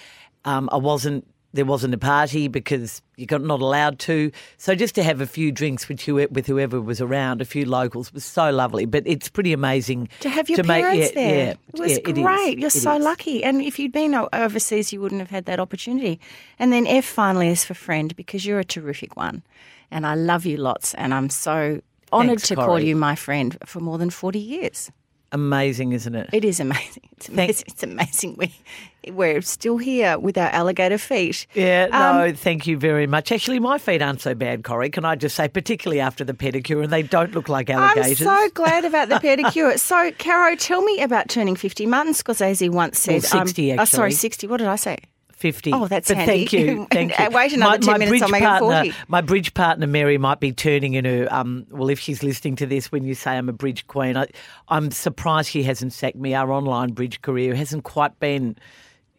Um, 0.46 0.68
I 0.72 0.78
wasn't. 0.78 1.26
There 1.56 1.66
wasn't 1.66 1.94
a 1.94 1.98
party 1.98 2.48
because 2.48 3.02
you 3.16 3.26
got 3.26 3.42
not 3.42 3.62
allowed 3.62 3.98
to. 4.00 4.32
So 4.58 4.76
just 4.76 4.94
to 4.96 5.04
have 5.04 5.22
a 5.22 5.26
few 5.26 5.52
drinks 5.52 5.88
with 5.88 6.02
who, 6.02 6.16
with 6.30 6.46
whoever 6.48 6.82
was 6.82 7.00
around, 7.00 7.42
a 7.42 7.46
few 7.46 7.66
locals 7.66 8.14
was 8.14 8.26
so 8.26 8.52
lovely. 8.52 8.86
But 8.86 9.04
it's 9.06 9.30
pretty 9.30 9.54
amazing 9.54 10.10
to 10.20 10.30
have 10.30 10.50
your 10.50 10.64
make- 10.64 10.84
parents 10.84 11.10
yeah, 11.10 11.16
there. 11.16 11.46
Yeah, 11.46 11.54
it 11.74 11.80
was 11.80 11.92
yeah, 11.92 11.98
it 11.98 12.14
great. 12.16 12.60
You're 12.60 12.68
It 12.68 12.72
so 12.72 12.98
is. 12.98 13.04
lucky. 13.04 13.44
And 13.44 13.62
if 13.62 13.80
you'd 13.80 13.94
been 13.94 14.14
overseas, 14.34 14.92
you 14.92 15.00
wouldn't 15.02 15.22
have 15.22 15.30
had 15.32 15.46
that 15.46 15.60
opportunity. 15.60 16.20
And 16.60 16.74
then 16.74 16.86
F 16.88 17.06
finally 17.06 17.48
is 17.48 17.64
for 17.64 17.74
friend 17.74 18.16
because 18.16 18.46
you're 18.46 18.60
a 18.60 18.66
terrific 18.66 19.16
one, 19.16 19.42
and 19.90 20.06
I 20.06 20.16
love 20.16 20.46
you 20.46 20.58
lots. 20.58 20.94
And 20.96 21.14
I'm 21.14 21.30
so 21.30 21.82
honoured 22.12 22.40
Thanks, 22.42 22.50
to 22.50 22.56
call 22.56 22.80
you 22.80 22.96
my 22.96 23.16
friend 23.16 23.58
for 23.66 23.80
more 23.80 23.98
than 23.98 24.10
forty 24.10 24.40
years. 24.40 24.92
Amazing, 25.36 25.92
isn't 25.92 26.16
it? 26.16 26.30
It 26.32 26.46
is 26.46 26.62
amazing. 26.62 27.04
It's 27.12 27.28
amazing. 27.28 27.66
It's 27.68 27.84
amazing. 27.84 28.36
We, 28.38 28.54
we're 29.12 29.42
still 29.42 29.78
here 29.78 30.18
with 30.18 30.38
our 30.38 30.48
alligator 30.48 30.98
feet. 30.98 31.46
Yeah, 31.54 31.90
Um, 31.92 32.18
no, 32.18 32.34
thank 32.34 32.66
you 32.68 32.78
very 32.78 33.06
much. 33.06 33.34
Actually, 33.34 33.60
my 33.60 33.78
feet 33.78 34.02
aren't 34.02 34.22
so 34.22 34.34
bad, 34.34 34.64
Corrie. 34.64 34.90
Can 34.90 35.04
I 35.04 35.16
just 35.18 35.36
say, 35.36 35.50
particularly 35.50 36.00
after 36.00 36.24
the 36.24 36.34
pedicure, 36.34 36.82
and 36.82 36.92
they 36.92 37.04
don't 37.04 37.34
look 37.34 37.50
like 37.50 37.70
alligators. 37.70 38.22
I'm 38.22 38.48
so 38.48 38.50
glad 38.54 38.86
about 38.86 39.10
the 39.10 39.16
pedicure. 39.28 39.78
So, 39.78 40.10
Caro, 40.18 40.56
tell 40.56 40.82
me 40.82 41.02
about 41.02 41.28
turning 41.28 41.58
50. 41.58 41.86
Martin 41.86 42.14
Scorsese 42.14 42.70
once 42.70 42.98
said... 42.98 43.24
Well, 43.24 43.46
60 43.46 43.74
um, 43.74 43.80
Oh, 43.80 43.86
sorry, 43.86 44.14
60. 44.14 44.48
What 44.48 44.58
did 44.58 44.68
I 44.68 44.78
say? 44.78 45.00
50. 45.36 45.74
Oh, 45.74 45.88
that's 45.88 46.08
but 46.08 46.18
handy. 46.18 46.46
Thank 46.46 46.54
you. 46.54 46.88
Thank 46.92 47.20
you. 47.20 47.30
Wait 47.30 47.54
another 47.54 47.78
10 47.78 48.00
minutes, 48.00 48.10
bridge 48.10 48.22
I'll 48.22 48.30
make 48.30 48.44
partner, 48.44 48.84
40. 48.84 48.94
My 49.08 49.22
bridge 49.22 49.54
partner, 49.54 49.86
Mary, 49.86 50.18
might 50.18 50.40
be 50.40 50.52
turning 50.52 50.94
in 50.94 51.06
her, 51.06 51.28
um, 51.30 51.66
well, 51.70 51.90
if 51.90 52.00
she's 52.00 52.24
listening 52.24 52.56
to 52.58 52.66
this 52.66 52.92
when 52.92 53.04
you 53.04 53.16
say 53.16 53.32
I'm 53.32 53.50
a 53.50 53.54
bridge 53.54 53.86
queen, 53.88 54.16
I, 54.16 54.28
I'm 54.70 54.92
surprised 54.92 55.50
she 55.50 55.64
hasn't 55.64 55.94
sacked 55.94 56.16
me. 56.16 56.34
Our 56.34 56.52
online 56.52 56.94
bridge 56.94 57.22
career 57.22 57.54
hasn't 57.54 57.84
quite 57.84 58.18
been 58.20 58.56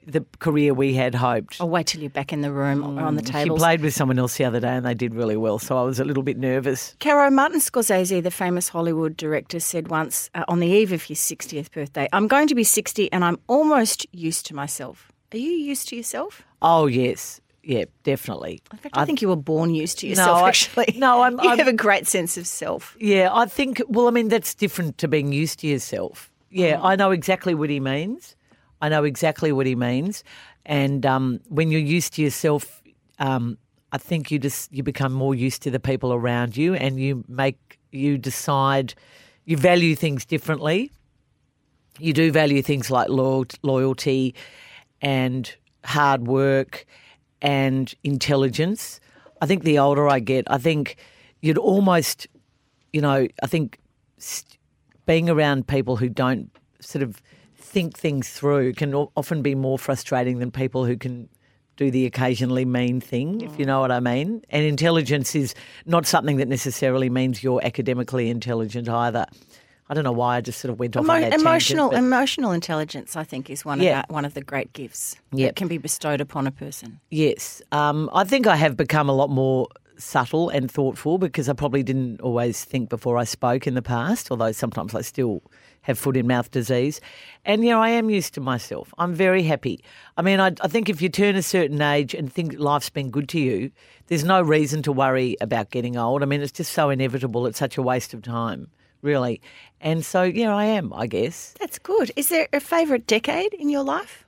the 0.07 0.25
career 0.39 0.73
we 0.73 0.95
had 0.95 1.15
hoped. 1.15 1.61
I'll 1.61 1.69
wait 1.69 1.89
till 1.89 2.01
you're 2.01 2.11
back 2.11 2.33
in 2.33 2.41
the 2.41 2.53
room 2.53 2.99
or 2.99 3.03
on 3.03 3.17
the 3.17 3.23
table. 3.23 3.57
she 3.57 3.61
played 3.61 3.81
with 3.81 3.93
someone 3.93 4.19
else 4.19 4.37
the 4.37 4.45
other 4.45 4.61
day 4.61 4.69
and 4.77 4.87
they 4.87 4.95
did 4.95 5.15
really 5.15 5.37
well, 5.37 5.59
so 5.59 5.77
I 5.77 5.83
was 5.83 5.99
a 5.99 6.05
little 6.05 6.23
bit 6.23 6.39
nervous. 6.39 6.97
Caro, 7.01 7.29
Martin 7.31 7.61
Scorsese, 7.61 8.23
the 8.23 8.31
famous 8.31 8.69
Hollywood 8.69 9.17
director, 9.17 9.59
said 9.59 9.89
once 9.89 10.31
uh, 10.35 10.45
on 10.49 10.61
the 10.61 10.69
eve 10.69 10.93
of 10.93 11.03
his 11.03 11.19
60th 11.19 11.73
birthday, 11.73 12.09
I'm 12.13 12.29
going 12.29 12.47
to 12.47 12.55
be 12.55 12.65
60 12.65 13.13
and 13.13 13.25
I'm 13.25 13.39
almost 13.49 14.07
used 14.13 14.47
to 14.47 14.55
myself. 14.55 15.11
Are 15.37 15.39
you 15.39 15.51
used 15.53 15.89
to 15.91 15.97
yourself? 15.97 16.43
Oh, 16.63 16.87
yes. 16.87 17.43
Yeah, 17.63 17.85
definitely. 18.05 18.63
In 18.73 18.79
fact, 18.79 18.97
I, 18.97 19.05
think 19.05 19.21
you 19.21 19.29
were 19.29 19.37
born 19.37 19.75
used 19.75 19.99
to 19.99 20.07
yourself, 20.07 20.39
I- 20.43 20.49
actually. 20.49 20.95
no, 20.97 21.21
I'm- 21.21 21.39
You 21.43 21.51
I'm- 21.51 21.59
have 21.59 21.69
a 21.69 21.75
great 21.75 22.07
sense 22.07 22.39
of 22.39 22.47
self. 22.47 22.97
Yeah, 22.99 23.29
I 23.31 23.45
think, 23.45 23.83
well, 23.87 24.09
I 24.09 24.13
mean, 24.13 24.29
that's 24.29 24.55
different 24.55 24.97
to 24.99 25.09
being 25.09 25.33
used 25.33 25.59
to 25.59 25.67
yourself. 25.67 26.31
Yeah, 26.51 26.81
I 26.83 26.97
know 26.97 27.11
exactly 27.11 27.55
what 27.55 27.69
he 27.69 27.81
means. 27.81 28.35
I 28.81 28.89
know 28.89 29.05
exactly 29.05 29.53
what 29.53 29.67
he 29.67 29.75
means. 29.75 30.25
And 30.65 31.05
um, 31.05 31.41
when 31.49 31.71
you're 31.71 31.81
used 31.81 32.15
to 32.15 32.23
yourself, 32.23 32.81
um, 33.19 33.59
I 33.93 33.99
think 33.99 34.31
you 34.31 34.39
just 34.39 34.73
you 34.73 34.83
become 34.83 35.13
more 35.13 35.35
used 35.35 35.61
to 35.65 35.71
the 35.71 35.81
people 35.81 36.15
around 36.15 36.57
you, 36.57 36.75
and 36.75 36.99
you 36.99 37.25
make 37.29 37.79
you 37.93 38.17
decide 38.17 38.95
you 39.45 39.57
value 39.59 39.95
things 39.95 40.25
differently. 40.25 40.91
You 41.99 42.13
do 42.13 42.33
value 42.33 42.63
things 42.63 42.91
like 42.91 43.09
loyal, 43.09 43.45
loyalty 43.63 44.35
and 45.07 45.55
hard 45.85 46.27
work 46.27 46.85
and 47.41 47.95
intelligence. 48.03 48.99
I 49.41 49.47
think 49.47 49.63
the 49.63 49.79
older 49.79 50.09
I 50.09 50.19
get, 50.19 50.51
I 50.51 50.59
think 50.59 50.97
you'd 51.41 51.59
almost, 51.59 52.27
you 52.93 53.01
know, 53.01 53.29
I 53.41 53.47
think 53.47 53.79
st- 54.19 54.59
being 55.07 55.31
around 55.31 55.69
people 55.69 55.95
who 55.95 56.09
don't 56.09 56.51
sort 56.81 57.05
of 57.05 57.23
think 57.55 57.97
things 57.97 58.31
through 58.31 58.73
can 58.73 58.95
often 58.95 59.43
be 59.43 59.55
more 59.55 59.79
frustrating 59.79 60.41
than 60.41 60.51
people 60.51 60.85
who 60.85 60.97
can 60.97 61.29
do 61.77 61.89
the 61.93 62.05
occasionally 62.05 62.65
mean 62.65 63.01
thing, 63.01 63.43
if 63.43 63.57
you 63.61 63.65
know 63.65 63.79
what 63.79 63.93
I 63.93 64.01
mean. 64.01 64.43
And 64.51 64.67
intelligence 64.67 65.37
is 65.37 65.55
not 65.85 66.05
something 66.05 66.39
that 66.39 66.49
necessarily 66.49 67.11
means 67.11 67.45
you're 67.45 67.65
academically 67.65 68.29
intelligent 68.29 68.89
either. 68.89 69.27
I 69.89 69.95
don't 69.95 70.05
know 70.05 70.13
why 70.13 70.37
I 70.37 70.41
just 70.41 70.61
sort 70.61 70.73
of 70.73 70.79
went 70.79 70.97
off 70.97 71.09
on 71.09 71.21
that 71.21 71.33
emotional 71.33 71.91
tangent, 71.91 72.07
emotional 72.07 72.53
intelligence, 72.53 73.15
I 73.17 73.25
think, 73.25 73.49
is 73.51 73.65
one 73.65 73.81
Yeah. 73.81 74.01
of 74.01 74.07
our, 74.11 74.15
one 74.15 74.25
of 74.25 74.35
the 74.35 74.43
great 74.43 74.73
gifts 74.73 75.17
Yep. 75.33 75.49
that 75.49 75.57
can 75.57 75.69
be 75.69 75.79
bestowed 75.79 76.21
upon 76.21 76.47
a 76.47 76.51
person. 76.51 76.99
yes, 77.11 77.63
um, 77.73 78.11
I 78.13 78.25
think 78.25 78.47
I 78.47 78.57
have 78.57 78.77
become 78.77 79.09
a 79.09 79.13
lot 79.15 79.31
more 79.31 79.69
subtle 79.99 80.49
and 80.51 80.71
thoughtful 80.71 81.17
because 81.19 81.49
I 81.49 81.53
probably 81.55 81.83
didn't 81.83 82.21
always 82.21 82.65
think 82.65 82.91
before 82.91 83.17
I 83.17 83.25
spoke 83.25 83.67
in 83.67 83.75
the 83.75 83.81
past. 83.83 84.31
Although 84.31 84.53
sometimes 84.53 84.95
I 84.95 85.01
still 85.01 85.43
have 85.83 85.99
foot 85.99 86.17
in 86.17 86.27
mouth 86.27 86.51
disease, 86.51 87.01
and 87.45 87.65
yeah, 87.65 87.79
I 87.79 87.91
am 87.91 88.11
used 88.11 88.35
to 88.35 88.41
myself. 88.41 88.93
I'm 88.99 89.15
very 89.15 89.45
happy. 89.45 89.83
I 90.17 90.23
mean, 90.23 90.41
I, 90.41 90.49
I 90.61 90.69
think 90.69 90.89
if 90.89 91.01
you 91.01 91.09
turn 91.09 91.37
a 91.37 91.43
certain 91.43 91.81
age 91.81 92.13
and 92.13 92.31
think 92.31 92.59
life's 92.59 92.91
been 92.91 93.09
good 93.11 93.29
to 93.31 93.41
you, 93.41 93.71
there's 94.09 94.25
no 94.25 94.43
reason 94.43 94.83
to 94.83 94.93
worry 94.93 95.37
about 95.41 95.71
getting 95.71 95.97
old. 95.97 96.23
I 96.23 96.27
mean, 96.27 96.43
it's 96.43 96.51
just 96.53 96.73
so 96.73 96.91
inevitable. 96.91 97.47
It's 97.47 97.59
such 97.59 97.79
a 97.79 97.83
waste 97.83 98.13
of 98.15 98.23
time, 98.23 98.67
really. 99.07 99.41
And 99.81 100.05
so, 100.05 100.23
yeah, 100.25 100.55
I 100.55 100.65
am. 100.67 100.93
I 100.93 101.07
guess. 101.07 101.55
That's 101.61 101.79
good. 101.79 102.11
Is 102.17 102.29
there 102.29 102.49
a 102.53 102.61
favourite 102.61 103.07
decade 103.07 103.55
in 103.55 103.71
your 103.71 103.85
life? 103.85 104.27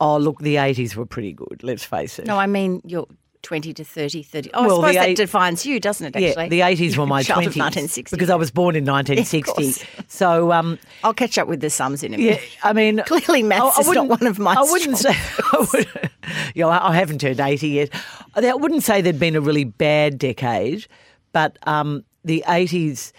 Oh, 0.00 0.18
look, 0.18 0.40
the 0.40 0.56
80s 0.56 0.96
were 0.96 1.06
pretty 1.06 1.32
good, 1.32 1.62
let's 1.62 1.84
face 1.84 2.18
it. 2.18 2.26
No, 2.26 2.36
I 2.38 2.46
mean 2.46 2.82
your 2.84 3.06
20 3.42 3.72
to 3.74 3.84
30, 3.84 4.22
30. 4.22 4.50
Oh, 4.54 4.62
Well, 4.66 4.70
I 4.84 4.88
suppose 4.90 4.94
that 4.96 5.08
eight- 5.10 5.16
defines 5.18 5.64
you, 5.66 5.78
doesn't 5.78 6.06
it, 6.06 6.16
actually? 6.16 6.44
Yeah, 6.56 6.66
the 6.66 6.76
80s 6.76 6.96
were 6.96 7.06
my 7.16 7.22
Child 7.22 7.44
20s. 7.44 7.46
of 7.46 7.56
1960. 7.56 8.16
Because 8.16 8.30
I 8.30 8.34
was 8.34 8.50
born 8.50 8.74
in 8.74 8.84
1960. 8.86 9.52
course. 9.52 9.84
so, 10.08 10.50
um, 10.52 10.78
I'll 11.04 11.14
catch 11.14 11.38
up 11.38 11.46
with 11.46 11.60
the 11.60 11.70
sums 11.70 12.02
in 12.02 12.12
a 12.14 12.16
yeah, 12.18 12.24
minute. 12.32 12.58
I 12.64 12.72
mean. 12.72 13.02
Clearly 13.06 13.42
maths 13.44 13.78
is 13.78 13.88
not 13.90 14.08
one 14.08 14.26
of 14.26 14.38
my 14.38 14.54
I 14.54 14.62
wouldn't 14.62 14.98
say. 14.98 15.10
I, 15.12 15.66
would, 15.72 16.10
you 16.54 16.62
know, 16.64 16.70
I 16.70 16.88
I 16.90 16.94
haven't 16.96 17.20
turned 17.20 17.38
80 17.40 17.68
yet. 17.68 17.90
I 18.34 18.54
wouldn't 18.54 18.82
say 18.82 19.00
there'd 19.00 19.20
been 19.20 19.36
a 19.36 19.40
really 19.40 19.64
bad 19.64 20.18
decade, 20.18 20.86
but 21.32 21.56
um, 21.68 22.02
the 22.24 22.42
80s. 22.48 23.12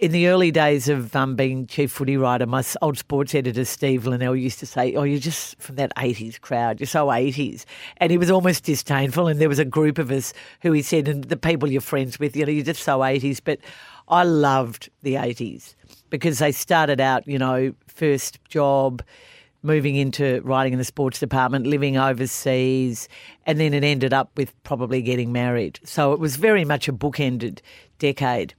In 0.00 0.12
the 0.12 0.28
early 0.28 0.50
days 0.50 0.88
of 0.88 1.14
um, 1.14 1.36
being 1.36 1.66
chief 1.66 1.92
footy 1.92 2.16
writer, 2.16 2.46
my 2.46 2.64
old 2.80 2.96
sports 2.96 3.34
editor 3.34 3.66
Steve 3.66 4.06
Linnell 4.06 4.34
used 4.34 4.58
to 4.60 4.64
say, 4.64 4.94
"Oh, 4.94 5.02
you're 5.02 5.20
just 5.20 5.60
from 5.60 5.76
that 5.76 5.92
'80s 5.94 6.40
crowd. 6.40 6.80
You're 6.80 6.86
so 6.86 7.08
'80s," 7.08 7.66
and 7.98 8.10
he 8.10 8.16
was 8.16 8.30
almost 8.30 8.64
disdainful. 8.64 9.26
And 9.26 9.38
there 9.38 9.48
was 9.50 9.58
a 9.58 9.64
group 9.66 9.98
of 9.98 10.10
us 10.10 10.32
who 10.62 10.72
he 10.72 10.80
said, 10.80 11.06
"And 11.06 11.24
the 11.24 11.36
people 11.36 11.70
you're 11.70 11.82
friends 11.82 12.18
with, 12.18 12.34
you 12.34 12.46
know, 12.46 12.50
you're 12.50 12.64
just 12.64 12.82
so 12.82 13.00
'80s." 13.00 13.40
But 13.44 13.58
I 14.08 14.24
loved 14.24 14.88
the 15.02 15.16
'80s 15.16 15.74
because 16.08 16.38
they 16.38 16.50
started 16.50 16.98
out, 16.98 17.28
you 17.28 17.38
know, 17.38 17.74
first 17.86 18.42
job, 18.48 19.02
moving 19.62 19.96
into 19.96 20.40
writing 20.44 20.72
in 20.72 20.78
the 20.78 20.84
sports 20.86 21.20
department, 21.20 21.66
living 21.66 21.98
overseas, 21.98 23.06
and 23.44 23.60
then 23.60 23.74
it 23.74 23.84
ended 23.84 24.14
up 24.14 24.30
with 24.34 24.54
probably 24.62 25.02
getting 25.02 25.30
married. 25.30 25.78
So 25.84 26.14
it 26.14 26.20
was 26.20 26.36
very 26.36 26.64
much 26.64 26.88
a 26.88 26.92
bookended 26.94 27.58
decade. 27.98 28.54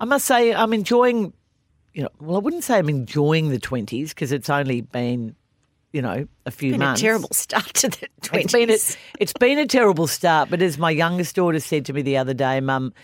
I 0.00 0.06
must 0.06 0.24
say, 0.24 0.54
I'm 0.54 0.72
enjoying, 0.72 1.32
you 1.92 2.02
know, 2.04 2.08
well, 2.20 2.36
I 2.36 2.40
wouldn't 2.40 2.64
say 2.64 2.78
I'm 2.78 2.88
enjoying 2.88 3.50
the 3.50 3.58
20s 3.58 4.08
because 4.08 4.32
it's 4.32 4.48
only 4.48 4.80
been, 4.80 5.36
you 5.92 6.00
know, 6.00 6.26
a 6.46 6.50
few 6.50 6.72
Been 6.72 6.82
a 6.82 6.86
months. 6.86 7.02
terrible 7.02 7.28
start 7.32 7.66
to 7.74 7.88
the 7.88 8.06
20s. 8.22 8.40
It's 8.40 8.52
been, 8.52 8.70
a, 8.70 8.78
it's 9.20 9.32
been 9.34 9.58
a 9.58 9.66
terrible 9.66 10.06
start, 10.06 10.48
but 10.48 10.62
as 10.62 10.78
my 10.78 10.90
youngest 10.90 11.36
daughter 11.36 11.60
said 11.60 11.84
to 11.86 11.92
me 11.92 12.00
the 12.02 12.16
other 12.16 12.32
day, 12.32 12.60
Mum, 12.60 12.94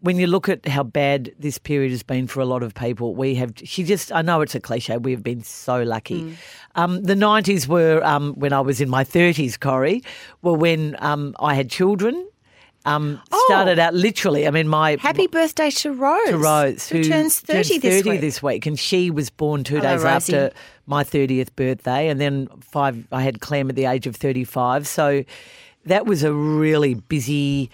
when 0.00 0.18
you 0.18 0.26
look 0.26 0.48
at 0.48 0.68
how 0.68 0.82
bad 0.82 1.32
this 1.38 1.56
period 1.58 1.90
has 1.90 2.02
been 2.02 2.26
for 2.26 2.40
a 2.40 2.44
lot 2.44 2.62
of 2.62 2.74
people, 2.74 3.14
we 3.14 3.34
have, 3.36 3.54
she 3.64 3.82
just, 3.82 4.12
I 4.12 4.20
know 4.22 4.42
it's 4.42 4.54
a 4.54 4.60
cliche, 4.60 4.98
we 4.98 5.12
have 5.12 5.22
been 5.22 5.42
so 5.42 5.82
lucky. 5.82 6.22
Mm. 6.22 6.34
Um, 6.76 7.02
the 7.02 7.14
90s 7.14 7.66
were 7.66 8.04
um, 8.04 8.34
when 8.34 8.52
I 8.52 8.60
was 8.60 8.80
in 8.80 8.90
my 8.90 9.02
30s, 9.02 9.58
Corrie, 9.58 10.02
were 10.42 10.52
when 10.52 10.96
um, 11.00 11.34
I 11.40 11.54
had 11.54 11.70
children. 11.70 12.28
Um, 12.86 13.20
started 13.46 13.78
out 13.78 13.94
literally, 13.94 14.46
I 14.46 14.50
mean, 14.50 14.68
my. 14.68 14.94
Oh. 14.94 14.98
Happy 14.98 15.26
birthday 15.26 15.70
to 15.70 15.92
Rose. 15.92 16.28
to 16.28 16.38
Rose, 16.38 16.88
who, 16.88 17.02
turns 17.02 17.40
30, 17.40 17.78
this 18.18 18.42
week. 18.42 18.66
and 18.66 18.78
she 18.78 19.10
was 19.10 19.30
born 19.30 19.64
two 19.64 19.76
Hello, 19.76 19.94
days 19.94 20.02
Rosie. 20.02 20.36
after 20.36 20.56
my 20.86 21.02
30th 21.02 21.54
birthday, 21.56 22.08
and 22.08 22.20
then 22.20 22.48
five. 22.60 23.06
I 23.10 23.22
had 23.22 23.40
Clem 23.40 23.70
at 23.70 23.76
the 23.76 23.86
age 23.86 24.06
of 24.06 24.16
35, 24.16 24.86
so 24.86 25.24
that 25.86 26.06
was 26.06 26.22
a 26.22 26.32
really 26.32 26.94
busy. 26.94 27.70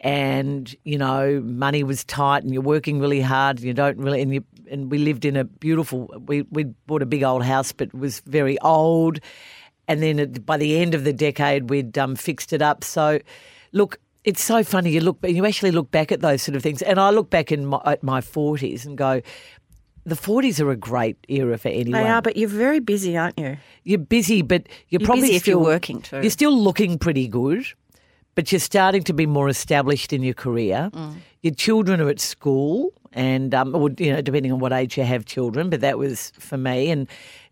And 0.00 0.74
you 0.84 0.98
know, 0.98 1.40
money 1.44 1.82
was 1.82 2.04
tight, 2.04 2.44
and 2.44 2.52
you're 2.52 2.62
working 2.62 3.00
really 3.00 3.20
hard. 3.20 3.58
And 3.58 3.66
you 3.66 3.74
don't 3.74 3.98
really, 3.98 4.22
and 4.22 4.34
you, 4.34 4.44
and 4.70 4.90
we 4.90 4.98
lived 4.98 5.24
in 5.24 5.36
a 5.36 5.44
beautiful. 5.44 6.08
We 6.26 6.42
we 6.42 6.64
bought 6.86 7.02
a 7.02 7.06
big 7.06 7.24
old 7.24 7.44
house, 7.44 7.72
but 7.72 7.88
it 7.88 7.94
was 7.94 8.20
very 8.20 8.58
old. 8.60 9.18
And 9.88 10.02
then 10.02 10.32
by 10.46 10.56
the 10.56 10.78
end 10.78 10.94
of 10.94 11.02
the 11.02 11.12
decade, 11.12 11.68
we'd 11.68 11.98
um, 11.98 12.14
fixed 12.14 12.52
it 12.52 12.62
up. 12.62 12.84
So, 12.84 13.18
look, 13.72 13.98
it's 14.24 14.42
so 14.42 14.62
funny. 14.62 14.90
You 14.90 15.00
look, 15.00 15.18
you 15.22 15.44
actually 15.46 15.72
look 15.72 15.90
back 15.90 16.12
at 16.12 16.20
those 16.20 16.42
sort 16.42 16.56
of 16.56 16.62
things, 16.62 16.82
and 16.82 16.98
I 16.98 17.10
look 17.10 17.30
back 17.30 17.50
in 17.50 17.66
my, 17.66 17.80
at 17.84 18.02
my 18.02 18.20
forties 18.20 18.86
and 18.86 18.96
go, 18.96 19.20
the 20.04 20.16
forties 20.16 20.60
are 20.60 20.70
a 20.70 20.76
great 20.76 21.16
era 21.28 21.58
for 21.58 21.68
anyone. 21.68 22.02
They 22.02 22.08
are, 22.08 22.22
but 22.22 22.36
you're 22.36 22.48
very 22.48 22.80
busy, 22.80 23.16
aren't 23.16 23.38
you? 23.38 23.56
you're 23.84 23.98
busy, 23.98 24.42
but 24.42 24.68
you're, 24.88 25.00
You're 25.00 25.06
probably 25.06 25.22
busy 25.22 25.36
if 25.36 25.46
you're 25.46 25.58
working 25.58 26.02
too. 26.02 26.20
You're 26.20 26.30
still 26.30 26.56
looking 26.56 26.98
pretty 26.98 27.28
good, 27.28 27.64
but 28.34 28.50
you're 28.52 28.60
starting 28.60 29.02
to 29.04 29.12
be 29.12 29.26
more 29.26 29.48
established 29.48 30.12
in 30.12 30.22
your 30.22 30.34
career. 30.34 30.90
Mm. 30.92 31.16
Your 31.42 31.54
children 31.54 32.00
are 32.00 32.08
at 32.08 32.20
school, 32.20 32.92
and 33.12 33.54
um, 33.54 33.74
or, 33.74 33.90
you 33.98 34.12
know, 34.12 34.22
depending 34.22 34.52
on 34.52 34.58
what 34.58 34.72
age 34.72 34.96
you 34.96 35.04
have 35.04 35.24
children. 35.24 35.70
But 35.70 35.80
that 35.80 35.98
was 35.98 36.32
for 36.38 36.56
me, 36.56 36.90
and 36.90 37.08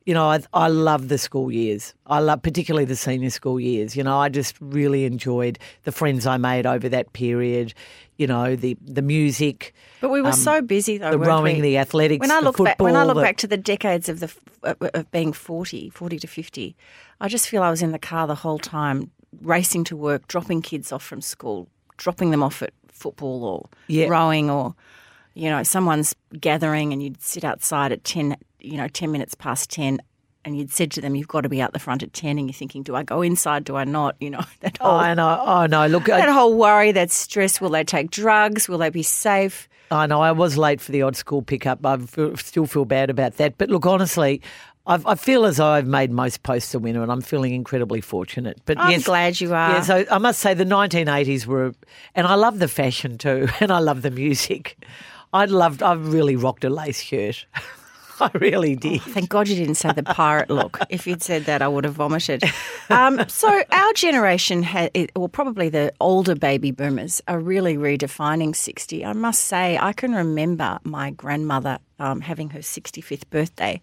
you 0.06 0.14
know, 0.14 0.30
I, 0.30 0.40
I 0.54 0.68
love 0.68 1.08
the 1.08 1.18
school 1.18 1.52
years. 1.52 1.94
I 2.06 2.20
love 2.20 2.42
particularly 2.42 2.84
the 2.86 2.96
senior 2.96 3.30
school 3.30 3.60
years. 3.60 3.94
You 3.96 4.02
know, 4.02 4.18
I 4.18 4.28
just 4.28 4.56
really 4.60 5.04
enjoyed 5.04 5.58
the 5.84 5.92
friends 5.92 6.26
I 6.26 6.36
made 6.38 6.66
over 6.66 6.88
that 6.88 7.12
period. 7.12 7.74
You 8.16 8.26
know, 8.26 8.56
the 8.56 8.76
the 8.84 9.02
music. 9.02 9.74
But 10.00 10.10
we 10.10 10.22
were 10.22 10.32
so 10.32 10.62
busy 10.62 10.98
though. 10.98 11.06
Um, 11.12 11.20
the 11.20 11.26
rowing, 11.26 11.56
we? 11.56 11.62
the 11.62 11.78
athletics, 11.78 12.20
When 12.20 12.30
I 12.30 12.40
the 12.40 12.44
look 12.46 12.56
back, 12.64 12.80
when 12.80 12.96
I 12.96 13.04
look 13.04 13.16
the- 13.16 13.22
back 13.22 13.36
to 13.38 13.46
the 13.46 13.56
decades 13.56 14.08
of 14.08 14.20
the 14.20 14.32
of 14.62 14.76
of 14.94 15.10
being 15.10 15.32
40, 15.32 15.90
40 15.90 16.18
to 16.18 16.26
fifty, 16.26 16.76
I 17.20 17.28
just 17.28 17.48
feel 17.48 17.62
I 17.62 17.70
was 17.70 17.82
in 17.82 17.92
the 17.92 17.98
car 17.98 18.26
the 18.26 18.34
whole 18.34 18.58
time, 18.58 19.10
racing 19.42 19.84
to 19.84 19.96
work, 19.96 20.28
dropping 20.28 20.62
kids 20.62 20.92
off 20.92 21.02
from 21.02 21.20
school, 21.20 21.68
dropping 21.98 22.30
them 22.30 22.42
off 22.42 22.62
at 22.62 22.72
football 22.88 23.44
or 23.44 23.68
Yeah. 23.88 24.08
rowing, 24.08 24.50
or 24.50 24.74
you 25.34 25.48
know, 25.48 25.62
someone's 25.62 26.14
gathering, 26.38 26.92
and 26.92 27.02
you'd 27.02 27.20
sit 27.22 27.44
outside 27.44 27.92
at 27.92 28.04
ten, 28.04 28.36
you 28.60 28.76
know, 28.76 28.88
ten 28.88 29.10
minutes 29.12 29.34
past 29.34 29.70
ten. 29.70 30.00
And 30.42 30.56
you'd 30.56 30.70
said 30.70 30.90
to 30.92 31.02
them, 31.02 31.14
"You've 31.14 31.28
got 31.28 31.42
to 31.42 31.50
be 31.50 31.60
out 31.60 31.74
the 31.74 31.78
front 31.78 32.02
at 32.02 32.14
10 32.14 32.38
and 32.38 32.48
you're 32.48 32.54
thinking, 32.54 32.82
"Do 32.82 32.96
I 32.96 33.02
go 33.02 33.20
inside? 33.20 33.64
Do 33.64 33.76
I 33.76 33.84
not?" 33.84 34.16
You 34.20 34.30
know 34.30 34.40
that 34.60 34.78
Oh, 34.80 34.88
whole 34.88 34.98
I 34.98 35.12
know. 35.12 35.42
Oh 35.44 35.66
no! 35.66 35.86
Look, 35.86 36.08
I, 36.08 36.16
that 36.18 36.30
whole 36.30 36.56
worry, 36.56 36.92
that 36.92 37.10
stress. 37.10 37.60
Will 37.60 37.68
they 37.68 37.84
take 37.84 38.10
drugs? 38.10 38.66
Will 38.66 38.78
they 38.78 38.88
be 38.88 39.02
safe? 39.02 39.68
I 39.90 40.06
know 40.06 40.22
I 40.22 40.32
was 40.32 40.56
late 40.56 40.80
for 40.80 40.92
the 40.92 41.02
odd 41.02 41.14
school 41.14 41.42
pickup. 41.42 41.84
I 41.84 41.98
still 42.36 42.64
feel 42.66 42.86
bad 42.86 43.10
about 43.10 43.36
that. 43.36 43.58
But 43.58 43.68
look, 43.68 43.84
honestly, 43.84 44.40
I've, 44.86 45.04
I 45.04 45.14
feel 45.14 45.44
as 45.44 45.58
though 45.58 45.66
I've 45.66 45.86
made 45.86 46.10
most 46.10 46.42
posts 46.42 46.74
a 46.74 46.78
winner, 46.78 47.02
and 47.02 47.12
I'm 47.12 47.20
feeling 47.20 47.52
incredibly 47.52 48.00
fortunate. 48.00 48.58
But 48.64 48.78
I'm 48.78 48.92
yes, 48.92 49.04
glad 49.04 49.40
you 49.42 49.52
are. 49.52 49.72
Yeah, 49.72 49.80
so 49.82 50.06
I 50.10 50.16
must 50.16 50.40
say 50.40 50.54
the 50.54 50.64
1980s 50.64 51.44
were, 51.44 51.74
and 52.14 52.26
I 52.26 52.34
love 52.34 52.60
the 52.60 52.68
fashion 52.68 53.18
too, 53.18 53.46
and 53.60 53.70
I 53.70 53.80
love 53.80 54.00
the 54.00 54.10
music. 54.10 54.82
I 55.32 55.44
loved. 55.46 55.82
I 55.82 55.94
really 55.94 56.36
rocked 56.36 56.64
a 56.64 56.70
lace 56.70 57.00
shirt. 57.00 57.46
I 58.22 58.30
really 58.34 58.76
did. 58.76 59.00
Thank 59.00 59.30
God 59.30 59.48
you 59.48 59.56
didn't 59.56 59.76
say 59.76 59.92
the 59.92 60.02
pirate 60.02 60.50
look. 60.50 60.78
If 60.90 61.06
you'd 61.06 61.22
said 61.22 61.46
that, 61.46 61.62
I 61.62 61.68
would 61.68 61.84
have 61.84 61.94
vomited. 61.94 62.44
Um, 62.90 63.26
so 63.28 63.62
our 63.72 63.92
generation, 63.94 64.62
ha- 64.62 64.90
it- 64.92 65.10
well, 65.16 65.28
probably 65.28 65.70
the 65.70 65.90
older 66.00 66.34
baby 66.34 66.70
boomers, 66.70 67.22
are 67.28 67.40
really 67.40 67.76
redefining 67.78 68.54
60. 68.54 69.06
I 69.06 69.14
must 69.14 69.44
say, 69.44 69.78
I 69.78 69.94
can 69.94 70.12
remember 70.14 70.78
my 70.84 71.12
grandmother 71.12 71.78
um, 71.98 72.20
having 72.20 72.50
her 72.50 72.58
65th 72.58 73.22
birthday. 73.30 73.80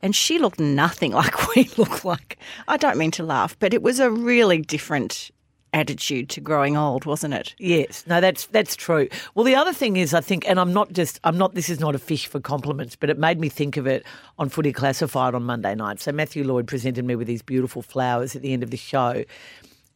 And 0.00 0.16
she 0.16 0.38
looked 0.38 0.60
nothing 0.60 1.12
like 1.20 1.54
we 1.54 1.68
look 1.76 2.06
like. 2.06 2.38
I 2.68 2.78
don't 2.78 2.96
mean 2.96 3.10
to 3.12 3.22
laugh, 3.22 3.54
but 3.58 3.74
it 3.74 3.82
was 3.82 4.00
a 4.00 4.10
really 4.10 4.62
different 4.62 5.30
attitude 5.74 6.30
to 6.30 6.40
growing 6.40 6.76
old, 6.76 7.04
wasn't 7.04 7.34
it? 7.34 7.54
Yes, 7.58 8.06
no, 8.06 8.20
that's 8.20 8.46
that's 8.46 8.74
true. 8.74 9.08
Well, 9.34 9.44
the 9.44 9.56
other 9.56 9.74
thing 9.74 9.96
is, 9.96 10.14
I 10.14 10.20
think, 10.22 10.48
and 10.48 10.58
I'm 10.58 10.72
not 10.72 10.92
just, 10.92 11.20
I'm 11.24 11.36
not. 11.36 11.54
This 11.54 11.68
is 11.68 11.80
not 11.80 11.94
a 11.94 11.98
fish 11.98 12.26
for 12.26 12.40
compliments, 12.40 12.96
but 12.96 13.10
it 13.10 13.18
made 13.18 13.38
me 13.38 13.50
think 13.50 13.76
of 13.76 13.86
it 13.86 14.06
on 14.38 14.48
Footy 14.48 14.72
Classified 14.72 15.34
on 15.34 15.42
Monday 15.42 15.74
night. 15.74 16.00
So 16.00 16.12
Matthew 16.12 16.44
Lloyd 16.44 16.66
presented 16.66 17.04
me 17.04 17.16
with 17.16 17.26
these 17.26 17.42
beautiful 17.42 17.82
flowers 17.82 18.34
at 18.34 18.40
the 18.40 18.54
end 18.54 18.62
of 18.62 18.70
the 18.70 18.76
show, 18.78 19.24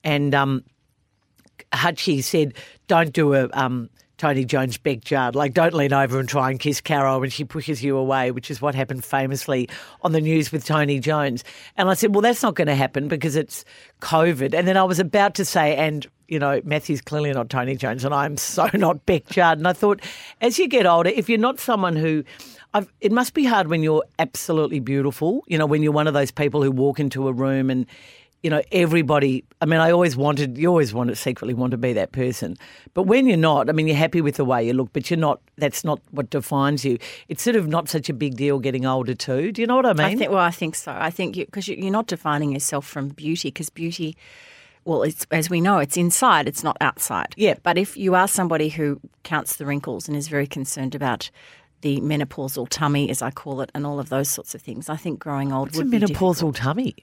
and 0.05 0.35
um, 0.35 0.65
Hutchie 1.73 2.23
said, 2.23 2.55
"Don't 2.89 3.13
do 3.13 3.33
a." 3.35 3.49
Um, 3.53 3.89
Tony 4.19 4.45
Jones 4.45 4.77
Beck 4.77 5.01
Judd. 5.01 5.35
Like, 5.35 5.55
don't 5.55 5.73
lean 5.73 5.93
over 5.93 6.21
and 6.21 6.29
try 6.29 6.51
and 6.51 6.61
kiss 6.61 6.81
Carol 6.81 7.21
when 7.21 7.31
she 7.31 7.45
pushes 7.45 7.83
you 7.83 7.97
away, 7.97 8.31
which 8.31 8.51
is 8.51 8.61
what 8.61 8.75
happened 8.75 9.05
famously 9.05 9.69
on 10.03 10.13
the 10.13 10.21
news 10.21 10.53
with 10.53 10.65
Tony 10.65 10.99
Jones. 11.01 11.45
And 11.77 11.89
I 11.89 11.95
said, 11.95 12.15
well, 12.15 12.23
that's 12.23 12.43
not 12.43 12.55
going 12.55 12.67
to 12.67 12.75
happen 12.75 13.09
because 13.09 13.37
it's 13.37 13.65
COVID. 14.01 14.55
And 14.55 14.69
then 14.69 14.77
I 14.77 14.83
was 14.83 14.99
about 14.99 15.35
to 15.37 15.45
say, 15.45 15.77
and 15.77 16.07
you 16.27 16.39
know, 16.39 16.61
Matthew's 16.65 17.01
clearly 17.01 17.33
not 17.33 17.49
Tony 17.49 17.75
Jones, 17.75 18.05
and 18.05 18.15
I'm 18.15 18.37
so 18.37 18.69
not 18.75 19.07
Beck 19.07 19.27
Judd. 19.29 19.59
And 19.59 19.67
I 19.67 19.73
thought, 19.73 20.01
as 20.41 20.59
you 20.59 20.69
get 20.69 20.85
older, 20.85 21.11
if 21.11 21.29
you're 21.29 21.39
not 21.39 21.59
someone 21.59 21.97
who, 21.97 22.23
I've, 22.75 22.93
it 23.01 23.13
must 23.13 23.33
be 23.35 23.45
hard 23.45 23.69
when 23.69 23.83
you're 23.83 24.05
absolutely 24.19 24.81
beautiful. 24.81 25.43
You 25.47 25.59
know, 25.59 25.67
when 25.67 25.83
you're 25.83 25.93
one 25.93 26.07
of 26.07 26.15
those 26.15 26.31
people 26.31 26.63
who 26.63 26.71
walk 26.71 27.01
into 27.01 27.29
a 27.29 27.33
room 27.33 27.71
and 27.71 27.87
you 28.43 28.51
know, 28.51 28.63
everybody. 28.71 29.45
I 29.61 29.67
mean, 29.67 29.81
I 29.81 29.91
always 29.91 30.17
wanted, 30.17 30.57
you 30.57 30.69
always 30.69 30.95
wanted, 30.95 31.19
secretly 31.19 31.55
want 31.55 31.73
to 31.73 31.77
be 31.77 31.93
that 31.95 32.13
person. 32.13 32.57
But 32.95 33.03
when 33.05 33.27
you're 33.27 33.37
not, 33.37 33.69
I 33.69 33.73
mean, 33.73 33.89
you're 33.89 33.97
happy 33.97 34.21
with 34.21 34.37
the 34.37 34.45
way 34.45 34.65
you 34.65 34.73
look, 34.73 34.93
but 34.93 35.11
you're 35.11 35.19
not, 35.19 35.41
that's 35.57 35.83
not 35.83 36.01
what 36.13 36.31
defines 36.31 36.85
you. 36.85 36.99
It's 37.29 37.43
sort 37.43 37.57
of 37.57 37.67
not 37.67 37.89
such 37.89 38.09
a 38.09 38.13
big 38.13 38.37
deal 38.37 38.61
getting 38.61 38.87
older, 38.87 39.15
too. 39.15 39.51
Do 39.51 39.61
you 39.61 39.67
know 39.67 39.77
what 39.77 39.87
I 39.87 39.93
mean? 39.93 40.07
I 40.07 40.15
think, 40.15 40.31
well, 40.31 40.41
I 40.41 40.53
think 40.53 40.77
so. 40.77 40.95
I 40.97 41.11
think 41.11 41.35
because 41.35 41.67
you, 41.67 41.77
you're 41.77 41.91
not 41.91 42.07
defining 42.07 42.53
yourself 42.53 42.87
from 42.87 43.09
beauty, 43.09 43.49
because 43.49 43.71
beauty, 43.71 44.17
well, 44.85 45.03
it's 45.03 45.27
as 45.33 45.51
we 45.51 45.61
know, 45.61 45.79
it's 45.79 45.97
inside, 45.97 46.47
it's 46.47 46.63
not 46.63 46.77
outside. 46.81 47.35
Yeah. 47.37 47.55
But 47.63 47.77
if 47.77 47.97
you 47.97 48.15
are 48.15 48.29
somebody 48.29 48.69
who 48.69 49.01
counts 49.25 49.57
the 49.57 49.67
wrinkles 49.67 50.07
and 50.07 50.17
is 50.17 50.29
very 50.29 50.47
concerned 50.47 50.95
about 50.95 51.31
the 51.81 52.01
menopausal 52.01 52.69
tummy, 52.71 53.11
as 53.11 53.21
I 53.21 53.31
call 53.31 53.61
it, 53.61 53.71
and 53.75 53.85
all 53.85 53.99
of 54.01 54.09
those 54.09 54.29
sorts 54.29 54.55
of 54.55 54.63
things, 54.63 54.89
I 54.89 54.97
think 54.97 55.19
growing 55.19 55.53
old 55.53 55.69
It's 55.69 55.79
a 55.79 55.83
would 55.83 55.91
be 55.91 55.99
menopausal 55.99 56.55
tummy. 56.55 56.95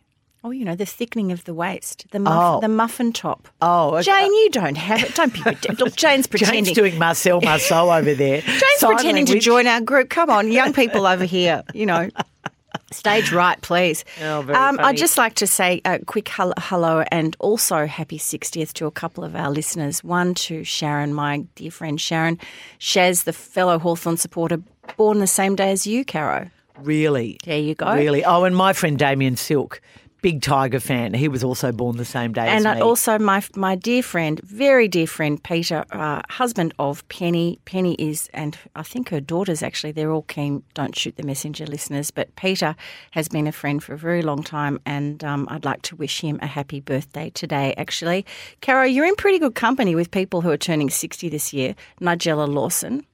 Oh, 0.47 0.51
you 0.51 0.63
know, 0.63 0.75
the 0.75 0.85
thickening 0.85 1.31
of 1.31 1.43
the 1.45 1.55
waist, 1.55 2.05
the 2.11 2.19
muff, 2.19 2.57
Oh. 2.57 2.61
the 2.61 2.67
muffin 2.67 3.11
top. 3.11 3.47
Oh, 3.63 3.95
okay. 3.95 4.03
Jane, 4.03 4.31
you 4.31 4.49
don't 4.51 4.77
have 4.77 5.01
it. 5.03 5.15
Don't 5.15 5.33
be 5.33 5.41
ridiculous. 5.45 5.95
Jane's 5.95 6.27
pretending. 6.27 6.65
Jane's 6.65 6.75
doing 6.75 6.99
Marcel 6.99 7.41
Marceau 7.41 7.89
over 7.91 8.13
there. 8.13 8.41
Jane's 8.45 8.61
Sign 8.77 8.93
pretending 8.95 9.25
to 9.25 9.39
join 9.39 9.65
our 9.65 9.81
group. 9.81 10.11
Come 10.11 10.29
on, 10.29 10.51
young 10.51 10.71
people 10.71 11.07
over 11.07 11.25
here, 11.25 11.63
you 11.73 11.87
know. 11.87 12.09
Stage 12.91 13.31
right, 13.31 13.59
please. 13.61 14.05
Oh, 14.21 14.43
very 14.45 14.55
um. 14.57 14.79
I'd 14.79 14.97
just 14.97 15.17
like 15.17 15.33
to 15.35 15.47
say 15.47 15.81
a 15.83 15.97
quick 16.05 16.29
hello 16.29 17.03
and 17.11 17.35
also 17.39 17.87
happy 17.87 18.19
60th 18.19 18.73
to 18.73 18.85
a 18.85 18.91
couple 18.91 19.23
of 19.23 19.35
our 19.35 19.49
listeners. 19.49 20.03
One 20.03 20.35
to 20.35 20.63
Sharon, 20.63 21.11
my 21.15 21.39
dear 21.55 21.71
friend 21.71 21.99
Sharon. 21.99 22.37
Shaz, 22.79 23.23
the 23.23 23.33
fellow 23.33 23.79
Hawthorn 23.79 24.17
supporter, 24.17 24.59
born 24.95 25.17
the 25.19 25.25
same 25.27 25.55
day 25.55 25.71
as 25.71 25.87
you, 25.87 26.05
Caro. 26.05 26.51
Really? 26.77 27.39
There 27.45 27.57
you 27.57 27.73
go. 27.73 27.95
Really? 27.95 28.23
Oh, 28.23 28.43
and 28.43 28.55
my 28.55 28.73
friend 28.73 28.99
Damien 28.99 29.37
Silk, 29.37 29.81
big 30.25 30.41
Tiger 30.41 30.79
fan. 30.79 31.13
He 31.13 31.27
was 31.27 31.43
also 31.43 31.71
born 31.71 31.97
the 31.97 32.05
same 32.17 32.33
day 32.33 32.47
And 32.47 32.65
as 32.65 32.75
me. 32.77 32.81
also 32.81 33.19
my 33.19 33.43
my 33.55 33.75
dear 33.75 34.01
friend, 34.01 34.41
very 34.43 34.87
dear 34.87 35.05
friend 35.05 35.41
Peter, 35.43 35.85
uh, 35.91 36.23
husband 36.29 36.73
of 36.79 37.07
Penny. 37.09 37.59
Penny 37.65 37.93
is, 37.99 38.27
and 38.33 38.57
I 38.75 38.81
think 38.81 39.09
her 39.09 39.21
daughters 39.21 39.61
actually. 39.61 39.91
They're 39.91 40.11
all 40.11 40.23
keen. 40.23 40.63
Don't 40.73 40.95
shoot 40.97 41.15
the 41.15 41.23
messenger, 41.23 41.67
listeners. 41.67 42.09
But 42.09 42.35
Peter 42.35 42.75
has 43.11 43.27
been 43.27 43.45
a 43.45 43.51
friend 43.51 43.83
for 43.83 43.93
a 43.93 43.99
very 43.99 44.23
long 44.23 44.41
time, 44.41 44.79
and 44.83 45.23
um, 45.23 45.47
I'd 45.51 45.63
like 45.63 45.83
to 45.89 45.95
wish 45.95 46.21
him 46.21 46.39
a 46.41 46.47
happy 46.47 46.79
birthday 46.79 47.29
today. 47.29 47.75
Actually, 47.77 48.25
Caro, 48.61 48.83
you're 48.83 49.05
in 49.05 49.15
pretty 49.15 49.37
good 49.37 49.53
company 49.53 49.93
with 49.93 50.09
people 50.09 50.41
who 50.41 50.49
are 50.49 50.57
turning 50.57 50.89
sixty 50.89 51.29
this 51.29 51.53
year. 51.53 51.75
Nigella 52.01 52.47
Lawson. 52.47 53.05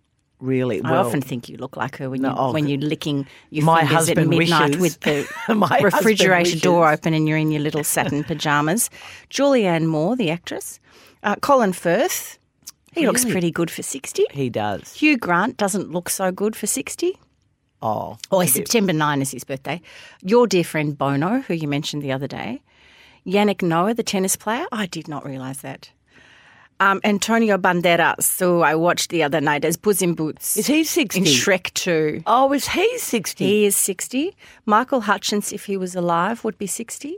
Really? 0.41 0.81
I 0.83 0.91
Well, 0.91 1.05
often 1.07 1.21
think 1.21 1.47
you 1.47 1.57
look 1.57 1.77
like 1.77 1.97
her 1.97 2.09
when 2.09 2.21
you 2.21 2.27
No, 2.29 2.35
oh, 2.37 2.51
when 2.51 2.67
you're 2.67 2.79
licking 2.79 3.27
your 3.51 3.63
my 3.65 3.85
fingers 3.85 4.09
at 4.09 4.17
midnight 4.27 4.77
wishes. 4.77 4.81
with 4.81 4.99
the 5.01 5.27
refrigerator 5.83 6.59
door 6.59 6.91
open 6.91 7.13
and 7.13 7.27
you're 7.27 7.37
in 7.37 7.51
your 7.51 7.61
little 7.61 7.83
satin 7.83 8.23
pajamas. 8.31 8.89
Julianne 9.29 9.85
Moore, 9.85 10.15
the 10.15 10.29
actress. 10.31 10.79
Uh, 11.23 11.35
Colin 11.37 11.71
Firth. 11.73 12.37
He 12.93 13.07
looks 13.07 13.23
pretty 13.23 13.51
good 13.51 13.71
for 13.71 13.83
60. 13.83 14.25
he 14.31 14.49
does. 14.49 14.93
Hugh 14.93 15.15
Grant 15.17 15.55
doesn't 15.55 15.91
look 15.91 16.09
so 16.09 16.29
good 16.31 16.57
for 16.57 16.67
60. 16.67 17.17
Oh, 17.81 18.17
Oh, 18.31 18.45
September 18.45 18.91
9 18.91 19.21
is 19.21 19.31
his 19.31 19.43
birthday. 19.45 19.81
Your 20.21 20.45
dear 20.45 20.65
friend 20.65 20.97
Bono, 20.97 21.39
who 21.41 21.53
you 21.53 21.67
mentioned 21.69 22.01
the 22.03 22.11
other 22.11 22.27
day. 22.27 22.61
Yannick 23.25 23.61
Noah, 23.61 23.93
the 23.93 24.03
tennis 24.03 24.35
player. 24.35 24.65
I 24.73 24.87
did 24.87 25.07
not 25.07 25.25
realise 25.25 25.61
that. 25.61 25.91
Um, 26.81 26.99
Antonio 27.03 27.59
Banderas, 27.59 28.39
who 28.39 28.61
I 28.61 28.73
watched 28.73 29.11
the 29.11 29.21
other 29.21 29.39
night 29.39 29.63
as 29.63 29.77
Puss 29.77 30.01
in 30.01 30.15
Boots. 30.15 30.57
is 30.57 30.65
he 30.65 30.83
60? 30.83 31.19
in 31.19 31.25
Shrek 31.25 31.71
2. 31.75 32.23
Oh, 32.25 32.51
is 32.53 32.69
he 32.69 32.97
60? 32.97 33.45
He 33.45 33.65
is 33.65 33.75
60. 33.75 34.35
Michael 34.65 35.01
Hutchence, 35.01 35.51
if 35.53 35.65
he 35.65 35.77
was 35.77 35.93
alive, 35.95 36.43
would 36.43 36.57
be 36.57 36.65
60. 36.65 37.17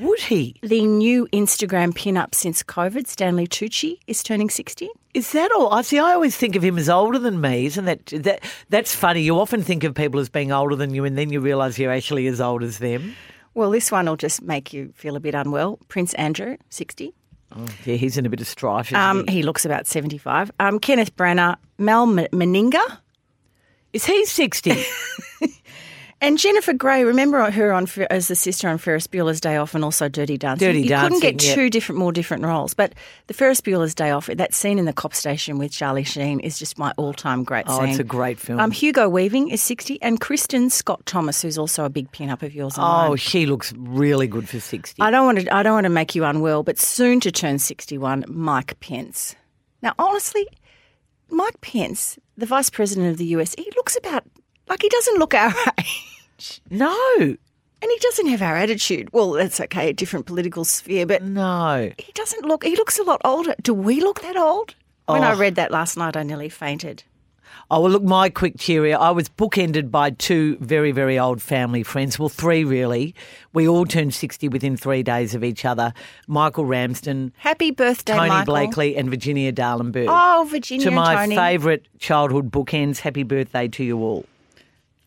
Would 0.00 0.20
he? 0.20 0.54
The 0.62 0.86
new 0.86 1.26
Instagram 1.32 1.96
pin-up 1.96 2.32
since 2.32 2.62
COVID, 2.62 3.08
Stanley 3.08 3.48
Tucci, 3.48 3.98
is 4.06 4.22
turning 4.22 4.48
60. 4.48 4.88
Is 5.14 5.32
that 5.32 5.50
all? 5.50 5.72
I 5.74 5.82
see. 5.82 5.98
I 5.98 6.12
always 6.12 6.36
think 6.36 6.54
of 6.54 6.62
him 6.62 6.78
as 6.78 6.88
older 6.88 7.18
than 7.18 7.40
me. 7.40 7.66
Isn't 7.66 7.86
that 7.86 8.06
that? 8.06 8.44
That's 8.68 8.94
funny. 8.94 9.22
You 9.22 9.36
often 9.40 9.62
think 9.62 9.82
of 9.82 9.96
people 9.96 10.20
as 10.20 10.28
being 10.28 10.52
older 10.52 10.76
than 10.76 10.94
you, 10.94 11.04
and 11.04 11.18
then 11.18 11.30
you 11.30 11.40
realise 11.40 11.76
you're 11.76 11.92
actually 11.92 12.28
as 12.28 12.40
old 12.40 12.62
as 12.62 12.78
them. 12.78 13.16
Well, 13.54 13.70
this 13.70 13.90
one 13.90 14.06
will 14.06 14.16
just 14.16 14.42
make 14.42 14.72
you 14.72 14.92
feel 14.94 15.16
a 15.16 15.20
bit 15.20 15.34
unwell. 15.34 15.80
Prince 15.88 16.14
Andrew, 16.14 16.56
60. 16.70 17.14
Oh, 17.56 17.66
yeah, 17.84 17.96
he's 17.96 18.16
in 18.18 18.26
a 18.26 18.28
bit 18.28 18.40
of 18.40 18.48
strife. 18.48 18.92
Um, 18.94 19.26
he? 19.28 19.36
he 19.36 19.42
looks 19.42 19.64
about 19.64 19.86
75. 19.86 20.50
Um, 20.58 20.78
Kenneth 20.80 21.14
Branagh, 21.16 21.56
Mal 21.78 22.02
M- 22.02 22.26
Meninga, 22.32 22.98
Is 23.92 24.04
he 24.06 24.24
60? 24.24 24.84
and 26.24 26.38
Jennifer 26.38 26.72
Grey. 26.72 27.04
Remember 27.04 27.50
her 27.50 27.72
on 27.72 27.86
as 28.10 28.28
the 28.28 28.34
sister 28.34 28.68
on 28.68 28.78
Ferris 28.78 29.06
Bueller's 29.06 29.40
Day 29.40 29.56
Off 29.56 29.74
and 29.74 29.84
also 29.84 30.08
Dirty 30.08 30.38
Dancing. 30.38 30.68
Dirty 30.68 30.82
you 30.82 30.88
couldn't 30.88 31.20
get 31.20 31.38
Dancing, 31.38 31.48
yeah. 31.50 31.54
two 31.54 31.70
different, 31.70 31.98
more 31.98 32.12
different 32.12 32.44
roles. 32.44 32.74
But 32.74 32.94
the 33.26 33.34
Ferris 33.34 33.60
Bueller's 33.60 33.94
Day 33.94 34.10
Off, 34.10 34.26
that 34.26 34.54
scene 34.54 34.78
in 34.78 34.86
the 34.86 34.92
cop 34.92 35.14
station 35.14 35.58
with 35.58 35.70
Charlie 35.70 36.04
Sheen 36.04 36.40
is 36.40 36.58
just 36.58 36.78
my 36.78 36.92
all-time 36.96 37.44
great 37.44 37.66
scene. 37.66 37.76
oh, 37.76 37.80
scene. 37.80 37.90
it's 37.90 37.98
a 37.98 38.04
great 38.04 38.40
film. 38.40 38.58
Um, 38.58 38.70
Hugo 38.70 39.08
Weaving 39.08 39.48
is 39.48 39.62
60, 39.62 40.00
and 40.02 40.20
Kristin 40.20 40.70
Scott 40.70 41.04
Thomas, 41.06 41.42
who's 41.42 41.58
also 41.58 41.84
a 41.84 41.90
big 41.90 42.10
pin-up 42.10 42.42
of 42.42 42.54
yours. 42.54 42.76
and 42.76 42.84
oh, 42.84 43.16
she 43.16 43.46
looks 43.46 43.72
really 43.76 44.26
good 44.26 44.48
for 44.48 44.60
60. 44.60 45.02
I 45.02 45.10
don't 45.10 45.26
want 45.26 45.40
to. 45.40 45.54
I 45.54 45.62
don't 45.62 45.74
want 45.74 45.84
to 45.84 45.90
make 45.90 46.14
you 46.14 46.24
unwell, 46.24 46.62
but 46.62 46.78
soon 46.78 47.20
to 47.20 47.30
turn 47.30 47.58
sixty-one, 47.58 48.24
Mike 48.28 48.78
Pence. 48.80 49.36
Now, 49.82 49.92
honestly, 49.98 50.46
Mike 51.28 51.60
Pence, 51.60 52.18
the 52.36 52.46
Vice 52.46 52.70
President 52.70 53.10
of 53.10 53.18
the 53.18 53.26
US, 53.26 53.54
he 53.56 53.70
looks 53.76 53.96
about 53.96 54.24
like 54.68 54.82
he 54.82 54.88
doesn't 54.88 55.18
look 55.18 55.34
our 55.34 55.52
age, 55.78 56.60
no, 56.70 56.96
and 57.20 57.36
he 57.82 57.98
doesn't 58.00 58.28
have 58.28 58.42
our 58.42 58.56
attitude. 58.56 59.12
Well, 59.12 59.32
that's 59.32 59.60
okay, 59.60 59.90
a 59.90 59.92
different 59.92 60.26
political 60.26 60.64
sphere, 60.64 61.06
but 61.06 61.22
no. 61.22 61.90
he 61.98 62.12
doesn't 62.12 62.44
look. 62.44 62.64
He 62.64 62.76
looks 62.76 62.98
a 62.98 63.02
lot 63.02 63.20
older. 63.24 63.54
Do 63.62 63.74
we 63.74 64.00
look 64.00 64.22
that 64.22 64.36
old? 64.36 64.74
When 65.06 65.22
I 65.22 65.34
Oh. 65.34 65.36
read 65.36 65.56
that 65.56 65.70
last 65.70 65.96
night, 65.98 66.16
I 66.16 66.22
nearly 66.22 66.48
fainted. 66.48 67.02
Oh, 67.70 67.80
well, 67.80 67.92
look, 67.92 68.02
my 68.02 68.28
quick 68.30 68.54
cheerio. 68.58 68.98
I 68.98 69.10
was 69.10 69.28
bookended 69.28 69.90
by 69.90 70.10
two 70.10 70.56
very, 70.60 70.92
very 70.92 71.18
old 71.18 71.40
family 71.40 71.82
friends. 71.82 72.18
Well, 72.18 72.28
three 72.28 72.62
really. 72.64 73.14
We 73.54 73.66
all 73.68 73.86
turned 73.86 74.12
60 74.12 74.48
within 74.48 74.76
three 74.76 75.02
days 75.02 75.34
of 75.34 75.42
each 75.42 75.64
other. 75.64 75.94
Michael 76.26 76.66
Ramsden, 76.66 77.32
Happy 77.38 77.70
birthday, 77.70 78.14
Tony 78.16 78.28
Michael. 78.28 78.52
Blakely, 78.54 78.96
and 78.96 79.08
Virginia 79.08 79.50
Darlenberg. 79.52 80.06
Oh, 80.08 80.46
Virginia 80.50 80.84
to 80.84 80.90
my 80.90 81.26
favourite 81.26 81.82
childhood 81.98 82.50
bookends, 82.50 82.98
happy 83.00 83.22
birthday 83.22 83.66
to 83.68 83.84
you 83.84 83.98
all. 83.98 84.26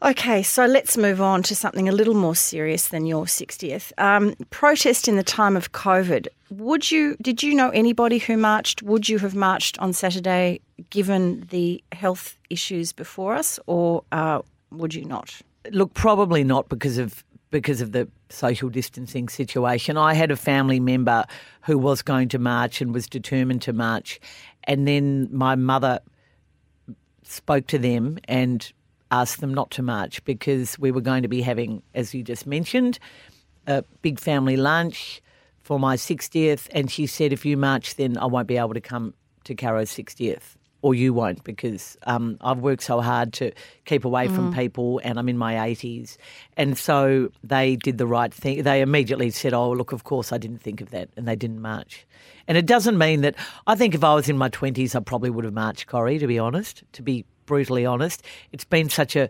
Okay, 0.04 0.44
so 0.44 0.68
let's 0.68 0.96
move 0.96 1.20
on 1.22 1.42
to 1.44 1.56
something 1.56 1.90
a 1.90 1.92
little 1.92 2.14
more 2.14 2.36
serious 2.36 2.90
than 2.90 3.08
your 3.08 3.26
60th. 3.26 3.92
Um, 3.98 4.36
protest 4.52 5.08
in 5.08 5.16
the 5.16 5.24
time 5.24 5.58
of 5.58 5.72
COVID. 5.72 6.28
Would 6.52 6.92
you? 6.92 7.18
Did 7.20 7.42
you 7.42 7.56
know 7.56 7.72
anybody 7.72 8.20
who 8.20 8.38
marched? 8.38 8.84
Would 8.84 9.10
you 9.10 9.18
have 9.18 9.34
marched 9.34 9.80
on 9.80 9.94
Saturday, 9.94 10.62
given 10.92 11.48
the 11.50 11.84
health 11.92 12.38
issues 12.52 12.94
before 12.94 13.34
us, 13.34 13.60
or 13.66 14.04
uh, 14.12 14.42
would 14.72 14.94
you 14.94 15.04
not? 15.04 15.42
Look, 15.72 15.96
probably 15.96 16.44
not 16.44 16.70
because 16.70 17.00
of 17.00 17.24
because 17.50 17.82
of 17.82 17.92
the 17.92 18.08
social 18.30 18.70
distancing 18.70 19.30
situation. 19.30 19.98
I 19.98 20.14
had 20.14 20.30
a 20.30 20.36
family 20.36 20.80
member 20.80 21.26
who 21.62 21.78
was 21.78 22.04
going 22.04 22.30
to 22.30 22.40
march 22.40 22.82
and 22.82 22.94
was 22.94 23.08
determined 23.08 23.64
to 23.64 23.74
march, 23.74 24.20
and 24.66 24.88
then 24.88 25.28
my 25.32 25.56
mother 25.56 26.02
spoke 27.24 27.68
to 27.68 27.80
them 27.80 28.20
and 28.26 28.72
asked 29.12 29.42
them 29.42 29.54
not 29.54 29.72
to 29.72 29.82
march 29.82 30.24
because 30.26 30.78
we 30.80 30.92
were 30.92 31.02
going 31.02 31.24
to 31.24 31.28
be 31.28 31.42
having, 31.42 31.82
as 31.94 32.14
you 32.14 32.24
just 32.24 32.46
mentioned, 32.46 33.00
a 33.66 33.84
big 34.02 34.20
family 34.20 34.58
lunch 34.58 35.22
for 35.62 35.80
my 35.80 35.96
60th. 35.96 36.68
And 36.72 36.90
she 36.90 37.06
said, 37.08 37.34
if 37.34 37.46
you 37.46 37.58
march, 37.58 37.96
then 37.96 38.18
I 38.18 38.26
won't 38.26 38.48
be 38.48 38.58
able 38.58 38.74
to 38.74 38.82
come 38.82 39.14
to 39.44 39.56
Caro's 39.56 39.92
60th. 39.92 40.56
Or 40.84 40.94
you 40.94 41.12
won't 41.12 41.44
because 41.44 41.98
um, 42.04 42.38
I've 42.40 42.60
worked 42.60 42.84
so 42.84 43.02
hard 43.02 43.34
to 43.34 43.52
keep 43.86 44.06
away 44.06 44.28
from 44.28 44.54
people 44.54 45.02
and 45.04 45.18
I'm 45.18 45.28
in 45.28 45.38
my 45.38 45.56
80s. 45.56 46.18
And 46.56 46.78
so 46.78 47.30
they 47.44 47.76
did 47.76 47.98
the 47.98 48.06
right 48.06 48.32
thing. 48.32 48.62
They 48.62 48.82
immediately 48.82 49.32
said, 49.32 49.54
Oh, 49.54 49.72
look, 49.72 49.92
of 49.92 50.04
course 50.04 50.32
I 50.32 50.38
didn't 50.38 50.60
think 50.60 50.80
of 50.80 50.92
that. 50.92 51.10
And 51.18 51.28
they 51.28 51.36
didn't 51.36 51.62
march. 51.62 52.06
And 52.48 52.60
it 52.60 52.68
doesn't 52.68 52.98
mean 52.98 53.22
that 53.22 53.36
I 53.66 53.76
think 53.76 53.96
if 53.96 54.04
I 54.04 54.14
was 54.14 54.30
in 54.30 54.38
my 54.38 54.50
20s, 54.50 54.96
I 54.96 55.00
probably 55.00 55.32
would 55.32 55.46
have 55.46 55.54
marched, 55.54 55.88
Corrie, 55.88 56.20
to 56.20 56.28
be 56.28 56.38
honest, 56.38 56.84
to 56.94 57.02
be 57.02 57.26
brutally 57.48 57.84
honest. 57.88 58.22
It's 58.52 58.64
been 58.66 58.90
such 58.90 59.16
a, 59.16 59.28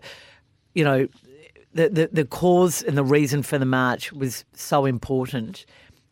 you 0.74 0.84
know, 0.84 1.08
the, 1.72 1.88
the, 1.88 2.08
the 2.12 2.24
cause 2.26 2.82
and 2.82 2.98
the 2.98 3.04
reason 3.04 3.42
for 3.42 3.56
the 3.56 3.64
march 3.64 4.12
was 4.12 4.44
so 4.52 4.84
important. 4.84 5.64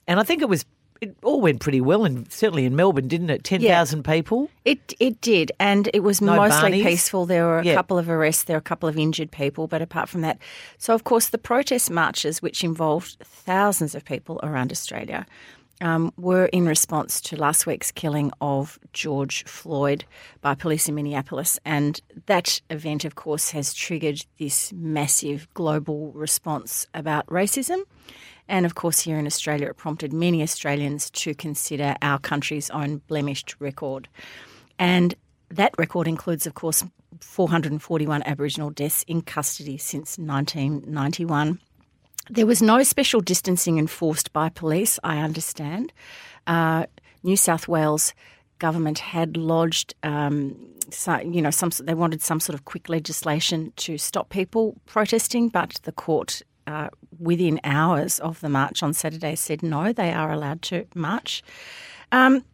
And 0.08 0.18
I 0.18 0.22
think 0.22 0.40
it 0.40 0.48
was, 0.48 0.64
it 1.02 1.14
all 1.22 1.42
went 1.42 1.60
pretty 1.60 1.82
well, 1.82 2.06
and 2.06 2.30
certainly 2.32 2.64
in 2.64 2.74
Melbourne, 2.74 3.06
didn't 3.08 3.28
it? 3.28 3.44
10,000 3.44 4.02
people. 4.02 4.48
It 4.64 4.94
it 4.98 5.20
did, 5.20 5.52
and 5.60 5.90
it 5.92 6.00
was 6.00 6.22
No 6.22 6.36
mostly 6.36 6.70
Barneys? 6.80 6.84
peaceful. 6.84 7.26
There 7.26 7.44
were 7.44 7.58
a 7.58 7.64
Yeah. 7.64 7.74
couple 7.74 7.98
of 7.98 8.08
arrests, 8.08 8.44
there 8.44 8.54
were 8.56 8.60
a 8.60 8.62
couple 8.62 8.88
of 8.88 8.96
injured 8.96 9.30
people, 9.30 9.66
but 9.66 9.82
apart 9.82 10.08
from 10.08 10.22
that, 10.22 10.38
so 10.78 10.94
of 10.94 11.04
course 11.04 11.28
the 11.28 11.36
protest 11.38 11.90
marches, 11.90 12.40
which 12.40 12.64
involved 12.64 13.18
thousands 13.22 13.94
of 13.94 14.06
people 14.06 14.40
around 14.42 14.72
Australia, 14.72 15.26
um, 15.80 16.12
were 16.16 16.46
in 16.46 16.66
response 16.66 17.20
to 17.22 17.36
last 17.36 17.66
week's 17.66 17.90
killing 17.90 18.32
of 18.40 18.78
George 18.92 19.44
Floyd 19.44 20.04
by 20.40 20.54
police 20.54 20.88
in 20.88 20.94
Minneapolis. 20.94 21.58
And 21.64 22.00
that 22.26 22.60
event, 22.70 23.04
of 23.04 23.14
course, 23.14 23.50
has 23.50 23.74
triggered 23.74 24.24
this 24.38 24.72
massive 24.72 25.48
global 25.54 26.12
response 26.12 26.86
about 26.94 27.26
racism. 27.26 27.82
And 28.48 28.64
of 28.64 28.74
course, 28.74 29.00
here 29.00 29.18
in 29.18 29.26
Australia, 29.26 29.68
it 29.68 29.76
prompted 29.76 30.12
many 30.12 30.42
Australians 30.42 31.10
to 31.10 31.34
consider 31.34 31.96
our 32.00 32.18
country's 32.18 32.70
own 32.70 32.98
blemished 33.08 33.56
record. 33.58 34.08
And 34.78 35.14
that 35.50 35.74
record 35.78 36.08
includes, 36.08 36.46
of 36.46 36.54
course, 36.54 36.84
441 37.20 38.22
Aboriginal 38.24 38.70
deaths 38.70 39.04
in 39.08 39.22
custody 39.22 39.78
since 39.78 40.18
1991. 40.18 41.60
There 42.28 42.46
was 42.46 42.60
no 42.60 42.82
special 42.82 43.20
distancing 43.20 43.78
enforced 43.78 44.32
by 44.32 44.48
police, 44.48 44.98
I 45.04 45.18
understand. 45.18 45.92
Uh, 46.46 46.86
New 47.22 47.36
South 47.36 47.68
Wales 47.68 48.14
government 48.58 48.98
had 48.98 49.36
lodged, 49.36 49.94
um, 50.02 50.56
so, 50.90 51.18
you 51.18 51.42
know, 51.42 51.50
some 51.50 51.70
they 51.82 51.94
wanted 51.94 52.22
some 52.22 52.40
sort 52.40 52.54
of 52.54 52.64
quick 52.64 52.88
legislation 52.88 53.72
to 53.76 53.98
stop 53.98 54.28
people 54.28 54.76
protesting, 54.86 55.48
but 55.48 55.78
the 55.82 55.92
court, 55.92 56.42
uh, 56.66 56.88
within 57.18 57.60
hours 57.64 58.18
of 58.20 58.40
the 58.40 58.48
march 58.48 58.82
on 58.82 58.92
Saturday, 58.92 59.34
said 59.34 59.62
no, 59.62 59.92
they 59.92 60.12
are 60.12 60.32
allowed 60.32 60.62
to 60.62 60.86
march. 60.94 61.42
Um, 62.12 62.44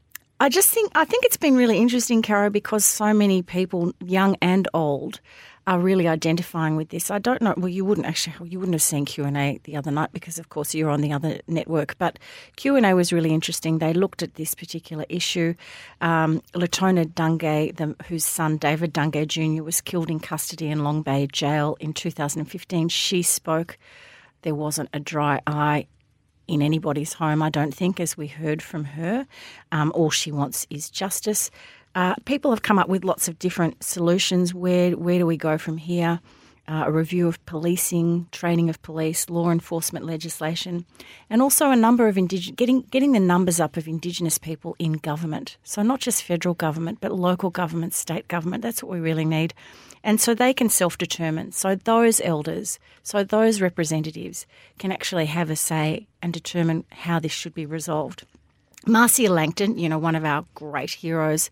I 0.40 0.48
just 0.48 0.70
think 0.70 0.90
I 0.94 1.04
think 1.04 1.24
it's 1.24 1.36
been 1.36 1.56
really 1.56 1.78
interesting, 1.78 2.20
Caro, 2.20 2.50
because 2.50 2.84
so 2.84 3.14
many 3.14 3.42
people, 3.42 3.92
young 4.04 4.36
and 4.42 4.66
old, 4.74 5.20
are 5.66 5.78
really 5.78 6.08
identifying 6.08 6.76
with 6.76 6.88
this. 6.88 7.10
I 7.10 7.18
don't 7.18 7.40
know. 7.40 7.54
Well, 7.56 7.68
you 7.68 7.84
wouldn't 7.84 8.06
actually. 8.06 8.48
You 8.48 8.58
wouldn't 8.58 8.74
have 8.74 8.82
seen 8.82 9.04
Q 9.04 9.24
and 9.24 9.36
A 9.36 9.60
the 9.64 9.76
other 9.76 9.90
night 9.90 10.10
because, 10.12 10.38
of 10.38 10.48
course, 10.48 10.74
you're 10.74 10.90
on 10.90 11.00
the 11.00 11.12
other 11.12 11.40
network. 11.46 11.96
But 11.98 12.18
Q 12.56 12.76
and 12.76 12.84
A 12.84 12.94
was 12.94 13.12
really 13.12 13.32
interesting. 13.32 13.78
They 13.78 13.92
looked 13.92 14.22
at 14.22 14.34
this 14.34 14.54
particular 14.54 15.06
issue. 15.08 15.54
Um, 16.00 16.42
Leetona 16.54 17.06
Dungay, 17.06 17.76
the, 17.76 17.94
whose 18.06 18.24
son 18.24 18.56
David 18.56 18.92
Dungay 18.92 19.26
Jr. 19.26 19.62
was 19.62 19.80
killed 19.80 20.10
in 20.10 20.18
custody 20.18 20.68
in 20.68 20.82
Long 20.82 21.02
Bay 21.02 21.28
Jail 21.30 21.76
in 21.78 21.92
2015. 21.92 22.88
She 22.88 23.22
spoke. 23.22 23.78
There 24.42 24.56
wasn't 24.56 24.88
a 24.92 24.98
dry 24.98 25.40
eye 25.46 25.86
in 26.48 26.60
anybody's 26.60 27.14
home, 27.14 27.40
I 27.40 27.50
don't 27.50 27.72
think, 27.72 28.00
as 28.00 28.16
we 28.16 28.26
heard 28.26 28.60
from 28.62 28.84
her. 28.84 29.26
Um, 29.70 29.92
all 29.94 30.10
she 30.10 30.32
wants 30.32 30.66
is 30.70 30.90
justice. 30.90 31.50
Uh, 31.94 32.14
people 32.24 32.50
have 32.50 32.62
come 32.62 32.78
up 32.78 32.88
with 32.88 33.04
lots 33.04 33.28
of 33.28 33.38
different 33.38 33.82
solutions. 33.82 34.54
Where 34.54 34.92
where 34.92 35.18
do 35.18 35.26
we 35.26 35.36
go 35.36 35.58
from 35.58 35.76
here? 35.76 36.20
Uh, 36.68 36.84
a 36.86 36.92
review 36.92 37.26
of 37.26 37.44
policing, 37.44 38.28
training 38.30 38.70
of 38.70 38.80
police, 38.82 39.28
law 39.28 39.50
enforcement 39.50 40.06
legislation, 40.06 40.86
and 41.28 41.42
also 41.42 41.70
a 41.70 41.76
number 41.76 42.06
of 42.06 42.14
getting 42.56 42.82
getting 42.82 43.12
the 43.12 43.20
numbers 43.20 43.58
up 43.58 43.76
of 43.76 43.88
Indigenous 43.88 44.38
people 44.38 44.76
in 44.78 44.92
government. 44.92 45.56
So 45.64 45.82
not 45.82 46.00
just 46.00 46.22
federal 46.22 46.54
government, 46.54 46.98
but 47.00 47.12
local 47.12 47.50
government, 47.50 47.94
state 47.94 48.28
government. 48.28 48.62
That's 48.62 48.82
what 48.82 48.92
we 48.92 49.00
really 49.00 49.24
need, 49.24 49.54
and 50.04 50.20
so 50.20 50.34
they 50.34 50.54
can 50.54 50.68
self 50.68 50.96
determine. 50.96 51.52
So 51.52 51.74
those 51.74 52.20
elders, 52.20 52.78
so 53.02 53.24
those 53.24 53.60
representatives, 53.60 54.46
can 54.78 54.92
actually 54.92 55.26
have 55.26 55.50
a 55.50 55.56
say 55.56 56.06
and 56.22 56.32
determine 56.32 56.84
how 56.90 57.18
this 57.18 57.32
should 57.32 57.54
be 57.54 57.66
resolved. 57.66 58.24
Marcia 58.86 59.30
Langton, 59.30 59.78
you 59.78 59.88
know, 59.88 59.98
one 59.98 60.16
of 60.16 60.24
our 60.24 60.44
great 60.54 60.90
heroes 60.90 61.50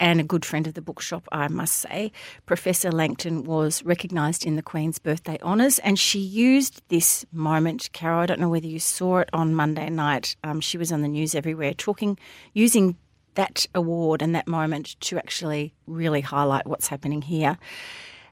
and 0.00 0.20
a 0.20 0.24
good 0.24 0.44
friend 0.44 0.66
of 0.66 0.74
the 0.74 0.80
bookshop, 0.80 1.28
I 1.30 1.48
must 1.48 1.76
say. 1.76 2.12
Professor 2.46 2.90
Langton 2.90 3.44
was 3.44 3.84
recognised 3.84 4.46
in 4.46 4.56
the 4.56 4.62
Queen's 4.62 4.98
Birthday 4.98 5.38
Honours, 5.42 5.78
and 5.80 5.98
she 5.98 6.18
used 6.18 6.82
this 6.88 7.26
moment, 7.30 7.90
Carol. 7.92 8.20
I 8.20 8.26
don't 8.26 8.40
know 8.40 8.48
whether 8.48 8.66
you 8.66 8.80
saw 8.80 9.18
it 9.18 9.28
on 9.32 9.54
Monday 9.54 9.90
night. 9.90 10.34
Um, 10.42 10.60
she 10.60 10.78
was 10.78 10.90
on 10.90 11.02
the 11.02 11.08
news 11.08 11.34
everywhere 11.34 11.74
talking, 11.74 12.18
using 12.54 12.96
that 13.34 13.66
award 13.74 14.22
and 14.22 14.34
that 14.34 14.48
moment 14.48 14.98
to 15.00 15.18
actually 15.18 15.74
really 15.86 16.20
highlight 16.22 16.66
what's 16.66 16.88
happening 16.88 17.22
here. 17.22 17.58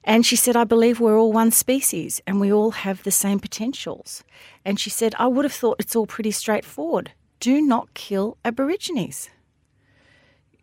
And 0.02 0.24
she 0.24 0.36
said, 0.36 0.56
I 0.56 0.64
believe 0.64 0.98
we're 0.98 1.18
all 1.18 1.32
one 1.32 1.50
species 1.50 2.22
and 2.26 2.40
we 2.40 2.50
all 2.50 2.70
have 2.70 3.02
the 3.02 3.10
same 3.10 3.38
potentials. 3.38 4.24
And 4.64 4.80
she 4.80 4.88
said, 4.88 5.14
I 5.18 5.26
would 5.26 5.44
have 5.44 5.52
thought 5.52 5.76
it's 5.78 5.94
all 5.94 6.06
pretty 6.06 6.30
straightforward 6.30 7.12
do 7.40 7.60
not 7.60 7.92
kill 7.94 8.36
Aborigines. 8.44 9.28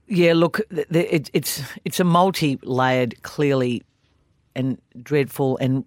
Yeah, 0.08 0.34
look, 0.34 0.62
it, 0.72 1.30
it's 1.34 1.62
it's 1.84 2.00
a 2.00 2.06
multi-layered, 2.06 3.22
clearly, 3.24 3.84
and 4.56 4.80
dreadful, 5.04 5.58
and 5.58 5.84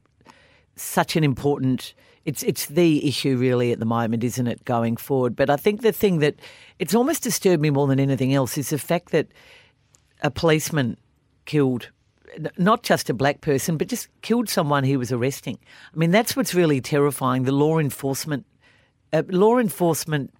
such 0.76 1.16
an 1.16 1.24
important. 1.24 1.94
It's 2.26 2.42
it's 2.42 2.66
the 2.66 3.08
issue 3.08 3.38
really 3.38 3.72
at 3.72 3.78
the 3.78 3.86
moment, 3.86 4.22
isn't 4.22 4.46
it? 4.46 4.62
Going 4.66 4.98
forward, 4.98 5.34
but 5.34 5.48
I 5.48 5.56
think 5.56 5.80
the 5.80 5.92
thing 5.92 6.18
that 6.18 6.34
it's 6.78 6.94
almost 6.94 7.22
disturbed 7.22 7.62
me 7.62 7.70
more 7.70 7.86
than 7.86 7.98
anything 7.98 8.34
else 8.34 8.58
is 8.58 8.68
the 8.68 8.78
fact 8.78 9.10
that 9.12 9.28
a 10.22 10.30
policeman 10.30 10.98
killed 11.46 11.88
not 12.58 12.82
just 12.82 13.10
a 13.10 13.14
black 13.14 13.40
person, 13.40 13.76
but 13.76 13.88
just 13.88 14.08
killed 14.22 14.48
someone 14.48 14.84
he 14.84 14.96
was 14.96 15.10
arresting. 15.10 15.58
I 15.92 15.96
mean, 15.96 16.10
that's 16.10 16.36
what's 16.36 16.54
really 16.54 16.80
terrifying. 16.80 17.44
The 17.44 17.52
law 17.52 17.78
enforcement, 17.78 18.46
uh, 19.12 19.22
law 19.28 19.58
enforcement 19.58 20.32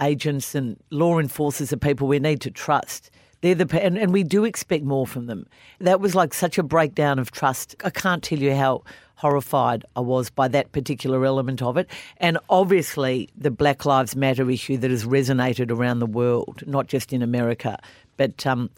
agents 0.00 0.54
and 0.54 0.76
law 0.90 1.18
enforcers 1.18 1.72
are 1.72 1.76
people 1.76 2.08
we 2.08 2.18
need 2.18 2.40
to 2.42 2.50
trust. 2.50 3.10
They're 3.40 3.54
the 3.56 3.82
and, 3.82 3.98
and 3.98 4.12
we 4.12 4.22
do 4.22 4.44
expect 4.44 4.84
more 4.84 5.06
from 5.06 5.26
them. 5.26 5.46
That 5.80 6.00
was 6.00 6.14
like 6.14 6.32
such 6.32 6.58
a 6.58 6.62
breakdown 6.62 7.18
of 7.18 7.32
trust. 7.32 7.74
I 7.84 7.90
can't 7.90 8.22
tell 8.22 8.38
you 8.38 8.54
how 8.54 8.84
horrified 9.16 9.84
I 9.94 10.00
was 10.00 10.30
by 10.30 10.48
that 10.48 10.72
particular 10.72 11.24
element 11.24 11.62
of 11.62 11.76
it. 11.76 11.88
And 12.18 12.38
obviously, 12.48 13.28
the 13.36 13.50
Black 13.50 13.84
Lives 13.84 14.16
Matter 14.16 14.48
issue 14.48 14.76
that 14.78 14.90
has 14.90 15.04
resonated 15.04 15.70
around 15.70 15.98
the 15.98 16.06
world, 16.06 16.62
not 16.66 16.86
just 16.86 17.12
in 17.12 17.22
America, 17.22 17.78
but 18.16 18.46
um, 18.46 18.70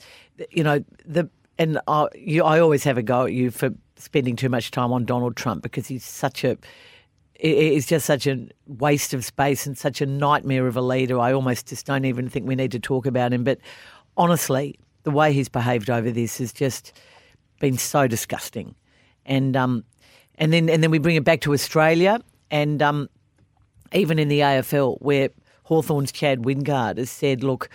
you 0.51 0.65
know 0.65 0.83
the 1.05 1.29
and 1.59 1.79
I, 1.87 2.09
you, 2.15 2.43
I 2.43 2.59
always 2.61 2.85
have 2.85 2.99
a 2.99 3.03
go 3.03 3.27
at 3.27 3.33
you 3.33 3.51
for 3.51 3.71
spending 3.97 4.37
too 4.37 4.49
much 4.49 4.71
time 4.71 4.93
on 4.93 5.05
Donald 5.05 5.37
Trump 5.37 5.63
because 5.63 5.87
he's 5.87 6.05
such 6.05 6.43
a 6.43 6.59
is 7.41 7.87
just 7.87 8.07
such 8.07 8.27
a 8.27 8.47
waste 8.67 9.13
of 9.13 9.25
space 9.25 9.67
and 9.67 9.77
such 9.77 10.01
a 10.01 10.07
nightmare 10.07 10.67
of 10.67 10.77
a 10.77 10.81
leader. 10.81 11.19
I 11.19 11.33
almost 11.33 11.67
just 11.67 11.87
don't 11.87 12.05
even 12.05 12.29
think 12.29 12.47
we 12.47 12.55
need 12.55 12.73
to 12.73 12.79
talk 12.79 13.07
about 13.07 13.33
him. 13.33 13.45
But 13.45 13.59
honestly, 14.17 14.79
the 15.03 15.11
way 15.11 15.33
he's 15.33 15.49
behaved 15.49 15.91
over 15.91 16.11
this 16.11 16.39
has 16.39 16.53
just 16.53 16.93
been 17.61 17.79
so 17.79 18.07
disgusting. 18.07 18.75
And 19.27 19.57
um, 19.57 19.85
and 20.37 20.53
then 20.53 20.69
and 20.69 20.83
then 20.83 20.91
we 20.91 20.99
bring 20.99 21.17
it 21.17 21.25
back 21.25 21.41
to 21.43 21.53
Australia, 21.53 22.21
and 22.51 22.83
um, 22.83 23.09
even 23.93 24.19
in 24.19 24.29
the 24.29 24.41
AFL, 24.41 25.01
where 25.01 25.31
Hawthorn's 25.65 26.13
Chad 26.13 26.41
Wingard 26.41 26.99
has 26.99 27.11
said, 27.11 27.43
"Look, 27.43 27.71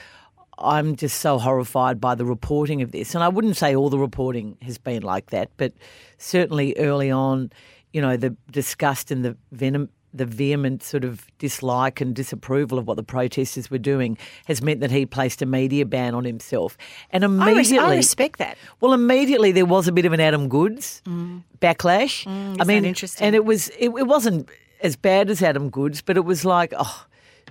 I'm 0.58 0.95
just 0.95 1.19
so 1.22 1.39
horrified 1.39 2.00
by 2.00 2.15
the 2.15 2.26
reporting 2.26 2.82
of 2.82 2.91
this." 2.91 3.15
And 3.15 3.24
I 3.24 3.30
wouldn't 3.30 3.58
say 3.58 3.76
all 3.76 3.89
the 3.89 3.98
reporting 3.98 4.58
has 4.62 4.78
been 4.78 5.02
like 5.02 5.32
that, 5.32 5.50
but 5.58 5.74
certainly 6.17 6.76
early 6.78 7.10
on 7.10 7.52
you 7.93 8.02
know, 8.02 8.17
the 8.17 8.36
disgust 8.52 9.12
and 9.12 9.23
the 9.25 9.38
venom, 9.52 9.89
the 10.13 10.25
vehement 10.25 10.84
sort 10.84 11.04
of 11.04 11.25
dislike 11.38 12.02
and 12.02 12.15
disapproval 12.15 12.78
of 12.80 12.88
what 12.88 12.97
the 12.97 13.04
protesters 13.04 13.69
were 13.69 13.78
doing 13.78 14.17
has 14.45 14.62
meant 14.62 14.80
that 14.82 14.91
he 14.91 15.06
placed 15.06 15.41
a 15.41 15.45
media 15.45 15.86
ban 15.86 16.15
on 16.15 16.25
himself. 16.25 16.78
And 17.12 17.23
immediately, 17.23 17.78
I, 17.78 17.84
res- 17.84 17.93
I 17.93 17.95
respect 17.95 18.39
that. 18.39 18.58
Well, 18.82 18.93
immediately 18.93 19.52
there 19.52 19.65
was 19.65 19.88
a 19.88 19.91
bit 19.91 20.06
of 20.06 20.13
an 20.13 20.19
Adam 20.19 20.49
Goodes 20.49 21.02
mm. 21.06 21.43
backlash. 21.60 22.25
Mm, 22.25 22.58
I 22.60 22.63
mean, 22.63 22.86
interesting. 22.86 23.25
And 23.28 23.36
it 23.36 23.45
was 23.45 23.69
it, 23.69 23.89
it 23.89 24.08
wasn't 24.08 24.49
as 24.82 24.95
bad 24.95 25.30
as 25.30 25.41
Adam 25.41 25.69
Goodes, 25.69 26.02
but 26.02 26.17
it 26.17 26.25
was 26.25 26.45
like, 26.45 26.73
oh, 26.78 27.06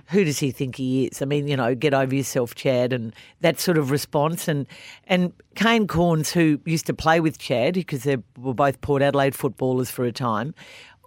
who 0.09 0.23
does 0.23 0.39
he 0.39 0.51
think 0.51 0.75
he 0.75 1.05
is? 1.05 1.21
I 1.21 1.25
mean, 1.25 1.47
you 1.47 1.55
know, 1.55 1.75
get 1.75 1.93
over 1.93 2.13
yourself, 2.15 2.55
Chad, 2.55 2.93
and 2.93 3.13
that 3.41 3.59
sort 3.59 3.77
of 3.77 3.91
response. 3.91 4.47
And 4.47 4.65
and 5.07 5.31
Kane 5.55 5.87
Cornes, 5.87 6.31
who 6.31 6.59
used 6.65 6.87
to 6.87 6.93
play 6.93 7.19
with 7.19 7.37
Chad, 7.37 7.75
because 7.75 8.03
they 8.03 8.17
were 8.37 8.53
both 8.53 8.81
Port 8.81 9.01
Adelaide 9.01 9.35
footballers 9.35 9.91
for 9.91 10.05
a 10.05 10.11
time, 10.11 10.55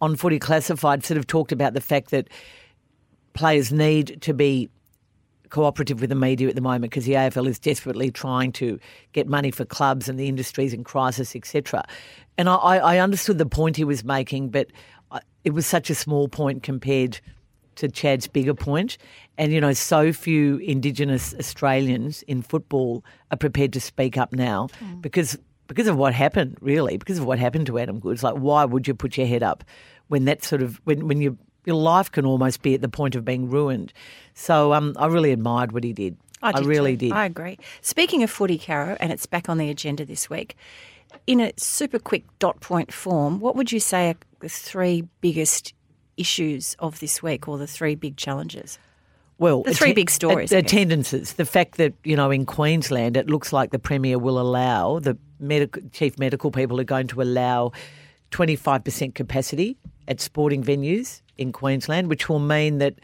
on 0.01 0.17
Footy 0.17 0.39
Classified, 0.39 1.05
sort 1.05 1.19
of 1.19 1.27
talked 1.27 1.53
about 1.53 1.75
the 1.75 1.81
fact 1.81 2.11
that 2.11 2.29
players 3.35 3.73
need 3.73 4.21
to 4.23 4.33
be 4.33 4.71
cooperative 5.51 6.01
with 6.01 6.09
the 6.09 6.17
media 6.17 6.49
at 6.49 6.55
the 6.55 6.63
moment 6.63 6.91
because 6.91 7.05
the 7.05 7.13
AFL 7.13 7.47
is 7.47 7.59
desperately 7.59 8.11
trying 8.11 8.53
to 8.53 8.79
get 9.13 9.29
money 9.29 9.51
for 9.51 9.65
clubs 9.65 10.09
and 10.09 10.19
the 10.19 10.29
industry's 10.29 10.73
in 10.73 10.83
crisis, 10.83 11.37
etc. 11.37 11.85
And 12.39 12.49
I, 12.49 12.55
I 12.55 12.99
understood 12.99 13.39
the 13.39 13.47
point 13.47 13.77
he 13.77 13.85
was 13.85 14.03
making, 14.03 14.49
but 14.49 14.69
it 15.45 15.51
was 15.51 15.67
such 15.67 15.91
a 15.91 15.95
small 15.95 16.29
point 16.29 16.63
compared 16.63 17.21
to 17.77 17.89
Chad's 17.89 18.27
bigger 18.27 18.55
point, 18.55 18.99
and 19.39 19.53
you 19.53 19.61
know, 19.61 19.73
so 19.73 20.13
few 20.13 20.59
Indigenous 20.59 21.35
Australians 21.39 22.23
in 22.23 22.43
football 22.43 23.05
are 23.31 23.37
prepared 23.37 23.73
to 23.75 23.81
speak 23.81 24.17
up 24.17 24.33
now 24.33 24.69
mm. 24.81 25.01
because 25.01 25.39
because 25.67 25.89
of 25.89 25.97
what 25.97 26.13
happened, 26.13 26.59
really, 26.61 26.97
because 26.97 27.19
of 27.19 27.25
what 27.25 27.39
happened 27.39 27.67
to 27.67 27.79
Adam 27.79 27.99
Goodes. 27.99 28.23
Like, 28.23 28.35
why 28.35 28.65
would 28.65 28.87
you 28.87 28.95
put 28.95 29.17
your 29.17 29.27
head 29.27 29.43
up 29.43 29.65
when 30.09 30.27
that 30.27 30.45
sort 30.45 30.63
of 30.63 30.81
when 30.85 31.09
when 31.09 31.21
you, 31.21 31.39
your 31.65 31.77
life 31.77 32.11
can 32.11 32.27
almost 32.27 32.63
be 32.63 32.75
at 32.75 32.83
the 32.83 32.89
point 32.89 33.15
of 33.15 33.25
being 33.25 33.49
ruined? 33.49 33.93
So, 34.35 34.73
um, 34.73 34.95
I 34.99 35.07
really 35.07 35.33
admired 35.33 35.73
what 35.73 35.85
he 35.85 35.93
did. 35.93 36.17
I, 36.43 36.53
did 36.53 36.65
I 36.65 36.69
really 36.69 36.97
too. 36.97 37.09
did. 37.09 37.13
I 37.13 37.27
agree. 37.27 37.59
Speaking 37.81 38.23
of 38.23 38.31
footy, 38.31 38.59
Caro, 38.59 38.97
and 39.01 39.13
it's 39.13 39.27
back 39.27 39.49
on 39.49 39.59
the 39.59 39.71
agenda 39.71 40.05
this 40.05 40.29
week. 40.29 40.57
In 41.27 41.41
a 41.41 41.53
super 41.57 41.99
quick 41.99 42.25
dot 42.39 42.61
point 42.61 42.93
form, 42.93 43.39
what 43.39 43.55
would 43.55 43.71
you 43.71 43.81
say 43.81 44.11
are 44.11 44.17
the 44.41 44.49
three 44.49 45.05
biggest 45.21 45.73
issues 46.17 46.77
of 46.79 47.01
this 47.01 47.23
week 47.23 47.49
or 47.49 47.59
the 47.59 47.67
three 47.67 47.95
big 47.95 48.17
challenges? 48.17 48.79
Well, 49.39 49.63
The 49.63 49.75
three 49.75 49.93
big 49.93 50.11
stories, 50.11 50.53
I 50.53 50.59
attendances. 50.59 51.33
The 51.33 51.45
fact 51.45 51.77
that 51.79 51.95
you 52.05 52.15
know 52.15 52.31
in 52.31 52.47
Queensland, 52.47 53.17
it 53.17 53.29
looks 53.29 53.53
like 53.53 53.71
the 53.71 53.79
premier 53.79 54.19
will 54.19 54.39
allow 54.39 55.01
the 55.01 55.19
medical, 55.41 55.83
chief 55.93 56.19
medical 56.19 56.51
people 56.51 56.79
are 56.81 56.85
going 56.85 57.09
to 57.09 57.23
allow 57.23 57.73
twenty 58.31 58.55
five 58.55 58.85
percent 58.85 59.15
capacity 59.15 59.77
at 60.07 60.21
sporting 60.21 60.63
venues 60.63 61.23
in 61.39 61.51
Queensland, 61.51 62.09
which 62.09 62.29
will 62.29 62.39
mean 62.39 62.79
that 62.79 62.95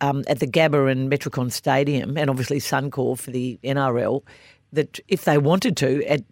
um, 0.00 0.22
at 0.28 0.38
the 0.38 0.46
Gabba 0.46 0.90
and 0.90 1.10
Metricon 1.10 1.50
Stadium, 1.50 2.16
and 2.16 2.28
obviously 2.28 2.58
Suncorp 2.58 3.18
for 3.18 3.30
the 3.30 3.58
NRL, 3.64 4.22
that 4.72 5.00
if 5.08 5.24
they 5.24 5.38
wanted 5.38 5.76
to 5.78 6.04
at 6.06 6.22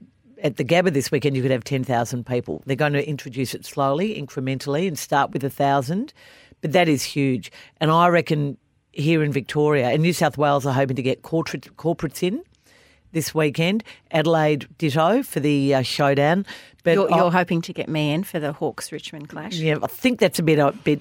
at 0.43 0.57
the 0.57 0.65
Gabba 0.65 0.93
this 0.93 1.11
weekend, 1.11 1.37
you 1.37 1.43
could 1.43 1.51
have 1.51 1.65
10,000 1.65 2.27
people. 2.27 2.63
They're 2.67 2.77
going 2.77 2.93
to 2.95 3.07
introduce 3.07 3.55
it 3.55 3.65
slowly, 3.65 4.21
incrementally, 4.21 4.87
and 4.89 4.99
start 4.99 5.33
with 5.33 5.43
a 5.43 5.47
1,000. 5.47 6.13
But 6.61 6.73
that 6.73 6.89
is 6.89 7.03
huge. 7.03 7.51
And 7.81 7.91
I 7.91 8.09
reckon 8.09 8.57
here 8.93 9.23
in 9.23 9.33
Victoria 9.33 9.89
and 9.89 10.03
New 10.03 10.13
South 10.13 10.37
Wales 10.37 10.67
are 10.67 10.75
hoping 10.75 10.97
to 10.97 11.03
get 11.03 11.23
corporate, 11.23 11.75
corporates 11.77 12.23
in 12.23 12.43
this 13.13 13.35
weekend. 13.35 13.85
Adelaide, 14.11 14.69
ditto 14.79 15.23
for 15.23 15.41
the 15.41 15.75
uh, 15.75 15.83
showdown. 15.83 16.47
But 16.83 16.95
You're, 16.95 17.11
you're 17.11 17.31
hoping 17.31 17.61
to 17.63 17.73
get 17.73 17.89
me 17.89 18.13
in 18.13 18.25
for 18.25 18.41
the 18.41 18.53
Hawks 18.53 18.91
Richmond 18.91 19.29
clash 19.29 19.55
yeah, 19.55 19.77
I 19.83 19.87
think 19.87 20.19
that's 20.19 20.39
a 20.39 20.43
bit, 20.43 20.59
a 20.59 20.73
bit 20.73 21.01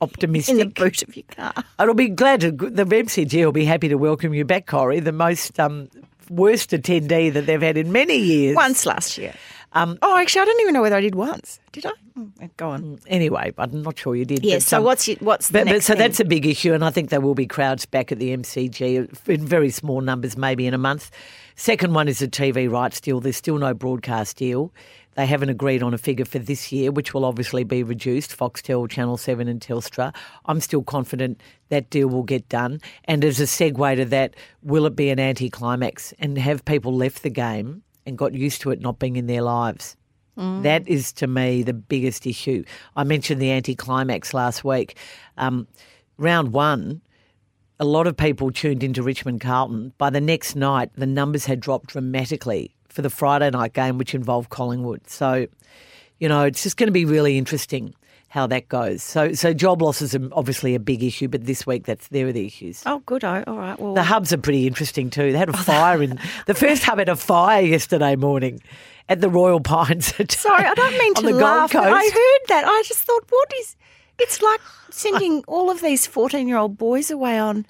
optimistic. 0.00 0.52
in 0.52 0.58
the 0.58 0.66
boot 0.66 1.02
of 1.02 1.16
your 1.16 1.24
car. 1.30 1.52
I'll 1.78 1.94
be 1.94 2.08
glad 2.08 2.40
to, 2.42 2.52
the 2.52 2.84
MCG 2.84 3.44
will 3.44 3.52
be 3.52 3.64
happy 3.64 3.88
to 3.88 3.96
welcome 3.96 4.34
you 4.34 4.44
back, 4.44 4.66
Corrie, 4.66 5.00
the 5.00 5.12
most 5.12 5.58
um, 5.58 5.88
worst 6.30 6.70
attendee 6.70 7.32
that 7.32 7.46
they've 7.46 7.60
had 7.62 7.76
in 7.76 7.92
many 7.92 8.16
years. 8.16 8.56
Once 8.56 8.86
last 8.86 9.18
year. 9.18 9.34
Um, 9.72 9.98
Oh, 10.00 10.16
actually, 10.16 10.42
I 10.42 10.44
don't 10.46 10.60
even 10.62 10.72
know 10.74 10.80
whether 10.82 10.96
I 10.96 11.00
did 11.02 11.14
once. 11.14 11.60
Did 11.72 11.84
I? 11.86 11.90
Mm, 12.18 12.50
Go 12.56 12.70
on. 12.70 12.98
Anyway, 13.08 13.52
I'm 13.58 13.82
not 13.82 13.98
sure 13.98 14.16
you 14.16 14.24
did. 14.24 14.42
Yes. 14.44 14.64
so 14.66 14.78
um, 14.78 14.84
what's 14.84 15.06
your, 15.06 15.16
what's 15.20 15.48
the 15.48 15.52
But, 15.52 15.66
but 15.66 15.82
so 15.82 15.92
thing? 15.92 15.98
that's 15.98 16.18
a 16.20 16.24
big 16.24 16.46
issue, 16.46 16.72
and 16.72 16.82
I 16.84 16.90
think 16.90 17.10
there 17.10 17.20
will 17.20 17.34
be 17.34 17.46
crowds 17.46 17.84
back 17.84 18.10
at 18.10 18.18
the 18.18 18.34
MCG 18.34 19.28
in 19.28 19.44
very 19.46 19.68
small 19.70 20.00
numbers, 20.00 20.36
maybe 20.36 20.66
in 20.66 20.72
a 20.72 20.78
month. 20.78 21.10
Second 21.56 21.92
one 21.94 22.08
is 22.08 22.20
the 22.20 22.28
TV 22.28 22.70
rights 22.70 23.00
deal. 23.00 23.20
There's 23.20 23.36
still 23.36 23.58
no 23.58 23.74
broadcast 23.74 24.36
deal. 24.38 24.72
They 25.16 25.26
haven't 25.26 25.48
agreed 25.48 25.82
on 25.82 25.94
a 25.94 25.98
figure 25.98 26.26
for 26.26 26.38
this 26.38 26.70
year, 26.70 26.92
which 26.92 27.14
will 27.14 27.24
obviously 27.24 27.64
be 27.64 27.82
reduced. 27.82 28.36
Foxtel, 28.36 28.88
Channel 28.88 29.16
7, 29.16 29.48
and 29.48 29.60
Telstra. 29.60 30.14
I'm 30.44 30.60
still 30.60 30.82
confident 30.82 31.42
that 31.70 31.88
deal 31.88 32.08
will 32.08 32.22
get 32.22 32.48
done. 32.50 32.80
And 33.04 33.24
as 33.24 33.40
a 33.40 33.44
segue 33.44 33.96
to 33.96 34.04
that, 34.04 34.34
will 34.62 34.84
it 34.84 34.94
be 34.94 35.08
an 35.08 35.18
anticlimax 35.18 36.12
and 36.18 36.36
have 36.36 36.64
people 36.66 36.94
left 36.94 37.22
the 37.22 37.30
game 37.30 37.82
and 38.04 38.18
got 38.18 38.34
used 38.34 38.60
to 38.60 38.70
it 38.70 38.80
not 38.80 38.98
being 38.98 39.16
in 39.16 39.26
their 39.26 39.42
lives? 39.42 39.96
That 40.62 40.86
is 40.86 41.14
to 41.14 41.26
me 41.26 41.62
the 41.62 41.72
biggest 41.72 42.26
issue. 42.26 42.62
I 42.94 43.04
mentioned 43.04 43.40
the 43.40 43.52
anticlimax 43.52 44.34
last 44.34 44.64
week. 44.64 44.98
Um, 45.38 45.66
round 46.18 46.52
one, 46.52 47.00
a 47.80 47.86
lot 47.86 48.06
of 48.06 48.18
people 48.18 48.50
tuned 48.50 48.82
into 48.82 49.02
Richmond 49.02 49.40
Carlton. 49.40 49.94
By 49.96 50.10
the 50.10 50.20
next 50.20 50.54
night, 50.54 50.90
the 50.94 51.06
numbers 51.06 51.46
had 51.46 51.60
dropped 51.60 51.88
dramatically 51.88 52.75
for 52.96 53.02
the 53.02 53.10
Friday 53.10 53.50
night 53.50 53.74
game, 53.74 53.98
which 53.98 54.14
involved 54.14 54.48
Collingwood. 54.48 55.08
So, 55.08 55.46
you 56.18 56.28
know, 56.30 56.44
it's 56.44 56.62
just 56.62 56.78
going 56.78 56.88
to 56.88 56.92
be 56.92 57.04
really 57.04 57.36
interesting 57.36 57.94
how 58.28 58.46
that 58.46 58.68
goes. 58.68 59.02
So, 59.02 59.34
so 59.34 59.52
job 59.52 59.82
losses 59.82 60.14
are 60.14 60.28
obviously 60.32 60.74
a 60.74 60.80
big 60.80 61.04
issue, 61.04 61.28
but 61.28 61.44
this 61.44 61.66
week 61.66 61.84
that's 61.84 62.08
there 62.08 62.26
are 62.26 62.32
the 62.32 62.46
issues. 62.46 62.82
Oh, 62.86 63.00
good. 63.00 63.22
Oh, 63.22 63.44
all 63.46 63.56
right. 63.56 63.78
Well, 63.78 63.92
The 63.92 64.02
hubs 64.02 64.32
are 64.32 64.38
pretty 64.38 64.66
interesting 64.66 65.10
too. 65.10 65.30
They 65.30 65.38
had 65.38 65.50
a 65.50 65.52
oh, 65.52 65.62
fire 65.62 66.02
in 66.02 66.18
the 66.46 66.54
first 66.54 66.84
hub 66.84 66.98
had 66.98 67.10
a 67.10 67.16
fire 67.16 67.62
yesterday 67.62 68.16
morning 68.16 68.62
at 69.10 69.20
the 69.20 69.28
Royal 69.28 69.60
Pines. 69.60 70.06
sorry, 70.34 70.64
I 70.64 70.74
don't 70.74 70.98
mean 70.98 71.14
to 71.14 71.30
laugh. 71.34 71.74
I 71.76 71.90
heard 71.90 72.48
that. 72.48 72.64
I 72.66 72.82
just 72.86 73.04
thought, 73.04 73.24
what 73.28 73.52
is? 73.60 73.76
It's 74.18 74.40
like 74.40 74.60
sending 74.90 75.44
all 75.46 75.70
of 75.70 75.82
these 75.82 76.06
fourteen-year-old 76.06 76.78
boys 76.78 77.10
away 77.10 77.38
on. 77.38 77.66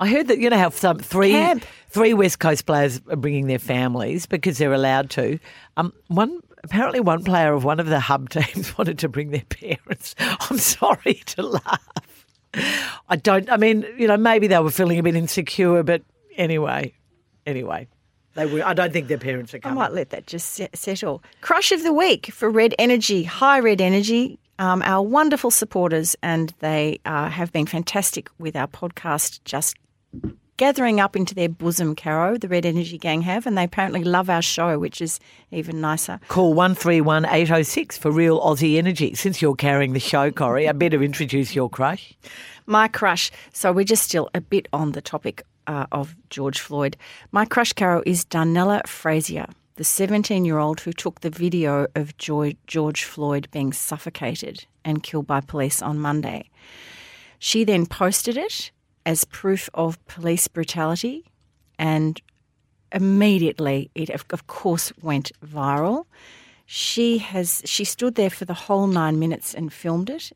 I 0.00 0.08
heard 0.08 0.28
that 0.28 0.38
you 0.38 0.50
know 0.50 0.58
how 0.58 0.70
some 0.70 0.98
three 0.98 1.30
Camp. 1.30 1.64
three 1.88 2.14
West 2.14 2.38
Coast 2.38 2.66
players 2.66 3.00
are 3.08 3.16
bringing 3.16 3.46
their 3.46 3.58
families 3.58 4.26
because 4.26 4.58
they're 4.58 4.72
allowed 4.72 5.10
to. 5.10 5.38
Um, 5.76 5.92
one 6.08 6.40
apparently 6.64 7.00
one 7.00 7.22
player 7.22 7.52
of 7.52 7.62
one 7.64 7.78
of 7.78 7.86
the 7.86 8.00
hub 8.00 8.28
teams 8.30 8.76
wanted 8.76 8.98
to 9.00 9.08
bring 9.08 9.30
their 9.30 9.44
parents. 9.48 10.14
I'm 10.18 10.58
sorry 10.58 11.22
to 11.26 11.42
laugh. 11.42 12.26
I 13.08 13.16
don't. 13.16 13.50
I 13.50 13.56
mean, 13.56 13.86
you 13.96 14.06
know, 14.06 14.16
maybe 14.16 14.46
they 14.46 14.58
were 14.58 14.70
feeling 14.70 14.98
a 14.98 15.02
bit 15.02 15.16
insecure, 15.16 15.82
but 15.82 16.02
anyway, 16.36 16.94
anyway, 17.46 17.88
they 18.34 18.46
were. 18.46 18.64
I 18.64 18.74
don't 18.74 18.92
think 18.92 19.08
their 19.08 19.18
parents 19.18 19.54
are 19.54 19.58
coming. 19.58 19.78
I 19.78 19.82
might 19.82 19.92
let 19.92 20.10
that 20.10 20.26
just 20.26 20.60
settle. 20.74 21.22
Crush 21.40 21.72
of 21.72 21.82
the 21.82 21.92
week 21.92 22.26
for 22.26 22.50
Red 22.50 22.74
Energy, 22.78 23.24
High 23.24 23.58
Red 23.60 23.80
Energy, 23.80 24.38
um, 24.58 24.82
our 24.82 25.02
wonderful 25.02 25.50
supporters, 25.50 26.16
and 26.22 26.52
they 26.60 27.00
uh, 27.04 27.28
have 27.28 27.52
been 27.52 27.66
fantastic 27.66 28.28
with 28.38 28.56
our 28.56 28.68
podcast. 28.68 29.40
Just 29.44 29.76
gathering 30.56 31.00
up 31.00 31.16
into 31.16 31.34
their 31.34 31.48
bosom, 31.48 31.96
Caro, 31.96 32.38
the 32.38 32.46
Red 32.46 32.64
Energy 32.64 32.96
gang 32.96 33.22
have, 33.22 33.44
and 33.46 33.58
they 33.58 33.64
apparently 33.64 34.04
love 34.04 34.30
our 34.30 34.42
show, 34.42 34.78
which 34.78 35.00
is 35.00 35.18
even 35.50 35.80
nicer. 35.80 36.20
Call 36.28 36.54
one 36.54 36.74
three 36.74 37.00
one 37.00 37.26
eight 37.26 37.48
zero 37.48 37.62
six 37.62 37.98
for 37.98 38.12
real 38.12 38.40
Aussie 38.40 38.78
energy. 38.78 39.14
Since 39.14 39.42
you're 39.42 39.56
carrying 39.56 39.92
the 39.92 40.00
show, 40.00 40.30
Corrie, 40.30 40.68
I 40.68 40.72
better 40.72 41.02
introduce 41.02 41.54
your 41.54 41.68
crush. 41.68 42.14
My 42.66 42.88
crush. 42.88 43.30
So 43.52 43.72
we're 43.72 43.84
just 43.84 44.04
still 44.04 44.30
a 44.32 44.40
bit 44.40 44.68
on 44.72 44.92
the 44.92 45.02
topic 45.02 45.42
uh, 45.66 45.86
of 45.90 46.14
George 46.30 46.60
Floyd. 46.60 46.96
My 47.32 47.44
crush, 47.44 47.72
Caro, 47.72 48.02
is 48.06 48.24
Darnella 48.24 48.86
Frazier, 48.86 49.46
the 49.76 49.84
17 49.84 50.44
year 50.44 50.58
old 50.58 50.80
who 50.80 50.92
took 50.92 51.20
the 51.20 51.30
video 51.30 51.86
of 51.94 52.16
George 52.16 53.04
Floyd 53.04 53.48
being 53.50 53.72
suffocated 53.72 54.66
and 54.84 55.02
killed 55.02 55.26
by 55.26 55.40
police 55.40 55.82
on 55.82 55.98
Monday. 55.98 56.50
She 57.38 57.64
then 57.64 57.86
posted 57.86 58.36
it 58.36 58.70
as 59.04 59.24
proof 59.24 59.68
of 59.74 60.04
police 60.06 60.48
brutality 60.48 61.24
and 61.78 62.20
immediately 62.92 63.90
it 63.94 64.10
of, 64.10 64.46
course 64.46 64.92
went 65.02 65.32
viral 65.44 66.06
she 66.66 67.18
has 67.18 67.60
she 67.64 67.84
stood 67.84 68.14
there 68.14 68.30
for 68.30 68.44
the 68.44 68.54
whole 68.54 68.86
nine 68.86 69.18
minutes 69.18 69.52
and 69.52 69.72
filmed 69.72 70.08
it 70.08 70.30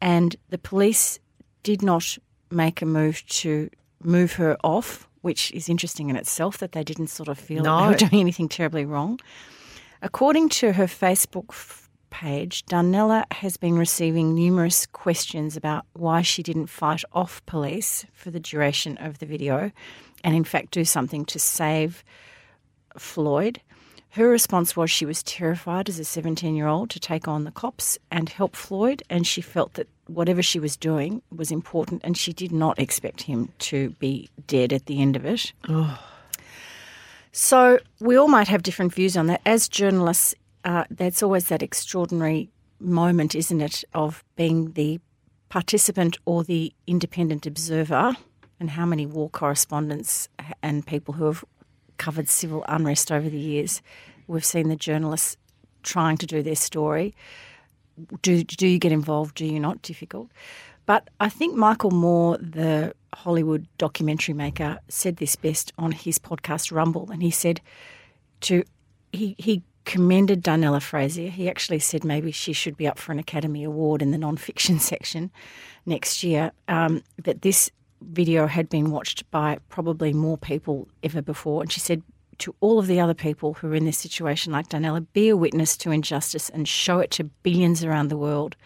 and 0.00 0.36
the 0.48 0.58
police 0.58 1.18
did 1.62 1.82
not 1.82 2.16
make 2.50 2.80
a 2.80 2.86
move 2.86 3.26
to 3.26 3.68
move 4.02 4.34
her 4.34 4.56
off 4.62 5.06
which 5.20 5.50
is 5.52 5.68
interesting 5.68 6.08
in 6.10 6.16
itself 6.16 6.58
that 6.58 6.72
they 6.72 6.84
didn't 6.84 7.08
sort 7.08 7.28
of 7.28 7.38
feel 7.38 7.62
that 7.62 7.80
they 7.80 7.86
were 7.86 7.94
doing 8.10 8.20
anything 8.20 8.48
terribly 8.48 8.84
wrong 8.84 9.18
according 10.02 10.48
to 10.48 10.72
her 10.72 10.86
facebook 10.86 11.86
page 12.10 12.64
Darnella 12.66 13.30
has 13.32 13.56
been 13.56 13.76
receiving 13.76 14.34
numerous 14.34 14.86
questions 14.86 15.56
about 15.56 15.84
why 15.92 16.22
she 16.22 16.42
didn't 16.42 16.68
fight 16.68 17.02
off 17.12 17.44
police 17.44 18.06
for 18.14 18.30
the 18.30 18.40
duration 18.40 18.96
of 18.96 19.18
the 19.18 19.26
video 19.26 19.70
and 20.24 20.34
in 20.34 20.44
fact 20.44 20.70
do 20.70 20.84
something 20.84 21.24
to 21.26 21.38
save 21.38 22.02
Floyd. 22.96 23.60
Her 24.10 24.28
response 24.28 24.76
was 24.76 24.90
she 24.90 25.04
was 25.04 25.22
terrified 25.22 25.88
as 25.88 25.98
a 25.98 26.04
17 26.04 26.54
year 26.54 26.66
old 26.66 26.90
to 26.90 27.00
take 27.00 27.28
on 27.28 27.44
the 27.44 27.50
cops 27.50 27.98
and 28.10 28.28
help 28.28 28.56
Floyd, 28.56 29.02
and 29.10 29.26
she 29.26 29.40
felt 29.40 29.74
that 29.74 29.88
whatever 30.08 30.42
she 30.42 30.58
was 30.58 30.76
doing 30.76 31.22
was 31.30 31.50
important, 31.50 32.00
and 32.04 32.16
she 32.16 32.32
did 32.32 32.52
not 32.52 32.78
expect 32.78 33.22
him 33.22 33.52
to 33.58 33.90
be 34.00 34.28
dead 34.46 34.72
at 34.72 34.86
the 34.86 35.00
end 35.00 35.16
of 35.16 35.24
it. 35.24 35.52
So 37.32 37.78
we 38.00 38.16
all 38.16 38.28
might 38.28 38.48
have 38.48 38.62
different 38.62 38.94
views 38.94 39.16
on 39.16 39.26
that. 39.26 39.40
As 39.46 39.68
journalists, 39.68 40.34
uh, 40.64 40.84
that's 40.90 41.22
always 41.22 41.48
that 41.48 41.62
extraordinary 41.62 42.48
moment, 42.80 43.34
isn't 43.34 43.60
it, 43.60 43.84
of 43.94 44.24
being 44.34 44.72
the 44.72 45.00
participant 45.48 46.18
or 46.24 46.42
the 46.42 46.72
independent 46.86 47.46
observer, 47.46 48.16
and 48.60 48.70
how 48.70 48.84
many 48.84 49.06
war 49.06 49.30
correspondents 49.30 50.28
and 50.62 50.86
people 50.86 51.14
who 51.14 51.26
have 51.26 51.44
covered 51.96 52.28
civil 52.28 52.64
unrest 52.68 53.12
over 53.12 53.28
the 53.28 53.38
years, 53.38 53.82
we've 54.26 54.44
seen 54.44 54.68
the 54.68 54.76
journalists 54.76 55.36
trying 55.82 56.16
to 56.16 56.26
do 56.26 56.42
their 56.42 56.56
story. 56.56 57.14
Do 58.22 58.42
do 58.44 58.66
you 58.66 58.78
get 58.78 58.92
involved? 58.92 59.36
Do 59.36 59.44
you 59.46 59.60
not? 59.60 59.82
Difficult. 59.82 60.30
But 60.86 61.08
I 61.20 61.28
think 61.28 61.54
Michael 61.54 61.90
Moore, 61.90 62.38
the 62.38 62.94
Hollywood 63.12 63.66
documentary 63.76 64.34
maker, 64.34 64.78
said 64.88 65.18
this 65.18 65.36
best 65.36 65.72
on 65.76 65.92
his 65.92 66.18
podcast 66.18 66.72
Rumble, 66.72 67.10
and 67.10 67.22
he 67.22 67.30
said 67.30 67.60
to 68.42 68.64
he 69.12 69.34
he 69.38 69.62
commended 69.84 70.42
Darnella 70.42 70.82
Frazier. 70.82 71.30
He 71.30 71.48
actually 71.48 71.78
said 71.78 72.04
maybe 72.04 72.30
she 72.30 72.52
should 72.52 72.76
be 72.76 72.86
up 72.86 72.98
for 72.98 73.12
an 73.12 73.18
Academy 73.18 73.64
Award 73.64 74.02
in 74.02 74.10
the 74.10 74.18
non-fiction 74.18 74.78
section 74.92 75.30
next 75.86 76.22
year. 76.22 76.52
Um, 76.68 77.02
that 77.22 77.42
this 77.42 77.70
video 78.00 78.46
had 78.46 78.68
been 78.68 78.90
watched 78.90 79.28
by 79.30 79.58
probably 79.68 80.12
more 80.12 80.38
people 80.38 80.88
ever 81.02 81.20
before, 81.20 81.62
and 81.62 81.72
she 81.72 81.80
said 81.80 82.02
to 82.38 82.54
all 82.60 82.78
of 82.78 82.86
the 82.86 83.00
other 83.00 83.14
people 83.14 83.54
who 83.54 83.70
are 83.70 83.74
in 83.74 83.84
this 83.84 83.98
situation, 83.98 84.52
like 84.52 84.68
Darnella, 84.68 85.06
be 85.12 85.28
a 85.28 85.36
witness 85.36 85.76
to 85.78 85.90
injustice 85.90 86.48
and 86.48 86.68
show 86.68 86.98
it 87.00 87.10
to 87.12 87.24
billions 87.24 87.84
around 87.84 88.08
the 88.08 88.16
world. 88.16 88.56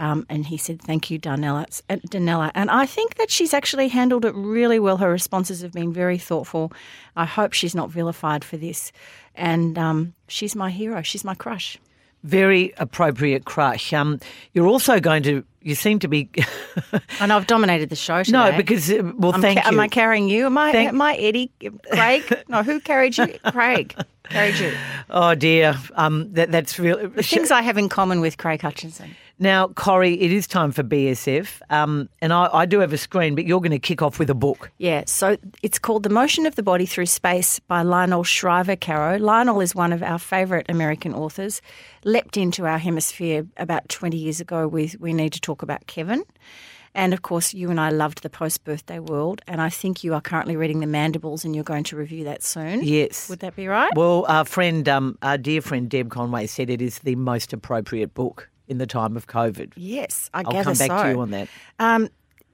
Um, 0.00 0.26
and 0.28 0.46
he 0.46 0.56
said, 0.56 0.82
"Thank 0.82 1.10
you, 1.10 1.20
Darnella." 1.20 1.80
uh, 1.88 1.96
Darnella, 2.10 2.50
and 2.54 2.68
I 2.68 2.84
think 2.84 3.14
that 3.14 3.30
she's 3.30 3.54
actually 3.54 3.88
handled 3.88 4.24
it 4.24 4.34
really 4.34 4.80
well. 4.80 4.96
Her 4.96 5.10
responses 5.10 5.62
have 5.62 5.72
been 5.72 5.92
very 5.92 6.18
thoughtful. 6.18 6.72
I 7.14 7.24
hope 7.24 7.52
she's 7.52 7.76
not 7.76 7.90
vilified 7.90 8.42
for 8.44 8.56
this, 8.56 8.90
and 9.36 9.78
um, 9.78 10.14
she's 10.26 10.56
my 10.56 10.70
hero. 10.70 11.02
She's 11.02 11.24
my 11.24 11.34
crush. 11.36 11.78
Very 12.24 12.72
appropriate 12.78 13.44
crush. 13.44 13.92
Um, 13.92 14.18
you're 14.54 14.66
also 14.66 14.98
going 14.98 15.22
to. 15.24 15.44
You 15.62 15.74
seem 15.74 15.98
to 16.00 16.08
be. 16.08 16.28
And 17.20 17.32
I've 17.32 17.46
dominated 17.46 17.88
the 17.90 17.96
show 17.96 18.22
today. 18.24 18.36
no, 18.50 18.56
because 18.56 18.90
uh, 18.90 19.12
well, 19.16 19.32
I'm 19.34 19.40
thank 19.40 19.60
ca- 19.60 19.70
you. 19.70 19.76
Am 19.76 19.80
I 19.80 19.88
carrying 19.88 20.28
you? 20.28 20.46
Am 20.46 20.58
I, 20.58 20.72
Thank- 20.72 20.88
am 20.88 21.00
I 21.00 21.14
Eddie? 21.16 21.50
Craig? 21.92 22.22
No, 22.48 22.62
who 22.62 22.80
carried 22.80 23.16
you? 23.16 23.28
Craig 23.52 23.94
carried 24.28 24.58
you. 24.58 24.72
oh 25.10 25.34
dear. 25.36 25.74
Um, 25.94 26.32
that, 26.32 26.50
that's 26.50 26.78
real. 26.78 27.08
The 27.08 27.22
things 27.22 27.50
I 27.52 27.62
have 27.62 27.78
in 27.78 27.88
common 27.88 28.20
with 28.20 28.36
Craig 28.38 28.60
Hutchison. 28.60 29.14
Now, 29.38 29.68
Corrie, 29.68 30.20
it 30.20 30.30
is 30.30 30.46
time 30.46 30.70
for 30.70 30.84
BSF, 30.84 31.60
um, 31.68 32.08
and 32.20 32.32
I, 32.32 32.48
I 32.52 32.66
do 32.66 32.78
have 32.78 32.92
a 32.92 32.98
screen, 32.98 33.34
but 33.34 33.44
you're 33.44 33.60
going 33.60 33.72
to 33.72 33.80
kick 33.80 34.00
off 34.00 34.20
with 34.20 34.30
a 34.30 34.34
book. 34.34 34.70
Yeah, 34.78 35.02
so 35.06 35.36
it's 35.60 35.78
called 35.78 36.04
The 36.04 36.08
Motion 36.08 36.46
of 36.46 36.54
the 36.54 36.62
Body 36.62 36.86
Through 36.86 37.06
Space 37.06 37.58
by 37.58 37.82
Lionel 37.82 38.22
Shriver 38.22 38.76
Caro. 38.76 39.18
Lionel 39.18 39.60
is 39.60 39.74
one 39.74 39.92
of 39.92 40.04
our 40.04 40.20
favourite 40.20 40.66
American 40.68 41.12
authors, 41.14 41.60
leapt 42.04 42.36
into 42.36 42.64
our 42.64 42.78
hemisphere 42.78 43.44
about 43.56 43.88
20 43.88 44.16
years 44.16 44.40
ago 44.40 44.68
with 44.68 45.00
We 45.00 45.12
Need 45.12 45.32
to 45.32 45.40
Talk 45.40 45.62
About 45.62 45.86
Kevin. 45.88 46.24
And 46.94 47.12
of 47.12 47.22
course, 47.22 47.52
you 47.52 47.70
and 47.70 47.80
I 47.80 47.90
loved 47.90 48.22
the 48.22 48.30
post 48.30 48.62
birthday 48.62 49.00
world, 49.00 49.42
and 49.48 49.60
I 49.60 49.68
think 49.68 50.04
you 50.04 50.14
are 50.14 50.20
currently 50.20 50.54
reading 50.54 50.78
The 50.78 50.86
Mandibles 50.86 51.44
and 51.44 51.52
you're 51.52 51.64
going 51.64 51.82
to 51.84 51.96
review 51.96 52.22
that 52.22 52.44
soon. 52.44 52.84
Yes. 52.84 53.28
Would 53.28 53.40
that 53.40 53.56
be 53.56 53.66
right? 53.66 53.90
Well, 53.96 54.26
our 54.28 54.44
friend, 54.44 54.88
um, 54.88 55.18
our 55.22 55.36
dear 55.36 55.60
friend 55.60 55.90
Deb 55.90 56.10
Conway 56.10 56.46
said 56.46 56.70
it 56.70 56.80
is 56.80 57.00
the 57.00 57.16
most 57.16 57.52
appropriate 57.52 58.14
book 58.14 58.48
in 58.68 58.78
the 58.78 58.86
time 58.86 59.16
of 59.16 59.26
COVID. 59.26 59.72
yes, 59.76 60.30
I 60.32 60.38
I'll 60.38 60.52
gather 60.52 60.64
come 60.64 60.78
back 60.78 60.90
so. 60.90 61.02
to 61.02 61.10
you 61.10 61.20
on 61.20 61.30
that. 61.30 61.48
Um, 61.78 62.08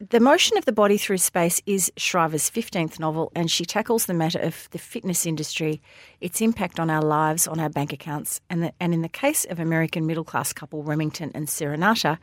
the 0.09 0.19
Motion 0.19 0.57
of 0.57 0.65
the 0.65 0.73
Body 0.73 0.97
Through 0.97 1.19
Space 1.19 1.61
is 1.67 1.93
Shriver's 1.99 2.49
15th 2.51 2.99
novel, 2.99 3.31
and 3.35 3.51
she 3.51 3.67
tackles 3.67 4.07
the 4.07 4.15
matter 4.15 4.39
of 4.39 4.67
the 4.71 4.79
fitness 4.79 5.27
industry, 5.27 5.83
its 6.23 6.41
impact 6.41 6.81
on 6.81 6.89
our 6.89 7.03
lives, 7.03 7.47
on 7.47 7.61
our 7.61 7.69
bank 7.69 7.93
accounts, 7.93 8.41
and, 8.49 8.63
the, 8.63 8.73
and 8.81 8.95
in 8.95 9.03
the 9.03 9.11
case 9.11 9.45
of 9.51 9.61
American 9.61 10.07
middle 10.07 10.25
class 10.25 10.55
couple 10.55 10.83
Remington 10.83 11.31
and 11.35 11.49
Serenata, 11.49 12.17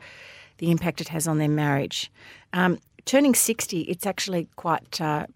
the 0.56 0.72
impact 0.72 1.00
it 1.00 1.06
has 1.08 1.28
on 1.28 1.38
their 1.38 1.48
marriage. 1.48 2.10
Um, 2.52 2.80
turning 3.04 3.34
60, 3.34 3.82
it's 3.82 4.06
actually 4.06 4.48
quite. 4.56 5.00
Uh, 5.00 5.26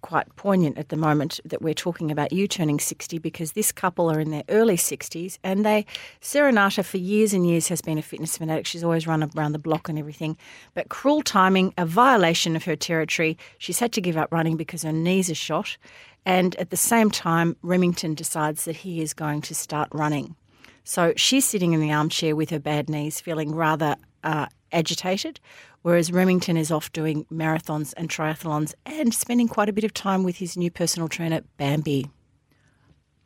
Quite 0.00 0.34
poignant 0.36 0.78
at 0.78 0.88
the 0.88 0.96
moment 0.96 1.38
that 1.44 1.60
we're 1.62 1.74
talking 1.74 2.10
about 2.10 2.32
you 2.32 2.48
turning 2.48 2.78
60 2.78 3.18
because 3.18 3.52
this 3.52 3.72
couple 3.72 4.10
are 4.10 4.20
in 4.20 4.30
their 4.30 4.44
early 4.48 4.76
60s 4.76 5.38
and 5.44 5.64
they, 5.64 5.84
Serenata 6.20 6.84
for 6.84 6.96
years 6.96 7.32
and 7.32 7.46
years 7.46 7.68
has 7.68 7.80
been 7.80 7.98
a 7.98 8.02
fitness 8.02 8.38
fanatic. 8.38 8.66
She's 8.66 8.84
always 8.84 9.06
run 9.06 9.22
around 9.36 9.52
the 9.52 9.58
block 9.58 9.88
and 9.88 9.98
everything. 9.98 10.36
But 10.74 10.88
cruel 10.88 11.22
timing, 11.22 11.74
a 11.76 11.86
violation 11.86 12.56
of 12.56 12.64
her 12.64 12.76
territory. 12.76 13.36
She's 13.58 13.78
had 13.78 13.92
to 13.92 14.00
give 14.00 14.16
up 14.16 14.32
running 14.32 14.56
because 14.56 14.82
her 14.82 14.92
knees 14.92 15.30
are 15.30 15.34
shot. 15.34 15.76
And 16.24 16.54
at 16.56 16.70
the 16.70 16.76
same 16.76 17.10
time, 17.10 17.56
Remington 17.62 18.14
decides 18.14 18.64
that 18.64 18.76
he 18.76 19.02
is 19.02 19.12
going 19.12 19.42
to 19.42 19.54
start 19.54 19.88
running. 19.92 20.36
So 20.84 21.12
she's 21.16 21.44
sitting 21.44 21.72
in 21.72 21.80
the 21.80 21.92
armchair 21.92 22.34
with 22.34 22.50
her 22.50 22.58
bad 22.58 22.88
knees, 22.88 23.20
feeling 23.20 23.54
rather 23.54 23.96
uh, 24.24 24.46
agitated, 24.72 25.40
whereas 25.82 26.12
Remington 26.12 26.56
is 26.56 26.70
off 26.70 26.92
doing 26.92 27.26
marathons 27.32 27.92
and 27.96 28.08
triathlons 28.08 28.74
and 28.86 29.12
spending 29.12 29.48
quite 29.48 29.68
a 29.68 29.72
bit 29.72 29.84
of 29.84 29.92
time 29.92 30.22
with 30.22 30.36
his 30.36 30.56
new 30.56 30.70
personal 30.70 31.08
trainer, 31.08 31.42
Bambi. 31.56 32.10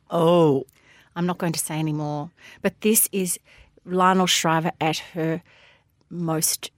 Oh, 0.09 0.65
I'm 1.15 1.25
not 1.25 1.37
going 1.37 1.53
to 1.53 1.59
say 1.59 1.75
any 1.75 1.93
more, 1.93 2.31
but 2.61 2.79
this 2.81 3.09
is 3.11 3.39
Lionel 3.85 4.27
Shriver 4.27 4.71
at 4.79 4.97
her 5.13 5.41
most 6.09 6.71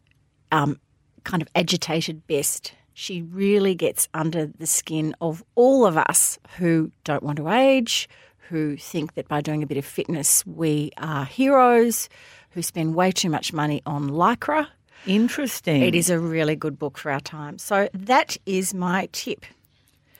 um, 0.51 0.79
kind 1.23 1.41
of 1.41 1.47
agitated 1.55 2.25
best. 2.27 2.73
She 2.93 3.21
really 3.21 3.75
gets 3.75 4.07
under 4.13 4.47
the 4.47 4.67
skin 4.67 5.15
of 5.21 5.43
all 5.55 5.85
of 5.85 5.97
us 5.97 6.39
who 6.57 6.91
don't 7.03 7.23
want 7.23 7.37
to 7.37 7.49
age, 7.49 8.09
who 8.49 8.77
think 8.77 9.13
that 9.13 9.27
by 9.27 9.41
doing 9.41 9.61
a 9.63 9.67
bit 9.67 9.77
of 9.77 9.85
fitness 9.85 10.45
we 10.45 10.91
are 10.97 11.25
heroes, 11.25 12.09
who 12.51 12.61
spend 12.61 12.95
way 12.95 13.11
too 13.11 13.29
much 13.29 13.53
money 13.53 13.81
on 13.85 14.09
lycra. 14.09 14.67
interesting. 15.05 15.81
It 15.83 15.95
is 15.95 16.09
a 16.09 16.19
really 16.19 16.55
good 16.55 16.77
book 16.77 16.97
for 16.97 17.11
our 17.11 17.19
time. 17.19 17.57
So 17.57 17.89
that 17.93 18.37
is 18.45 18.73
my 18.73 19.07
tip. 19.11 19.45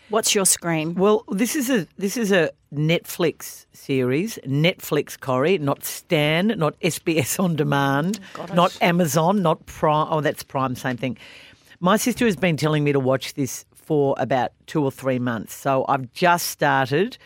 What's 0.10 0.34
your 0.34 0.46
screen? 0.46 0.96
Well, 0.96 1.24
this 1.30 1.56
is 1.56 1.70
a 1.70 1.86
this 1.98 2.18
is 2.18 2.32
a 2.32 2.50
Netflix 2.74 3.68
series, 3.74 4.40
Netflix 4.46 5.20
Corrie, 5.20 5.60
not 5.60 5.84
Stan, 5.84 6.48
not 6.58 6.80
SBS 6.80 7.40
on 7.44 7.56
demand, 7.56 8.20
oh, 8.40 8.46
it. 8.46 8.54
not 8.56 8.76
Amazon, 8.82 9.44
not 9.44 9.64
Prime. 9.68 10.08
Oh, 10.10 10.22
that's 10.22 10.42
Prime, 10.42 10.76
same 10.76 10.98
thing. 10.98 11.16
My 11.80 11.96
sister 11.96 12.26
has 12.26 12.36
been 12.36 12.58
telling 12.58 12.84
me 12.84 12.92
to 12.92 13.00
watch 13.00 13.36
this 13.36 13.66
for 13.76 14.16
about 14.18 14.52
two 14.66 14.84
or 14.84 14.92
three 14.92 15.20
months, 15.20 15.54
so 15.54 15.86
I've 15.88 16.12
just 16.14 16.48
started. 16.48 17.18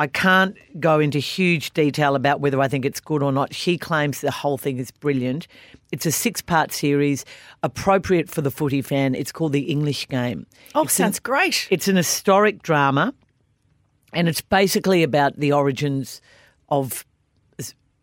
I 0.00 0.06
can't 0.06 0.56
go 0.80 1.00
into 1.00 1.18
huge 1.18 1.72
detail 1.72 2.14
about 2.14 2.40
whether 2.40 2.60
I 2.60 2.68
think 2.68 2.84
it's 2.84 3.00
good 3.00 3.22
or 3.22 3.32
not. 3.32 3.52
She 3.52 3.76
claims 3.76 4.20
the 4.20 4.30
whole 4.30 4.56
thing 4.56 4.78
is 4.78 4.90
brilliant. 4.92 5.48
It's 5.90 6.06
a 6.06 6.12
six 6.12 6.40
part 6.40 6.70
series, 6.72 7.24
appropriate 7.64 8.30
for 8.30 8.40
the 8.40 8.50
footy 8.50 8.80
fan. 8.80 9.14
It's 9.16 9.32
called 9.32 9.52
The 9.52 9.62
English 9.62 10.06
Game. 10.08 10.46
Oh, 10.74 10.82
It's 10.84 10.98
an- 11.00 11.04
sounds 11.06 11.18
great. 11.18 11.66
it's 11.70 11.88
an 11.88 11.96
historic 11.96 12.62
drama, 12.62 13.12
and 14.12 14.28
it's 14.28 14.40
basically 14.40 15.02
about 15.02 15.36
the 15.38 15.52
origins 15.52 16.20
of 16.68 17.04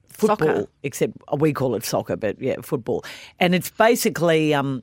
football, 0.08 0.48
Soccer. 0.48 0.68
except 0.84 1.14
we 1.38 1.52
call 1.54 1.76
it 1.76 1.84
soccer, 1.84 2.16
but 2.16 2.42
yeah, 2.42 2.56
football. 2.62 3.04
And 3.40 3.54
it's 3.56 3.70
basically 3.70 4.54
um, 4.54 4.82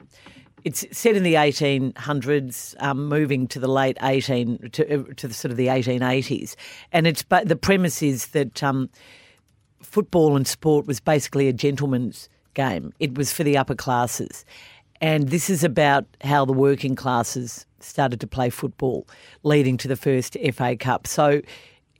it's 0.64 0.84
set 0.90 1.16
in 1.16 1.22
the 1.22 1.34
1800s, 1.34 2.74
um, 2.82 3.08
moving 3.08 3.46
to 3.48 3.58
the 3.58 3.68
late 3.68 3.96
18 4.02 4.70
to, 4.72 5.00
uh, 5.00 5.04
to 5.16 5.28
the 5.28 5.34
sort 5.34 5.50
of 5.50 5.56
the 5.56 5.66
1880s, 5.68 6.56
and 6.92 7.06
it's 7.06 7.22
but 7.22 7.48
the 7.48 7.56
premise 7.56 8.02
is 8.02 8.28
that. 8.28 8.62
Um, 8.62 8.90
football 9.82 10.36
and 10.36 10.46
sport 10.46 10.86
was 10.86 11.00
basically 11.00 11.48
a 11.48 11.52
gentleman's 11.52 12.28
game. 12.54 12.92
It 12.98 13.16
was 13.16 13.32
for 13.32 13.44
the 13.44 13.56
upper 13.58 13.74
classes. 13.74 14.44
And 15.00 15.28
this 15.28 15.50
is 15.50 15.64
about 15.64 16.06
how 16.22 16.44
the 16.44 16.52
working 16.52 16.94
classes 16.94 17.66
started 17.80 18.20
to 18.20 18.26
play 18.26 18.50
football, 18.50 19.06
leading 19.42 19.76
to 19.78 19.88
the 19.88 19.96
first 19.96 20.36
FA 20.52 20.76
Cup. 20.76 21.06
So 21.06 21.42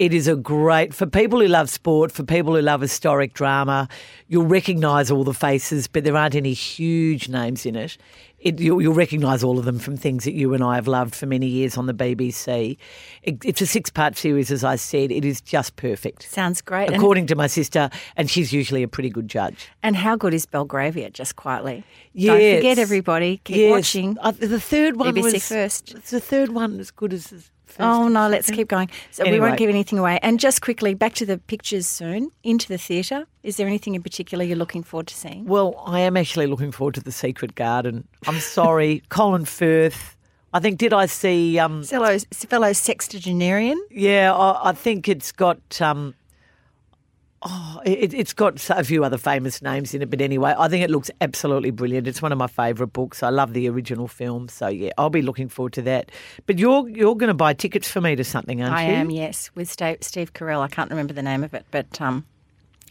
it 0.03 0.12
is 0.12 0.26
a 0.26 0.34
great, 0.34 0.92
for 0.92 1.07
people 1.07 1.40
who 1.40 1.46
love 1.46 1.70
sport, 1.70 2.11
for 2.11 2.24
people 2.24 2.57
who 2.57 2.61
love 2.61 2.80
historic 2.80 3.34
drama, 3.34 3.88
you'll 4.26 4.46
recognise 4.46 5.12
all 5.12 5.22
the 5.22 5.32
faces, 5.32 5.86
but 5.86 6.03
there 6.03 6.16
aren't 6.16 6.34
any 6.34 6.53
huge 6.55 7.28
names 7.28 7.64
in 7.64 7.76
it. 7.76 7.96
it 8.40 8.59
you'll, 8.59 8.82
you'll 8.82 8.94
recognise 8.94 9.44
all 9.44 9.61
of 9.61 9.64
them 9.64 9.78
from 9.78 9.96
things 9.96 10.24
that 10.24 10.32
you 10.32 10.55
and 10.55 10.64
I 10.64 10.74
have 10.74 10.88
loved 10.88 11.14
for 11.14 11.26
many 11.26 11.46
years 11.46 11.78
on 11.78 11.86
the 11.86 11.94
BBC. 11.94 12.76
It, 13.22 13.44
it's 13.44 13.61
a 13.61 13.66
six 13.66 13.90
part 13.90 14.16
series, 14.16 14.50
as 14.50 14.64
I 14.64 14.74
said. 14.74 15.12
It 15.12 15.24
is 15.24 15.40
just 15.40 15.76
perfect 15.76 16.28
Sounds 16.28 16.61
great. 16.61 16.88
And, 16.88 16.96
according 16.96 17.28
to 17.28 17.36
my 17.36 17.46
sister, 17.46 17.88
and 18.16 18.28
she's 18.28 18.53
usually 18.53 18.82
a 18.82 18.88
pretty 18.88 19.11
good 19.11 19.28
judge. 19.28 19.68
and 19.84 19.94
how 19.94 20.16
good 20.16 20.34
is 20.34 20.46
Belgravia, 20.46 21.11
just 21.11 21.36
quietly? 21.36 21.84
Yes. 22.12 22.26
Don't 22.40 22.57
forget, 22.57 22.78
everybody. 22.78 23.40
Keep 23.44 23.57
Yes. 23.57 23.70
watching. 23.70 24.18
Uh, 24.20 24.32
the 24.32 24.59
third 24.59 24.96
one 24.96 25.14
BBC 25.14 25.32
was 25.34 25.46
first. 25.46 26.11
The 26.11 26.18
third 26.18 26.48
one 26.48 26.80
as 26.80 26.90
good 26.90 27.12
as. 27.12 27.51
Oh 27.80 28.08
no, 28.08 28.28
let's 28.28 28.50
keep 28.50 28.68
going. 28.68 28.90
So 29.10 29.24
we 29.28 29.40
won't 29.40 29.58
give 29.58 29.70
anything 29.70 29.98
away. 29.98 30.18
And 30.22 30.38
just 30.40 30.60
quickly, 30.62 30.94
back 30.94 31.14
to 31.14 31.26
the 31.26 31.38
pictures 31.38 31.86
soon. 31.86 32.30
Into 32.42 32.68
the 32.68 32.78
theatre. 32.78 33.26
Is 33.42 33.56
there 33.56 33.66
anything 33.66 33.94
in 33.94 34.02
particular 34.02 34.44
you're 34.44 34.56
looking 34.56 34.82
forward 34.82 35.06
to 35.08 35.14
seeing? 35.14 35.46
Well, 35.46 35.82
I 35.86 36.00
am 36.00 36.16
actually 36.16 36.46
looking 36.46 36.72
forward 36.72 36.94
to 36.94 37.00
the 37.02 37.12
Secret 37.12 37.54
Garden. 37.54 38.06
I'm 38.26 38.40
sorry, 38.40 39.02
Colin 39.08 39.44
Firth. 39.44 40.16
I 40.54 40.60
think 40.60 40.78
did 40.78 40.92
I 40.92 41.06
see? 41.06 41.58
Um, 41.58 41.82
Fellow, 41.82 42.18
fellow 42.18 42.70
sextagenarian. 42.70 43.76
yeah, 43.90 44.34
I, 44.34 44.70
I 44.70 44.72
think 44.72 45.08
it's 45.08 45.32
got. 45.32 45.80
Um, 45.80 46.14
oh, 47.45 47.80
it, 47.84 48.14
it's 48.14 48.32
got 48.32 48.68
a 48.70 48.84
few 48.84 49.05
other 49.05 49.18
famous 49.18 49.62
names 49.62 49.95
in 49.95 50.03
it, 50.03 50.11
but 50.11 50.20
anyway, 50.20 50.55
I 50.59 50.68
think 50.68 50.84
it 50.84 50.90
looks 50.90 51.11
absolutely 51.20 51.70
brilliant. 51.70 52.07
It's 52.07 52.22
one 52.22 52.32
of 52.32 52.38
my 52.38 52.47
favourite 52.47 52.93
books. 52.93 53.22
I 53.22 53.28
love 53.30 53.53
the 53.53 53.68
original 53.68 54.09
film, 54.09 54.49
so 54.49 54.68
yeah, 54.68 54.90
I'll 54.99 55.11
be 55.11 55.22
looking 55.22 55.49
forward 55.49 55.72
to 55.74 55.82
that. 55.82 56.11
But 56.47 56.59
you're 56.59 56.88
you're 56.88 57.16
going 57.16 57.28
to 57.28 57.34
buy 57.34 57.53
tickets 57.55 57.88
for 57.90 58.01
me 58.01 58.16
to 58.16 58.24
something, 58.24 58.62
aren't 58.62 58.74
I 58.74 58.86
you? 58.86 58.93
I 58.93 58.97
am, 58.97 59.11
yes, 59.11 59.51
with 59.55 59.68
Steve, 59.70 59.99
Steve 60.01 60.32
Carell. 60.32 60.61
I 60.61 60.68
can't 60.68 60.90
remember 60.90 61.12
the 61.14 61.22
name 61.22 61.45
of 61.45 61.55
it, 61.55 61.64
but 61.70 62.01
um, 62.01 62.24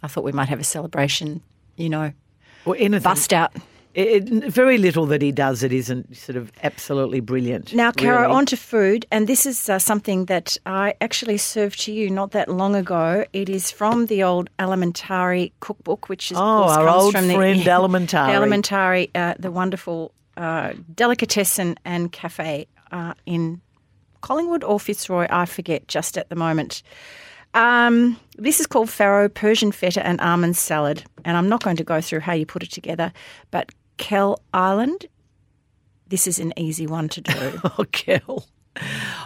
I 0.04 0.08
thought 0.08 0.24
we 0.24 0.32
might 0.32 0.50
have 0.50 0.60
a 0.60 0.64
celebration. 0.66 1.42
You 1.78 1.90
know, 1.90 2.12
Or 2.66 2.76
anything. 2.76 3.02
bust 3.02 3.34
out. 3.34 3.54
It, 3.94 4.30
very 4.46 4.78
little 4.78 5.06
that 5.08 5.22
he 5.22 5.32
does 5.32 5.60
that 5.62 5.74
isn't 5.74 6.16
sort 6.16 6.38
of 6.38 6.52
absolutely 6.64 7.20
brilliant. 7.20 7.74
Now, 7.74 7.92
Caro, 7.92 8.22
really. 8.22 8.34
on 8.34 8.46
to 8.48 8.58
food, 8.58 9.06
and 9.12 9.28
this 9.28 9.46
is 9.46 9.70
uh, 9.70 9.80
something 9.80 10.26
that 10.26 10.58
I 10.66 10.94
actually 11.02 11.38
served 11.38 11.82
to 11.82 11.92
you 11.92 12.10
not 12.10 12.32
that 12.32 12.48
long 12.48 12.76
ago. 12.76 13.26
It 13.34 13.50
is 13.50 13.70
from 13.70 14.06
the 14.06 14.24
old 14.24 14.50
Alimentari 14.60 15.52
cookbook, 15.60 16.08
which 16.08 16.32
is 16.32 16.38
Oh, 16.38 16.42
course, 16.42 16.78
our 16.78 16.90
old 16.90 17.14
from 17.14 17.30
friend 17.30 17.60
the, 17.60 17.66
Alimentari. 17.70 18.28
The 18.28 18.40
Alimentari, 18.40 19.10
uh, 19.14 19.34
the 19.38 19.52
wonderful 19.52 20.14
uh, 20.38 20.72
delicatessen 20.96 21.78
and 21.84 22.12
cafe 22.12 22.68
uh, 22.92 23.14
in 23.26 23.60
Collingwood 24.22 24.64
or 24.64 24.80
Fitzroy, 24.80 25.28
I 25.30 25.46
forget 25.46 25.88
just 25.90 26.18
at 26.18 26.30
the 26.30 26.36
moment. 26.36 26.82
Um, 27.54 28.18
this 28.38 28.60
is 28.62 28.68
called 28.68 28.88
farro 28.88 29.34
Persian 29.34 29.74
feta 29.74 30.06
and 30.06 30.22
almond 30.22 30.56
salad, 30.56 31.04
and 31.26 31.36
I'm 31.36 31.50
not 31.50 31.64
going 31.64 31.76
to 31.76 31.84
go 31.84 32.00
through 32.00 32.22
how 32.22 32.34
you 32.34 32.46
put 32.46 32.64
it 32.64 32.72
together, 32.72 33.12
but 33.52 33.72
Kell 34.02 34.42
Island. 34.54 35.06
This 36.10 36.28
is 36.28 36.40
an 36.40 36.52
easy 36.58 36.88
one 36.88 37.08
to 37.10 37.22
do. 37.22 37.60
Oh, 37.78 37.86
Kel. 37.92 38.46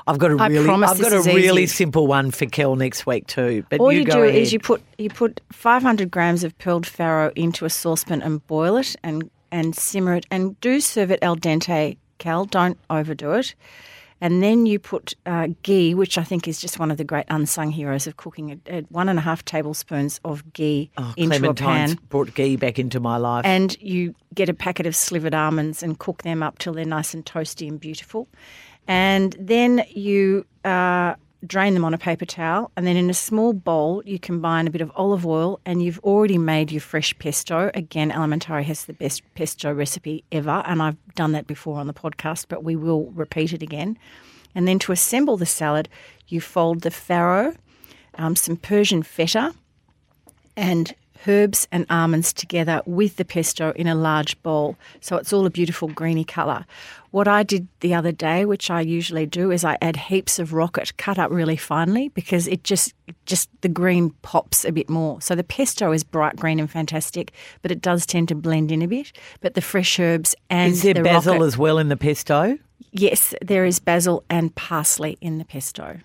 I've 0.08 0.18
got 0.20 0.32
a 0.32 0.38
I 0.38 0.48
really, 0.48 0.70
I've 0.70 1.00
got 1.00 1.14
a 1.14 1.22
really 1.22 1.64
easy. 1.64 1.76
simple 1.76 2.08
one 2.08 2.30
for 2.32 2.46
Kel 2.46 2.76
next 2.76 3.06
week 3.06 3.26
too. 3.28 3.64
But 3.70 3.80
All 3.80 3.92
you, 3.92 4.00
you, 4.00 4.06
do 4.06 4.22
ahead. 4.24 4.36
is 4.36 4.52
you 4.54 4.60
put 4.60 4.82
you 4.98 5.10
put 5.10 5.40
500 5.52 6.12
grams 6.12 6.44
of 6.44 6.58
pearled 6.58 6.86
farro 6.86 7.32
into 7.36 7.66
a 7.66 7.70
saucepan 7.70 8.22
and 8.22 8.46
boil 8.48 8.78
it 8.78 8.96
and 9.04 9.30
and 9.52 9.76
simmer 9.76 10.16
it 10.16 10.26
and 10.30 10.60
do 10.62 10.80
serve 10.82 11.10
it 11.12 11.20
al 11.24 11.36
dente. 11.38 11.98
Cal, 12.18 12.46
don't 12.46 12.78
overdo 12.90 13.34
it. 13.34 13.56
And 14.22 14.42
then 14.42 14.66
you 14.66 14.80
put 14.80 15.14
uh, 15.26 15.48
ghee, 15.64 15.94
which 15.94 16.18
I 16.18 16.24
think 16.24 16.48
is 16.48 16.60
just 16.62 16.80
one 16.80 16.90
of 16.90 16.98
the 16.98 17.04
great 17.04 17.26
unsung 17.30 17.72
heroes 17.72 18.08
of 18.08 18.16
cooking, 18.18 18.62
one 18.90 19.10
and 19.10 19.20
a 19.20 19.22
half 19.22 19.44
tablespoons 19.44 20.20
of 20.24 20.54
ghee 20.54 20.90
Oh, 20.98 21.14
into 21.18 21.50
a 21.50 21.54
pan. 21.54 22.00
brought 22.10 22.34
ghee 22.34 22.56
back 22.56 22.80
into 22.80 23.00
my 23.00 23.18
life. 23.18 23.46
And 23.46 23.80
you 23.82 24.16
get 24.34 24.48
a 24.48 24.54
packet 24.54 24.86
of 24.88 24.96
slivered 24.96 25.36
almonds 25.36 25.84
and 25.84 26.00
cook 26.00 26.24
them 26.24 26.42
up 26.42 26.60
till 26.60 26.74
they're 26.74 26.86
nice 26.86 27.14
and 27.14 27.26
toasty 27.26 27.68
and 27.68 27.80
beautiful. 27.80 28.28
And 28.88 29.36
then 29.40 29.84
you 29.90 30.46
uh, 30.64 31.16
drain 31.48 31.74
them 31.74 31.86
on 31.86 31.94
a 31.94 31.98
paper 31.98 32.26
towel. 32.26 32.72
And 32.76 32.86
then 32.86 32.98
in 32.98 33.10
a 33.10 33.14
small 33.14 33.54
bowl, 33.54 34.02
you 34.06 34.20
combine 34.20 34.68
a 34.68 34.72
bit 34.72 34.82
of 34.82 34.92
olive 34.96 35.26
oil 35.26 35.60
and 35.66 35.82
you've 35.82 36.00
already 36.00 36.38
made 36.38 36.72
your 36.72 36.82
fresh 36.82 37.18
pesto. 37.18 37.72
Again, 37.74 38.12
Alimentari 38.12 38.64
has 38.64 38.86
the 38.86 38.94
best 38.94 39.24
pesto 39.36 39.74
recipe 39.74 40.24
ever. 40.32 40.64
And 40.66 40.82
I've 40.82 40.98
done 41.16 41.32
that 41.34 41.48
before 41.48 41.80
on 41.80 41.88
the 41.88 41.94
podcast, 41.94 42.46
but 42.50 42.64
we 42.64 42.76
will 42.76 43.12
repeat 43.12 43.54
it 43.54 43.62
again. 43.62 43.98
And 44.54 44.68
then 44.68 44.80
to 44.80 44.92
assemble 44.92 45.38
the 45.38 45.46
salad, 45.46 45.90
you 46.28 46.42
fold 46.42 46.82
the 46.82 46.90
farro, 46.90 47.56
um, 48.18 48.36
some 48.36 48.58
Persian 48.58 49.04
feta, 49.04 49.54
and 50.56 50.96
herbs 51.28 51.68
and 51.72 51.86
almonds 51.90 52.34
together 52.34 52.82
with 52.86 53.16
the 53.16 53.26
pesto 53.26 53.72
in 53.76 53.88
a 53.88 53.96
large 53.96 54.42
bowl. 54.44 54.76
So 55.02 55.18
it's 55.18 55.34
all 55.34 55.46
a 55.46 55.50
beautiful 55.50 55.88
greeny 55.88 56.24
colour. 56.24 56.66
What 57.12 57.28
I 57.28 57.44
did 57.44 57.68
the 57.80 57.94
other 57.94 58.12
day, 58.12 58.46
which 58.46 58.70
I 58.70 58.82
usually 58.82 59.26
do, 59.26 59.52
is 59.52 59.64
I 59.64 59.78
add 59.82 59.96
heaps 59.96 60.38
of 60.40 60.54
rocket 60.54 60.96
cut 60.98 61.18
up 61.18 61.32
really 61.32 61.56
finely 61.56 62.10
because 62.10 62.48
it 62.48 62.64
just 62.64 62.94
just 63.26 63.50
the 63.62 63.70
green 63.70 64.12
pops 64.22 64.66
a 64.66 64.72
bit 64.72 64.90
more. 64.90 65.22
So 65.22 65.36
the 65.36 65.44
pesto 65.44 65.92
is 65.92 66.04
bright 66.04 66.36
green 66.36 66.60
and 66.60 66.70
fantastic, 66.70 67.32
but 67.62 67.72
it 67.72 67.82
does 67.82 68.06
tend 68.06 68.28
to 68.30 68.36
blend 68.36 68.72
in 68.72 68.82
a 68.82 68.88
bit. 68.88 69.12
But 69.42 69.54
the 69.54 69.62
fresh 69.62 70.00
herbs 70.00 70.36
and 70.50 70.74
is 70.74 70.84
there 70.84 70.94
the 70.94 71.04
basil 71.04 71.34
rocket, 71.34 71.46
as 71.46 71.58
well 71.58 71.78
in 71.78 71.90
the 71.90 71.98
pesto? 71.98 72.58
yes, 72.92 73.34
there 73.42 73.66
is 73.66 73.80
basil 73.80 74.24
and 74.30 74.54
parsley 74.56 75.18
in 75.22 75.38
the 75.38 75.46
pesto. 75.46 76.00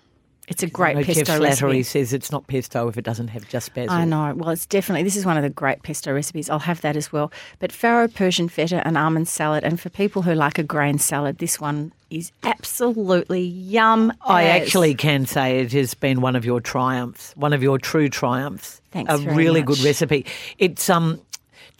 It's 0.51 0.61
a 0.63 0.67
great 0.67 0.95
No, 0.97 1.03
pesto 1.03 1.23
Chef 1.23 1.39
Slattery 1.39 1.43
recipe. 1.69 1.83
says 1.83 2.13
it's 2.13 2.31
not 2.31 2.45
pesto 2.45 2.87
if 2.87 2.97
it 2.97 3.03
doesn't 3.05 3.29
have 3.29 3.47
just 3.49 3.73
basil. 3.73 3.91
I 3.95 4.05
know. 4.05 4.33
Well, 4.35 4.49
it's 4.49 4.65
definitely, 4.67 5.01
this 5.03 5.15
is 5.15 5.25
one 5.25 5.37
of 5.37 5.43
the 5.43 5.49
great 5.49 5.81
pesto 5.81 6.13
recipes. 6.13 6.49
I'll 6.49 6.59
have 6.59 6.81
that 6.81 6.95
as 6.95 7.11
well. 7.11 7.31
But 7.59 7.71
farro 7.71 8.13
Persian 8.13 8.49
feta 8.49 8.85
and 8.85 8.97
almond 8.97 9.27
salad. 9.27 9.63
And 9.63 9.79
for 9.79 9.89
people 9.89 10.21
who 10.21 10.33
like 10.35 10.59
a 10.59 10.63
grain 10.63 10.99
salad, 10.99 11.37
this 11.39 11.59
one 11.59 11.93
is 12.09 12.31
absolutely 12.43 13.41
yum. 13.41 14.11
I 14.21 14.43
as. 14.43 14.61
actually 14.63 14.93
can 14.93 15.25
say 15.25 15.59
it 15.61 15.71
has 15.71 15.93
been 15.93 16.21
one 16.21 16.35
of 16.35 16.43
your 16.45 16.59
triumphs, 16.59 17.33
one 17.37 17.53
of 17.53 17.63
your 17.63 17.79
true 17.79 18.09
triumphs. 18.09 18.81
Thanks 18.91 19.11
A 19.13 19.17
really 19.19 19.61
much. 19.61 19.67
good 19.77 19.79
recipe. 19.85 20.25
It's 20.59 20.89
um, 20.89 21.21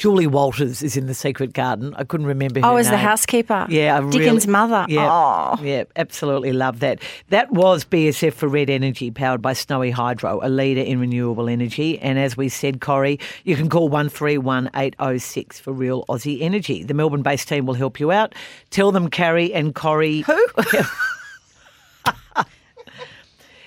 Julie 0.01 0.25
Walters 0.25 0.81
is 0.81 0.97
in 0.97 1.05
the 1.05 1.13
Secret 1.13 1.53
Garden. 1.53 1.93
I 1.95 2.03
couldn't 2.05 2.25
remember. 2.25 2.59
Her 2.59 2.65
Oh, 2.65 2.75
as 2.77 2.89
the 2.89 2.97
housekeeper. 2.97 3.67
Yeah, 3.69 3.99
I 3.99 4.09
Dickens' 4.09 4.47
really, 4.47 4.51
mother. 4.51 4.87
Yeah, 4.89 5.07
Oh. 5.11 5.59
yeah, 5.63 5.83
absolutely 5.95 6.53
love 6.53 6.79
that. 6.79 7.03
That 7.29 7.51
was 7.51 7.85
BSF 7.85 8.33
for 8.33 8.47
Red 8.47 8.71
Energy, 8.71 9.11
powered 9.11 9.43
by 9.43 9.53
Snowy 9.53 9.91
Hydro, 9.91 10.39
a 10.41 10.49
leader 10.49 10.81
in 10.81 10.99
renewable 10.99 11.47
energy. 11.47 11.99
And 11.99 12.17
as 12.17 12.35
we 12.35 12.49
said, 12.49 12.81
Corrie, 12.81 13.19
you 13.43 13.55
can 13.55 13.69
call 13.69 13.89
one 13.89 14.09
three 14.09 14.39
one 14.39 14.71
eight 14.75 14.95
zero 14.99 15.19
six 15.19 15.59
for 15.59 15.71
real 15.71 16.03
Aussie 16.09 16.41
energy. 16.41 16.83
The 16.83 16.95
Melbourne-based 16.95 17.47
team 17.47 17.67
will 17.67 17.75
help 17.75 17.99
you 17.99 18.11
out. 18.11 18.33
Tell 18.71 18.91
them 18.91 19.07
Carrie 19.07 19.53
and 19.53 19.75
Corrie. 19.75 20.21
Who? 20.21 20.47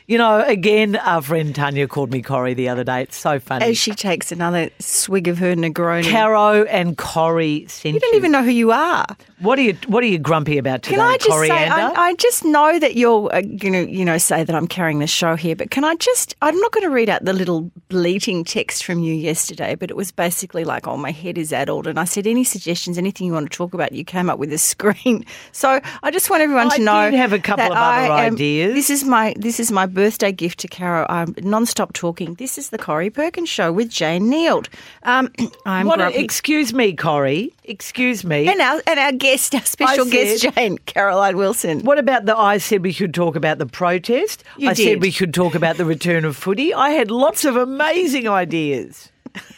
You 0.07 0.18
know, 0.18 0.44
again, 0.46 0.96
our 0.96 1.22
friend 1.22 1.55
Tanya 1.55 1.88
called 1.88 2.12
me 2.12 2.20
Corrie 2.20 2.52
the 2.52 2.68
other 2.68 2.84
day. 2.84 3.00
It's 3.00 3.16
so 3.16 3.40
funny. 3.40 3.64
As 3.64 3.78
she 3.78 3.92
takes 3.92 4.30
another 4.30 4.68
swig 4.78 5.28
of 5.28 5.38
her 5.38 5.55
Negroni. 5.55 6.11
Caro 6.11 6.64
and 6.64 6.98
Corrie 6.98 7.64
sent 7.68 7.94
you 7.94 8.00
don't 8.00 8.14
even 8.14 8.30
know 8.30 8.42
who 8.42 8.50
you 8.50 8.70
are. 8.70 9.07
What 9.45 9.59
are 9.59 9.62
you 9.62 9.76
What 9.88 10.03
are 10.03 10.07
you 10.07 10.18
grumpy 10.18 10.57
about 10.59 10.82
today? 10.82 10.97
Can 10.97 11.05
I 11.05 11.16
just 11.18 11.24
say, 11.26 11.30
Coriander? 11.49 11.99
I, 11.99 12.09
I 12.09 12.14
just 12.14 12.45
know 12.45 12.78
that 12.78 12.97
you're 12.97 13.26
uh, 13.34 13.40
going 13.42 13.72
to, 13.74 13.90
you 13.90 14.05
know, 14.05 14.16
say 14.18 14.42
that 14.42 14.55
I'm 14.57 14.66
carrying 14.66 14.99
the 14.99 15.07
show 15.07 15.36
here, 15.36 15.55
but 15.55 15.70
can 15.70 15.84
I 15.84 15.95
just, 15.97 16.34
I'm 16.42 16.59
not 16.61 16.72
going 16.72 16.84
to 16.84 16.90
read 16.90 17.09
out 17.09 17.24
the 17.24 17.32
little 17.32 17.70
bleating 17.88 18.42
text 18.45 18.84
from 18.84 19.01
you 19.01 19.14
yesterday, 19.14 19.74
but 19.74 19.90
it 19.90 19.97
was 19.97 20.11
basically 20.11 20.64
like, 20.64 20.86
oh, 20.88 20.97
my 20.97 21.11
head 21.11 21.38
is 21.38 21.53
addled. 21.53 21.86
And 21.86 21.99
I 22.01 22.05
said, 22.05 22.26
any 22.26 22.42
suggestions, 22.45 22.99
anything 22.99 23.26
you 23.26 23.32
want 23.34 23.51
to 23.51 23.57
talk 23.57 23.74
about? 23.74 23.92
You 23.92 24.05
came 24.05 24.28
up 24.28 24.38
with 24.38 24.53
a 24.53 24.59
screen. 24.72 25.24
So 25.53 25.80
I 26.03 26.11
just 26.11 26.30
want 26.30 26.42
everyone 26.42 26.72
I 26.72 26.76
to 26.76 26.82
know. 26.82 26.92
I 26.95 27.11
did 27.11 27.16
have 27.18 27.32
a 27.32 27.38
couple 27.38 27.66
of 27.66 27.72
other 27.72 28.12
am- 28.12 28.34
ideas. 28.34 28.74
This 28.74 28.90
is 28.90 29.05
my, 29.05 29.34
this 29.36 29.61
is 29.61 29.70
my 29.70 29.86
birthday 29.86 30.32
gift 30.32 30.59
to 30.61 30.68
Caro. 30.68 31.07
I'm 31.09 31.34
non-stop 31.42 31.92
talking. 31.92 32.34
This 32.34 32.59
is 32.59 32.70
the 32.70 32.78
Corrie 32.78 33.11
Perkins 33.11 33.49
show 33.49 33.70
with 33.72 33.90
Jane 33.90 34.24
Neild. 34.30 34.68
Um, 35.05 35.30
I'm 35.66 35.86
What 35.86 36.01
a- 36.01 36.05
grumpy. 36.05 36.18
excuse 36.24 36.74
me, 36.74 36.95
Corrie. 36.95 37.53
Excuse 37.66 38.24
me. 38.24 38.46
and 38.48 38.60
our, 38.60 38.82
and 38.86 38.98
our 39.00 39.12
guest, 39.12 39.54
our 39.54 39.64
special 39.64 40.04
guest, 40.04 40.42
said- 40.42 40.54
Jane, 40.54 40.78
Caroline 40.78 41.36
Wilson. 41.36 41.80
What 41.80 41.98
about 41.98 42.26
the? 42.26 42.36
I 42.36 42.58
said 42.58 42.82
we 42.82 42.92
should 42.92 43.14
talk 43.14 43.36
about 43.36 43.58
the 43.58 43.66
protest. 43.66 44.44
You 44.58 44.68
I 44.70 44.74
did. 44.74 44.84
said 44.84 45.00
we 45.02 45.10
should 45.10 45.32
talk 45.32 45.54
about 45.54 45.76
the 45.78 45.84
return 45.84 46.24
of 46.24 46.36
footy. 46.36 46.74
I 46.74 46.90
had 46.90 47.10
lots 47.10 47.44
of 47.44 47.56
amazing 47.56 48.28
ideas. 48.28 49.10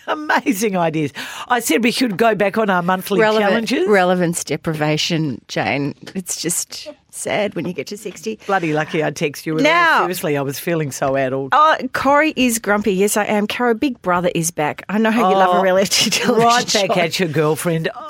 amazing 0.07 0.77
ideas. 0.77 1.13
I 1.49 1.61
said 1.61 1.83
we 1.85 1.91
should 1.91 2.17
go 2.17 2.35
back 2.35 2.57
on 2.59 2.71
our 2.71 2.83
monthly 2.83 3.21
challenges. 3.21 3.87
relevance 3.89 4.43
deprivation, 4.45 5.41
Jane. 5.49 5.95
It's 6.15 6.41
just 6.41 6.89
sad 7.17 7.55
when 7.55 7.67
you 7.67 7.73
get 7.73 7.87
to 7.89 7.97
60. 7.97 8.39
Bloody 8.47 8.73
lucky 8.73 9.03
I 9.03 9.11
text 9.11 9.47
you. 9.47 9.55
Now- 9.57 10.01
Seriously, 10.03 10.37
I 10.37 10.43
was 10.43 10.59
feeling 10.59 10.91
so 10.91 11.17
addled. 11.17 11.51
Oh, 11.53 11.77
Corrie 11.93 12.33
is 12.37 12.59
grumpy. 12.59 12.93
Yes, 12.95 13.17
I 13.17 13.25
am. 13.25 13.47
Caro, 13.47 13.75
Big 13.75 14.01
Brother 14.03 14.31
is 14.35 14.51
back. 14.51 14.85
I 14.89 14.99
know 14.99 15.11
how 15.11 15.31
you 15.31 15.37
love 15.37 15.55
a 15.57 15.59
oh, 15.59 15.63
reality 15.63 16.11
television 16.11 16.43
Oh, 16.43 16.47
right 16.47 16.73
back 16.73 16.93
show. 16.95 17.01
at 17.01 17.19
your 17.21 17.29
girlfriend. 17.29 17.89
Oh, 17.95 18.07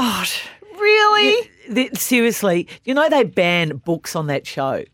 God, 0.00 0.28
really? 0.80 1.50
Th- 1.72 1.96
seriously, 1.96 2.68
you 2.84 2.94
know 2.94 3.08
they 3.08 3.24
ban 3.24 3.76
books 3.84 4.14
on 4.16 4.28
that 4.28 4.46
show. 4.46 4.84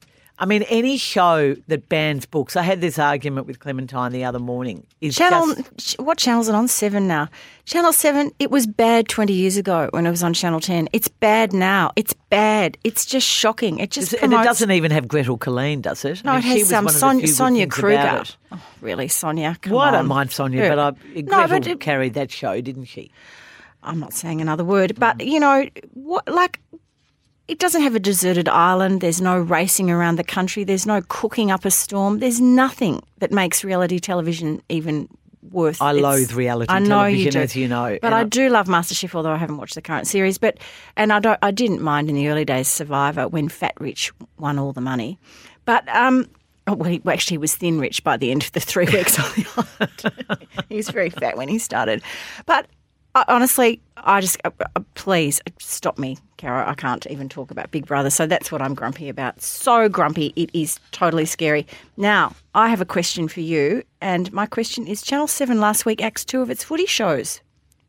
I 0.42 0.44
mean, 0.44 0.62
any 0.64 0.96
show 0.96 1.54
that 1.68 1.88
bans 1.88 2.26
books. 2.26 2.56
I 2.56 2.62
had 2.62 2.80
this 2.80 2.98
argument 2.98 3.46
with 3.46 3.60
Clementine 3.60 4.10
the 4.10 4.24
other 4.24 4.40
morning. 4.40 4.84
Is 5.00 5.14
Channel, 5.14 5.54
just, 5.76 6.00
what 6.00 6.18
channel's 6.18 6.48
it 6.48 6.54
on? 6.56 6.66
Seven 6.66 7.06
now. 7.06 7.28
Channel 7.64 7.92
Seven. 7.92 8.32
It 8.40 8.50
was 8.50 8.66
bad 8.66 9.08
twenty 9.08 9.34
years 9.34 9.56
ago 9.56 9.88
when 9.92 10.04
it 10.04 10.10
was 10.10 10.24
on 10.24 10.34
Channel 10.34 10.58
Ten. 10.58 10.88
It's 10.92 11.06
bad 11.06 11.52
now. 11.52 11.92
It's 11.94 12.12
bad. 12.28 12.76
It's 12.82 13.06
just 13.06 13.24
shocking. 13.24 13.78
It 13.78 13.92
just 13.92 14.14
and 14.14 14.32
it 14.32 14.42
doesn't 14.42 14.72
even 14.72 14.90
have 14.90 15.06
Gretel 15.06 15.38
Killeen, 15.38 15.80
does 15.80 16.04
it? 16.04 16.24
No, 16.24 16.32
I 16.32 16.38
it 16.38 16.42
mean, 16.42 16.52
she 16.54 16.58
has 16.58 16.72
was 16.72 16.72
one 16.72 16.86
of 16.86 16.92
the 16.92 16.98
Son- 16.98 17.26
Sonia 17.28 17.68
Kruger. 17.68 18.24
Oh, 18.50 18.60
really, 18.80 19.06
Sonia? 19.06 19.56
Come 19.62 19.74
Well, 19.74 19.82
I 19.82 19.92
don't 19.92 20.08
mind 20.08 20.32
Sonia, 20.32 20.68
but 20.68 20.78
I, 20.80 20.90
No, 21.20 21.22
Gretel 21.22 21.48
but 21.60 21.66
it- 21.68 21.78
carried 21.78 22.14
that 22.14 22.32
show, 22.32 22.60
didn't 22.60 22.86
she? 22.86 23.12
I'm 23.84 24.00
not 24.00 24.12
saying 24.12 24.40
another 24.40 24.64
word, 24.64 24.98
but 24.98 25.18
mm. 25.18 25.26
you 25.26 25.38
know 25.38 25.68
what? 25.94 26.26
Like, 26.26 26.60
it 27.52 27.58
doesn't 27.58 27.82
have 27.82 27.94
a 27.94 28.00
deserted 28.00 28.48
island. 28.48 29.00
There's 29.02 29.20
no 29.20 29.38
racing 29.38 29.90
around 29.90 30.16
the 30.16 30.24
country. 30.24 30.64
There's 30.64 30.86
no 30.86 31.02
cooking 31.08 31.50
up 31.50 31.64
a 31.64 31.70
storm. 31.70 32.18
There's 32.18 32.40
nothing 32.40 33.02
that 33.18 33.30
makes 33.30 33.62
reality 33.62 33.98
television 33.98 34.62
even 34.70 35.06
worth. 35.50 35.82
I 35.82 35.92
its- 35.92 36.00
loathe 36.02 36.32
reality 36.32 36.72
I 36.72 36.78
know 36.78 37.04
you 37.04 37.30
do. 37.30 37.40
as 37.40 37.54
you 37.54 37.68
know, 37.68 37.98
but 38.00 38.12
I 38.14 38.20
I- 38.20 38.24
do 38.24 38.48
love 38.48 38.68
MasterChef, 38.68 39.14
although 39.14 39.32
I 39.32 39.36
haven't 39.36 39.58
watched 39.58 39.74
the 39.74 39.82
current 39.82 40.06
series. 40.06 40.38
But 40.38 40.58
and 40.96 41.12
I 41.12 41.20
don't. 41.20 41.38
I 41.42 41.50
didn't 41.50 41.82
mind 41.82 42.08
in 42.08 42.14
the 42.14 42.28
early 42.28 42.44
days 42.46 42.68
Survivor 42.68 43.28
when 43.28 43.48
Fat 43.50 43.74
Rich 43.78 44.12
won 44.38 44.58
all 44.58 44.72
the 44.72 44.80
money, 44.80 45.18
but 45.66 45.86
um. 45.94 46.26
Oh, 46.68 46.74
well, 46.74 46.88
he, 46.90 47.00
well, 47.02 47.12
actually, 47.12 47.34
he 47.34 47.38
was 47.38 47.56
thin 47.56 47.80
rich 47.80 48.04
by 48.04 48.16
the 48.16 48.30
end 48.30 48.44
of 48.44 48.52
the 48.52 48.60
three 48.60 48.84
weeks 48.92 49.18
on 49.18 49.24
the 49.34 49.66
island. 50.30 50.46
he 50.68 50.76
was 50.76 50.88
very 50.90 51.10
fat 51.10 51.36
when 51.36 51.48
he 51.48 51.58
started. 51.58 52.02
But 52.46 52.66
I, 53.14 53.24
honestly, 53.28 53.80
I 53.96 54.20
just 54.20 54.40
uh, 54.44 54.50
uh, 54.74 54.80
please 54.94 55.40
stop 55.58 55.98
me, 55.98 56.16
Caro. 56.38 56.66
I 56.66 56.74
can't 56.74 57.06
even 57.08 57.28
talk 57.28 57.50
about 57.50 57.70
Big 57.70 57.86
Brother. 57.86 58.10
So 58.10 58.26
that's 58.26 58.50
what 58.50 58.62
I'm 58.62 58.74
grumpy 58.74 59.08
about. 59.08 59.40
So 59.42 59.88
grumpy, 59.88 60.32
it 60.36 60.50
is 60.54 60.80
totally 60.92 61.26
scary. 61.26 61.66
Now, 61.96 62.34
I 62.54 62.68
have 62.68 62.80
a 62.80 62.86
question 62.86 63.28
for 63.28 63.40
you, 63.40 63.82
and 64.00 64.32
my 64.32 64.46
question 64.46 64.86
is: 64.86 65.02
Channel 65.02 65.26
Seven 65.26 65.60
last 65.60 65.84
week 65.84 66.02
axed 66.02 66.28
two 66.28 66.40
of 66.40 66.50
its 66.50 66.64
footy 66.64 66.86
shows, 66.86 67.40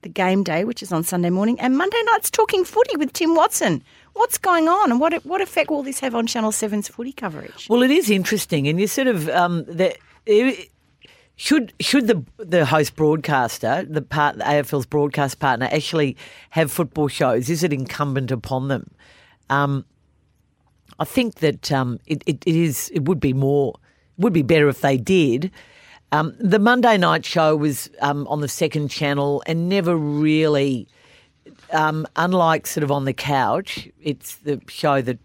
the 0.01 0.09
Game 0.09 0.43
Day, 0.43 0.65
which 0.65 0.83
is 0.83 0.91
on 0.91 1.03
Sunday 1.03 1.29
morning, 1.29 1.59
and 1.59 1.77
Monday 1.77 2.01
night's 2.11 2.29
Talking 2.29 2.65
Footy 2.65 2.97
with 2.97 3.13
Tim 3.13 3.33
Watson. 3.35 3.83
What's 4.13 4.37
going 4.37 4.67
on, 4.67 4.91
and 4.91 4.99
what 4.99 5.13
what 5.25 5.41
effect 5.41 5.71
will 5.71 5.83
this 5.83 5.99
have 6.01 6.13
on 6.13 6.27
Channel 6.27 6.51
7's 6.51 6.87
footy 6.89 7.13
coverage? 7.13 7.67
Well, 7.69 7.81
it 7.81 7.91
is 7.91 8.09
interesting, 8.09 8.67
and 8.67 8.79
you 8.79 8.87
sort 8.87 9.07
of 9.07 9.27
um, 9.29 9.65
it- 10.25 10.69
should 11.35 11.73
should 11.79 12.07
the 12.07 12.23
the 12.37 12.65
host 12.65 12.95
broadcaster, 12.95 13.85
the 13.87 14.01
part 14.01 14.37
the 14.37 14.43
AFL's 14.43 14.85
broadcast 14.85 15.39
partner, 15.39 15.67
actually 15.71 16.15
have 16.51 16.71
football 16.71 17.07
shows? 17.07 17.49
Is 17.49 17.63
it 17.63 17.73
incumbent 17.73 18.31
upon 18.31 18.67
them? 18.67 18.91
Um, 19.49 19.85
I 20.99 21.05
think 21.05 21.35
that 21.35 21.71
um, 21.71 21.99
it, 22.05 22.23
it, 22.25 22.43
it 22.45 22.55
is. 22.55 22.89
It 22.93 23.05
would 23.05 23.19
be 23.19 23.33
more. 23.33 23.73
Would 24.17 24.33
be 24.33 24.43
better 24.43 24.69
if 24.69 24.81
they 24.81 24.97
did. 24.97 25.51
Um, 26.11 26.35
the 26.39 26.59
Monday 26.59 26.97
night 26.97 27.25
show 27.25 27.55
was 27.55 27.89
um, 27.99 28.27
on 28.27 28.41
the 28.41 28.47
second 28.47 28.89
channel 28.89 29.41
and 29.47 29.67
never 29.67 29.97
really, 29.97 30.87
um, 31.71 32.05
unlike 32.15 32.67
sort 32.67 32.83
of 32.83 32.91
on 32.91 33.05
the 33.05 33.13
couch, 33.13 33.89
it's 33.99 34.35
the 34.35 34.61
show 34.67 35.01
that 35.01 35.17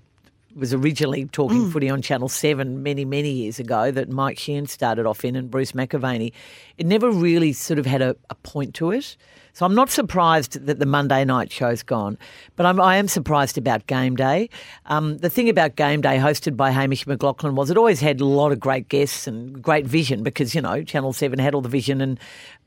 was 0.54 0.74
originally 0.74 1.26
talking 1.26 1.66
mm. 1.66 1.72
footy 1.72 1.88
on 1.88 2.02
Channel 2.02 2.28
7 2.28 2.82
many, 2.82 3.04
many 3.04 3.30
years 3.30 3.58
ago 3.58 3.90
that 3.90 4.08
Mike 4.08 4.38
Sheehan 4.38 4.66
started 4.66 5.06
off 5.06 5.24
in 5.24 5.36
and 5.36 5.50
Bruce 5.50 5.72
McAvaney. 5.72 6.32
It 6.76 6.86
never 6.86 7.10
really 7.10 7.52
sort 7.52 7.78
of 7.78 7.86
had 7.86 8.02
a, 8.02 8.16
a 8.30 8.34
point 8.36 8.74
to 8.74 8.90
it. 8.90 9.16
So 9.58 9.66
I'm 9.66 9.74
not 9.74 9.90
surprised 9.90 10.66
that 10.66 10.78
the 10.78 10.86
Monday 10.86 11.24
night 11.24 11.50
show's 11.50 11.82
gone, 11.82 12.16
but 12.54 12.64
I'm, 12.64 12.80
I 12.80 12.94
am 12.94 13.08
surprised 13.08 13.58
about 13.58 13.88
Game 13.88 14.14
Day. 14.14 14.50
Um, 14.86 15.18
the 15.18 15.28
thing 15.28 15.48
about 15.48 15.74
Game 15.74 16.00
Day, 16.00 16.16
hosted 16.16 16.56
by 16.56 16.70
Hamish 16.70 17.06
McLachlan, 17.06 17.54
was 17.54 17.68
it 17.68 17.76
always 17.76 17.98
had 17.98 18.20
a 18.20 18.24
lot 18.24 18.52
of 18.52 18.60
great 18.60 18.88
guests 18.88 19.26
and 19.26 19.60
great 19.60 19.84
vision 19.84 20.22
because, 20.22 20.54
you 20.54 20.62
know, 20.62 20.84
Channel 20.84 21.12
7 21.12 21.40
had 21.40 21.56
all 21.56 21.60
the 21.60 21.68
vision 21.68 22.00
and 22.00 22.20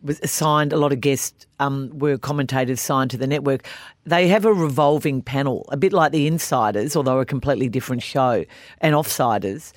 was 0.04 0.20
assigned, 0.20 0.74
a 0.74 0.76
lot 0.76 0.92
of 0.92 1.00
guests 1.00 1.48
um, 1.62 1.98
were 1.98 2.18
commentators 2.18 2.82
signed 2.82 3.10
to 3.12 3.18
the 3.18 3.26
network. 3.26 3.66
They 4.06 4.28
have 4.28 4.44
a 4.44 4.54
revolving 4.54 5.22
panel, 5.22 5.70
a 5.72 5.78
bit 5.78 5.94
like 5.94 6.12
the 6.12 6.28
Insiders, 6.28 6.98
although 6.98 7.20
a 7.20 7.26
completely 7.26 7.70
different 7.70 8.04
show, 8.04 8.44
and 8.82 8.96
Offsiders. 8.96 9.72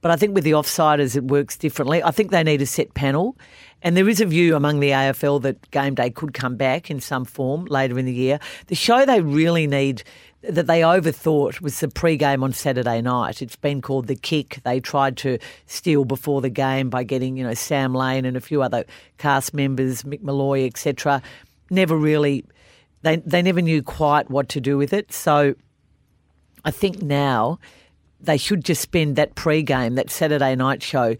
But 0.00 0.10
I 0.10 0.16
think 0.16 0.34
with 0.34 0.44
the 0.44 0.52
offsiders, 0.52 1.16
it 1.16 1.24
works 1.24 1.56
differently. 1.56 2.02
I 2.02 2.10
think 2.10 2.30
they 2.30 2.42
need 2.42 2.62
a 2.62 2.66
set 2.66 2.94
panel. 2.94 3.36
And 3.82 3.96
there 3.96 4.08
is 4.08 4.20
a 4.20 4.26
view 4.26 4.56
among 4.56 4.80
the 4.80 4.90
AFL 4.90 5.42
that 5.42 5.70
game 5.70 5.94
day 5.94 6.10
could 6.10 6.34
come 6.34 6.56
back 6.56 6.90
in 6.90 7.00
some 7.00 7.24
form 7.24 7.64
later 7.66 7.98
in 7.98 8.06
the 8.06 8.12
year. 8.12 8.38
The 8.66 8.74
show 8.74 9.06
they 9.06 9.20
really 9.20 9.66
need 9.66 10.02
that 10.42 10.66
they 10.66 10.80
overthought 10.80 11.60
was 11.60 11.80
the 11.80 11.88
pre-game 11.88 12.42
on 12.42 12.52
Saturday 12.52 13.02
night. 13.02 13.42
It's 13.42 13.56
been 13.56 13.82
called 13.82 14.06
the 14.06 14.16
kick. 14.16 14.60
They 14.64 14.80
tried 14.80 15.18
to 15.18 15.38
steal 15.66 16.04
before 16.04 16.40
the 16.40 16.48
game 16.48 16.88
by 16.88 17.04
getting, 17.04 17.36
you 17.36 17.44
know, 17.44 17.54
Sam 17.54 17.94
Lane 17.94 18.24
and 18.24 18.36
a 18.36 18.40
few 18.40 18.62
other 18.62 18.84
cast 19.18 19.52
members, 19.52 20.02
Mick 20.02 20.22
Molloy, 20.22 20.66
etc. 20.66 21.22
Never 21.70 21.96
really 21.96 22.44
they 23.02 23.16
they 23.16 23.42
never 23.42 23.60
knew 23.60 23.82
quite 23.82 24.30
what 24.30 24.48
to 24.50 24.60
do 24.60 24.76
with 24.76 24.92
it. 24.92 25.12
So 25.12 25.54
I 26.64 26.70
think 26.70 27.02
now 27.02 27.58
they 28.22 28.36
should 28.36 28.64
just 28.64 28.80
spend 28.80 29.16
that 29.16 29.34
pre-game, 29.34 29.94
that 29.94 30.10
Saturday 30.10 30.54
night 30.54 30.82
show. 30.82 31.16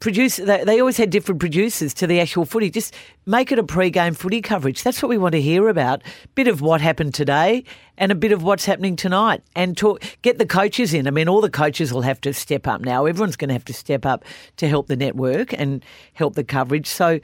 Produce. 0.00 0.36
They, 0.36 0.80
always 0.80 0.98
had 0.98 1.08
different 1.08 1.40
producers 1.40 1.94
to 1.94 2.06
the 2.06 2.20
actual 2.20 2.44
footy. 2.44 2.68
Just 2.68 2.94
make 3.24 3.50
it 3.52 3.58
a 3.58 3.62
pre-game 3.62 4.12
footy 4.12 4.42
coverage. 4.42 4.82
That's 4.82 5.02
what 5.02 5.08
we 5.08 5.16
want 5.16 5.32
to 5.32 5.40
hear 5.40 5.68
about. 5.68 6.02
Bit 6.34 6.46
of 6.46 6.60
what 6.60 6.82
happened 6.82 7.14
today 7.14 7.64
and 7.96 8.12
a 8.12 8.14
bit 8.14 8.32
of 8.32 8.42
what's 8.42 8.66
happening 8.66 8.96
tonight, 8.96 9.42
and 9.54 9.76
talk. 9.76 10.02
Get 10.20 10.38
the 10.38 10.46
coaches 10.46 10.92
in. 10.92 11.06
I 11.06 11.10
mean, 11.10 11.28
all 11.28 11.40
the 11.40 11.48
coaches 11.48 11.92
will 11.92 12.02
have 12.02 12.20
to 12.22 12.34
step 12.34 12.66
up 12.66 12.82
now. 12.82 13.06
Everyone's 13.06 13.36
going 13.36 13.48
to 13.48 13.54
have 13.54 13.64
to 13.66 13.72
step 13.72 14.04
up 14.04 14.24
to 14.56 14.68
help 14.68 14.88
the 14.88 14.96
network 14.96 15.54
and 15.54 15.82
help 16.12 16.34
the 16.34 16.44
coverage. 16.44 16.86
So 16.86 17.20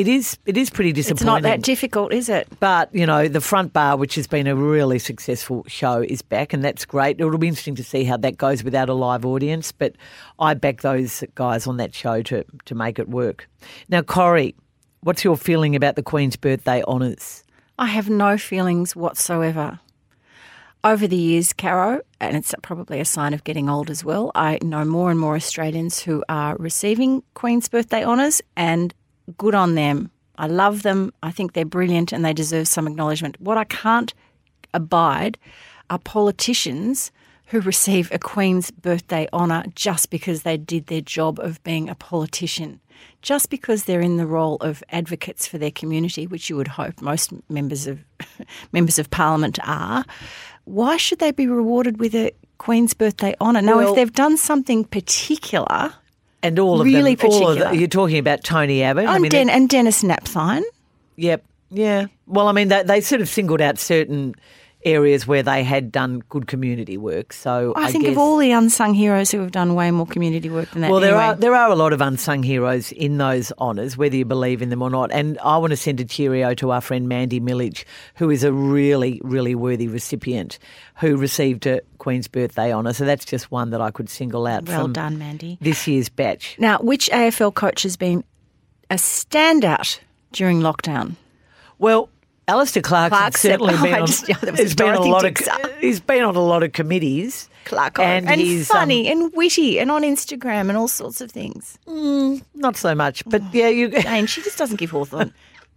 it 0.00 0.08
is 0.08 0.38
it 0.46 0.56
is 0.56 0.70
pretty 0.70 0.92
disappointing. 0.92 1.12
It's 1.12 1.20
disappointing. 1.20 1.42
not 1.42 1.56
that 1.58 1.62
difficult, 1.62 2.14
is 2.14 2.30
it? 2.30 2.48
But, 2.58 2.88
you 2.94 3.04
know, 3.04 3.28
the 3.28 3.42
front 3.42 3.74
bar, 3.74 3.98
which 3.98 4.14
has 4.14 4.26
been 4.26 4.46
a 4.46 4.56
really 4.56 4.98
successful 4.98 5.62
show, 5.68 6.00
is 6.00 6.22
back, 6.22 6.54
and 6.54 6.64
that's 6.64 6.86
great. 6.86 7.20
It'll 7.20 7.36
be 7.36 7.48
interesting 7.48 7.74
to 7.74 7.84
see 7.84 8.04
how 8.04 8.16
that 8.16 8.38
goes 8.38 8.64
without 8.64 8.88
a 8.88 8.94
live 8.94 9.26
audience, 9.26 9.72
but 9.72 9.96
I 10.38 10.54
back 10.54 10.80
those 10.80 11.22
guys 11.34 11.66
on 11.66 11.76
that 11.76 11.94
show 11.94 12.22
to, 12.22 12.46
to 12.64 12.74
make 12.74 12.98
it 12.98 13.10
work. 13.10 13.46
Now, 13.90 14.00
Corrie, 14.00 14.54
what's 15.02 15.22
your 15.22 15.36
feeling 15.36 15.76
about 15.76 15.96
the 15.96 16.02
Queen's 16.02 16.36
birthday 16.36 16.82
honours? 16.84 17.44
I 17.78 17.88
have 17.88 18.08
no 18.08 18.38
feelings 18.38 18.96
whatsoever. 18.96 19.80
Over 20.82 21.06
the 21.06 21.16
years, 21.16 21.52
Caro, 21.52 22.00
and 22.20 22.38
it's 22.38 22.54
probably 22.62 23.00
a 23.00 23.04
sign 23.04 23.34
of 23.34 23.44
getting 23.44 23.68
old 23.68 23.90
as 23.90 24.02
well, 24.02 24.32
I 24.34 24.60
know 24.62 24.86
more 24.86 25.10
and 25.10 25.20
more 25.20 25.36
Australians 25.36 26.00
who 26.00 26.24
are 26.30 26.56
receiving 26.56 27.22
Queen's 27.34 27.68
birthday 27.68 28.02
honours, 28.02 28.40
and 28.56 28.94
good 29.30 29.54
on 29.54 29.74
them. 29.74 30.10
I 30.36 30.46
love 30.46 30.82
them. 30.82 31.12
I 31.22 31.30
think 31.30 31.52
they're 31.52 31.64
brilliant 31.64 32.12
and 32.12 32.24
they 32.24 32.32
deserve 32.32 32.66
some 32.68 32.86
acknowledgement. 32.86 33.40
What 33.40 33.58
I 33.58 33.64
can't 33.64 34.14
abide 34.72 35.38
are 35.90 35.98
politicians 35.98 37.10
who 37.46 37.60
receive 37.60 38.10
a 38.12 38.18
Queen's 38.18 38.70
birthday 38.70 39.26
honour 39.32 39.64
just 39.74 40.08
because 40.10 40.42
they 40.42 40.56
did 40.56 40.86
their 40.86 41.00
job 41.00 41.40
of 41.40 41.60
being 41.64 41.88
a 41.88 41.96
politician, 41.96 42.80
just 43.22 43.50
because 43.50 43.84
they're 43.84 44.00
in 44.00 44.18
the 44.18 44.26
role 44.26 44.56
of 44.60 44.84
advocates 44.90 45.48
for 45.48 45.58
their 45.58 45.72
community, 45.72 46.28
which 46.28 46.48
you 46.48 46.54
would 46.56 46.68
hope 46.68 47.02
most 47.02 47.32
members 47.50 47.88
of 47.88 48.04
members 48.72 48.98
of 49.00 49.10
Parliament 49.10 49.58
are. 49.66 50.04
Why 50.64 50.96
should 50.96 51.18
they 51.18 51.32
be 51.32 51.48
rewarded 51.48 51.98
with 51.98 52.14
a 52.14 52.30
Queen's 52.58 52.94
birthday 52.94 53.34
honour? 53.40 53.62
Now, 53.62 53.78
Well- 53.78 53.90
if 53.90 53.96
they've 53.96 54.12
done 54.12 54.36
something 54.36 54.84
particular, 54.84 55.92
And 56.42 56.58
all 56.58 56.80
of 56.80 56.86
Really 56.86 57.14
them, 57.14 57.30
all 57.30 57.36
of 57.36 57.56
particular. 57.56 57.70
the, 57.72 57.78
you're 57.78 57.88
talking 57.88 58.18
about 58.18 58.42
Tony 58.42 58.82
Abbott. 58.82 59.06
I 59.06 59.14
and, 59.14 59.22
mean, 59.22 59.30
Den- 59.30 59.50
and 59.50 59.68
Dennis 59.68 60.02
Napthine, 60.02 60.62
Yep. 61.16 61.44
Yeah. 61.70 62.06
Well, 62.26 62.48
I 62.48 62.52
mean, 62.52 62.68
they, 62.68 62.82
they 62.82 63.00
sort 63.00 63.20
of 63.20 63.28
singled 63.28 63.60
out 63.60 63.78
certain 63.78 64.34
areas 64.84 65.26
where 65.26 65.42
they 65.42 65.62
had 65.62 65.92
done 65.92 66.22
good 66.28 66.46
community 66.46 66.96
work. 66.96 67.32
So 67.32 67.72
I, 67.76 67.84
I, 67.86 67.92
think 67.92 68.04
guess, 68.04 68.12
of 68.12 68.18
all 68.18 68.38
the 68.38 68.52
unsung 68.52 68.94
heroes 68.94 69.30
who 69.30 69.40
have 69.40 69.50
done 69.50 69.74
way 69.74 69.90
more 69.90 70.06
community 70.06 70.48
work 70.48 70.70
than 70.70 70.82
that. 70.82 70.90
Well, 70.90 71.00
there 71.00 71.10
anyway. 71.10 71.24
are 71.24 71.34
there 71.34 71.54
are 71.54 71.70
a 71.70 71.74
lot 71.74 71.92
of 71.92 72.00
unsung 72.00 72.42
heroes 72.42 72.92
in 72.92 73.18
those 73.18 73.52
honours, 73.58 73.96
whether 73.96 74.16
you 74.16 74.24
believe 74.24 74.62
in 74.62 74.70
them 74.70 74.82
or 74.82 74.90
not. 74.90 75.10
And 75.12 75.38
I 75.40 75.58
want 75.58 75.72
to 75.72 75.76
send 75.76 76.00
a 76.00 76.04
cheerio 76.04 76.54
to 76.54 76.70
our 76.70 76.80
friend 76.80 77.08
Mandy 77.08 77.40
Millage, 77.40 77.84
who 78.14 78.30
is 78.30 78.42
a 78.42 78.52
really, 78.52 79.20
really 79.22 79.54
worthy 79.54 79.88
recipient 79.88 80.58
who 80.96 81.16
received 81.16 81.66
a 81.66 81.80
Queen's 81.98 82.28
Birthday 82.28 82.72
honour. 82.72 82.92
So 82.92 83.04
that's 83.04 83.24
just 83.24 83.50
one 83.50 83.70
that 83.70 83.80
I 83.80 83.90
could 83.90 84.08
single 84.08 84.46
out 84.46 84.66
Well 84.66 84.88
done, 84.88 85.18
Mandy. 85.18 85.58
this 85.60 85.86
year's 85.86 86.08
batch. 86.08 86.56
Now, 86.58 86.78
which 86.78 87.08
AFL 87.10 87.54
coach 87.54 87.82
has 87.82 87.96
been 87.96 88.24
a 88.90 88.94
standout 88.94 90.00
during 90.32 90.60
lockdown? 90.60 91.16
Well, 91.78 92.10
Alastair 92.50 92.82
Clark's 92.82 93.10
Clarkson. 93.16 93.50
certainly 93.50 93.74
Oh, 93.78 93.82
been 93.82 93.94
on. 93.94 94.06
just- 94.06 94.28
yeah, 94.28 94.36
was 94.50 94.74
been 94.74 94.88
on 94.88 94.96
a 94.96 95.02
lot 95.02 95.24
of. 95.24 95.36
He's 95.80 96.00
been 96.00 96.22
on 96.24 96.36
a 96.36 96.40
lot 96.40 96.62
of 96.62 96.72
committees. 96.72 97.48
Clarko. 97.66 98.00
and, 98.00 98.28
And, 98.28 98.40
he's 98.40 98.68
um, 98.70 98.76
funny 98.78 99.08
and 99.08 99.32
witty 99.34 99.78
and 99.78 99.90
on 99.90 100.02
Instagram 100.02 100.68
and 100.70 100.76
all 100.76 100.88
sorts 100.88 101.20
of 101.20 101.30
things. 101.30 101.78
not 101.86 102.76
so 102.76 102.94
much, 102.94 103.22
but 103.26 103.42
yeah, 103.52 103.68
you. 103.68 103.88
Jane, 104.02 104.26
she 104.26 104.42
just 104.42 104.58
doesn't 104.58 104.76
give 104.76 104.90
Hawthorn 104.90 105.32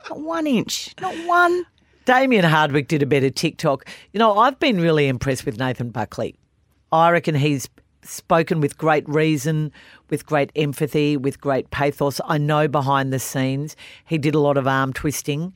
not 0.10 0.20
one 0.20 0.48
inch, 0.48 0.94
not 1.02 1.14
one. 1.28 1.66
Damien 2.06 2.44
Hardwick 2.44 2.88
did 2.90 3.02
a 3.02 3.06
of 3.24 3.36
TikTok. 3.36 3.86
You 4.12 4.20
know, 4.20 4.38
I've 4.38 4.60
been 4.60 4.82
really 4.82 5.08
impressed 5.08 5.46
with 5.46 5.58
Nathan 5.58 5.90
Buckley. 5.90 6.36
I 6.92 7.10
reckon 7.12 7.36
he's 7.36 7.70
spoken 8.04 8.60
with 8.60 8.78
great 8.78 9.08
reason, 9.08 9.72
with 10.10 10.26
great 10.26 10.52
empathy, 10.58 11.16
with 11.16 11.40
great 11.40 11.70
pathos. 11.72 12.20
I 12.26 12.38
know 12.38 12.68
behind 12.68 13.14
the 13.14 13.20
scenes 13.20 13.76
he 14.06 14.18
did 14.18 14.36
a 14.36 14.40
lot 14.40 14.58
of 14.58 14.68
arm 14.68 14.92
twisting 14.92 15.54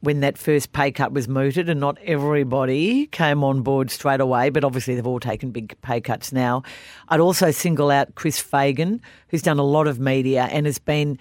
when 0.00 0.20
that 0.20 0.38
first 0.38 0.72
pay 0.72 0.90
cut 0.90 1.12
was 1.12 1.28
mooted, 1.28 1.68
and 1.68 1.80
not 1.80 1.98
everybody 2.04 3.06
came 3.08 3.42
on 3.42 3.62
board 3.62 3.90
straight 3.90 4.20
away, 4.20 4.50
but 4.50 4.64
obviously 4.64 4.94
they've 4.94 5.06
all 5.06 5.20
taken 5.20 5.50
big 5.50 5.80
pay 5.82 6.00
cuts 6.00 6.32
now. 6.32 6.62
I'd 7.08 7.20
also 7.20 7.50
single 7.50 7.90
out 7.90 8.14
Chris 8.14 8.40
Fagan, 8.40 9.00
who's 9.28 9.42
done 9.42 9.58
a 9.58 9.64
lot 9.64 9.86
of 9.86 9.98
media 9.98 10.48
and 10.50 10.66
has 10.66 10.78
been 10.78 11.18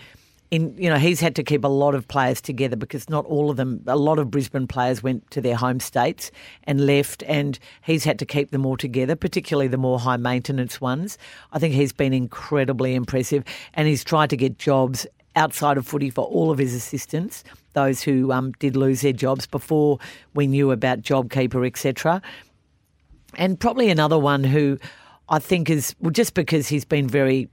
in 0.51 0.75
you 0.77 0.89
know 0.89 0.97
he's 0.97 1.19
had 1.19 1.35
to 1.35 1.43
keep 1.43 1.63
a 1.63 1.69
lot 1.69 1.95
of 1.95 2.07
players 2.07 2.39
together 2.39 2.75
because 2.75 3.09
not 3.09 3.25
all 3.25 3.49
of 3.49 3.57
them 3.57 3.81
a 3.87 3.95
lot 3.95 4.19
of 4.19 4.29
Brisbane 4.29 4.67
players 4.67 5.01
went 5.01 5.29
to 5.31 5.41
their 5.41 5.55
home 5.55 5.79
states 5.79 6.31
and 6.65 6.85
left 6.85 7.23
and 7.23 7.57
he's 7.83 8.03
had 8.03 8.19
to 8.19 8.25
keep 8.25 8.51
them 8.51 8.65
all 8.65 8.77
together 8.77 9.15
particularly 9.15 9.67
the 9.67 9.77
more 9.77 9.99
high 9.99 10.17
maintenance 10.17 10.79
ones 10.79 11.17
I 11.51 11.59
think 11.59 11.73
he's 11.73 11.93
been 11.93 12.13
incredibly 12.13 12.95
impressive 12.95 13.43
and 13.73 13.87
he's 13.87 14.03
tried 14.03 14.29
to 14.29 14.37
get 14.37 14.59
jobs 14.59 15.07
outside 15.35 15.77
of 15.77 15.87
footy 15.87 16.09
for 16.09 16.25
all 16.25 16.51
of 16.51 16.57
his 16.57 16.73
assistants 16.73 17.43
those 17.75 18.01
who 18.01 18.31
um, 18.31 18.51
did 18.53 18.75
lose 18.75 19.01
their 19.01 19.13
jobs 19.13 19.45
before 19.45 19.99
we 20.33 20.47
knew 20.47 20.71
about 20.71 21.01
JobKeeper 21.01 21.65
etc 21.65 22.21
and 23.37 23.59
probably 23.59 23.89
another 23.89 24.17
one 24.17 24.43
who 24.43 24.79
I 25.29 25.39
think 25.39 25.69
is 25.69 25.95
well, 25.99 26.11
just 26.11 26.33
because 26.33 26.67
he's 26.67 26.85
been 26.85 27.07
very 27.07 27.49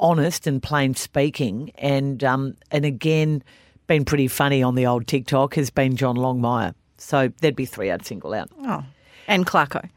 honest 0.00 0.46
and 0.46 0.62
plain 0.62 0.94
speaking, 0.94 1.72
and 1.76 2.22
um, 2.24 2.56
and 2.70 2.84
again, 2.84 3.42
been 3.86 4.04
pretty 4.04 4.28
funny 4.28 4.62
on 4.62 4.74
the 4.74 4.86
old 4.86 5.06
TikTok 5.06 5.54
has 5.54 5.70
been 5.70 5.96
John 5.96 6.16
Longmire. 6.16 6.74
So 6.98 7.32
there'd 7.40 7.56
be 7.56 7.66
three 7.66 7.90
I'd 7.90 8.04
single 8.04 8.34
out. 8.34 8.50
Oh, 8.60 8.84
and 9.26 9.46
Clarko. 9.46 9.88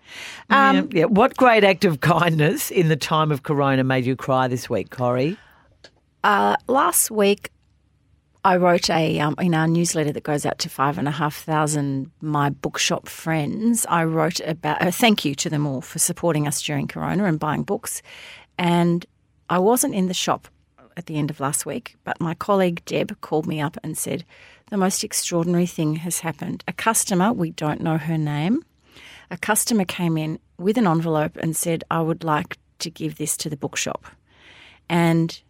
yeah, 0.50 0.84
yeah. 0.92 1.06
What 1.06 1.36
great 1.38 1.64
act 1.64 1.86
of 1.86 2.00
kindness 2.02 2.72
in 2.72 2.88
the 2.88 2.96
time 2.96 3.32
of 3.32 3.44
Corona 3.44 3.84
made 3.84 4.06
you 4.06 4.16
cry 4.16 4.48
this 4.48 4.70
week, 4.70 4.90
Corrie? 4.90 5.38
Uh, 6.24 6.56
last 6.68 7.12
week, 7.12 7.52
I 8.46 8.58
wrote 8.58 8.92
a 8.92 9.20
um, 9.22 9.34
in 9.40 9.56
our 9.56 9.68
newsletter 9.68 10.12
that 10.12 10.22
goes 10.22 10.46
out 10.46 10.60
to 10.60 10.70
five 10.70 11.00
and 11.00 11.08
a 11.08 11.12
half 11.12 11.36
thousand 11.36 12.12
my 12.22 12.52
bookshop 12.52 13.10
friends. 13.10 13.88
I 13.90 14.04
wrote 14.04 14.40
about 14.42 14.86
a 14.86 14.92
thank 14.92 15.26
you 15.26 15.34
to 15.34 15.50
them 15.50 15.66
all 15.66 15.82
for 15.82 15.98
supporting 15.98 16.48
us 16.48 16.62
during 16.62 16.88
Corona 16.88 17.26
and 17.26 17.40
buying 17.40 17.64
books, 17.64 18.04
and 18.60 19.04
I 19.50 19.58
wasn't 19.58 19.96
in 19.96 20.10
the 20.10 20.14
shop 20.14 20.48
at 20.96 21.08
the 21.08 21.18
end 21.18 21.32
of 21.32 21.40
last 21.40 21.66
week, 21.66 21.96
but 22.04 22.22
my 22.22 22.36
colleague 22.36 22.84
Deb 22.86 23.20
called 23.22 23.48
me 23.48 23.60
up 23.60 23.78
and 23.84 23.98
said 23.98 24.24
the 24.70 24.78
most 24.78 25.04
extraordinary 25.04 25.66
thing 25.66 25.96
has 25.96 26.20
happened. 26.20 26.64
A 26.68 26.74
customer, 26.74 27.34
we 27.34 27.50
don't 27.50 27.82
know 27.82 27.98
her 27.98 28.18
name, 28.18 28.64
a 29.32 29.38
customer 29.38 29.86
came 29.86 30.18
in 30.20 30.38
with 30.60 30.78
an 30.78 30.86
envelope 30.86 31.36
and 31.38 31.58
said, 31.58 31.84
I 31.90 32.02
would 32.02 32.24
like 32.24 32.60
to 32.78 32.92
give 32.92 33.18
this 33.18 33.36
to 33.38 33.50
the 33.50 33.58
bookshop. 33.58 34.06
And 34.88 35.42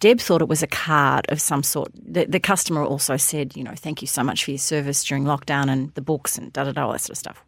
Deb 0.00 0.20
thought 0.20 0.42
it 0.42 0.48
was 0.48 0.62
a 0.62 0.68
card 0.68 1.26
of 1.28 1.40
some 1.40 1.62
sort. 1.62 1.90
The, 1.94 2.24
the 2.26 2.40
customer 2.40 2.84
also 2.84 3.16
said, 3.16 3.56
you 3.56 3.64
know, 3.64 3.74
thank 3.74 4.00
you 4.00 4.06
so 4.06 4.22
much 4.22 4.44
for 4.44 4.52
your 4.52 4.58
service 4.58 5.04
during 5.04 5.24
lockdown 5.24 5.68
and 5.68 5.92
the 5.94 6.00
books 6.00 6.38
and 6.38 6.52
da 6.52 6.64
da 6.64 6.72
da, 6.72 6.86
all 6.86 6.92
that 6.92 7.00
sort 7.00 7.10
of 7.10 7.18
stuff. 7.18 7.44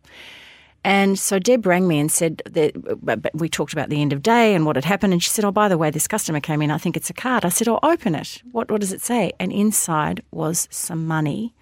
And 0.83 1.19
so 1.19 1.39
Deb 1.39 1.67
rang 1.67 1.87
me 1.87 1.99
and 1.99 2.11
said 2.11 2.43
that 2.47 3.31
we 3.35 3.49
talked 3.49 3.75
about 3.75 3.91
the 3.91 4.01
end 4.01 4.13
of 4.13 4.23
day 4.23 4.55
and 4.55 4.65
what 4.65 4.77
had 4.77 4.87
happened. 4.87 5.13
And 5.13 5.23
she 5.23 5.29
said, 5.29 5.45
"Oh, 5.45 5.53
by 5.53 5.69
the 5.69 5.77
way, 5.77 5.91
this 5.91 6.09
customer 6.09 6.41
came 6.41 6.63
in. 6.63 6.71
I 6.71 6.79
think 6.79 6.97
it's 6.97 7.11
a 7.11 7.15
card." 7.15 7.45
I 7.45 7.51
said, 7.51 7.69
"Oh, 7.69 7.79
open 7.83 8.15
it. 8.15 8.43
What 8.51 8.71
what 8.71 8.81
does 8.81 8.93
it 8.93 9.03
say?" 9.03 9.33
And 9.39 9.53
inside 9.53 10.23
was 10.31 10.69
some 10.71 11.07
money 11.07 11.55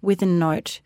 with 0.00 0.22
a 0.22 0.26
note 0.26 0.80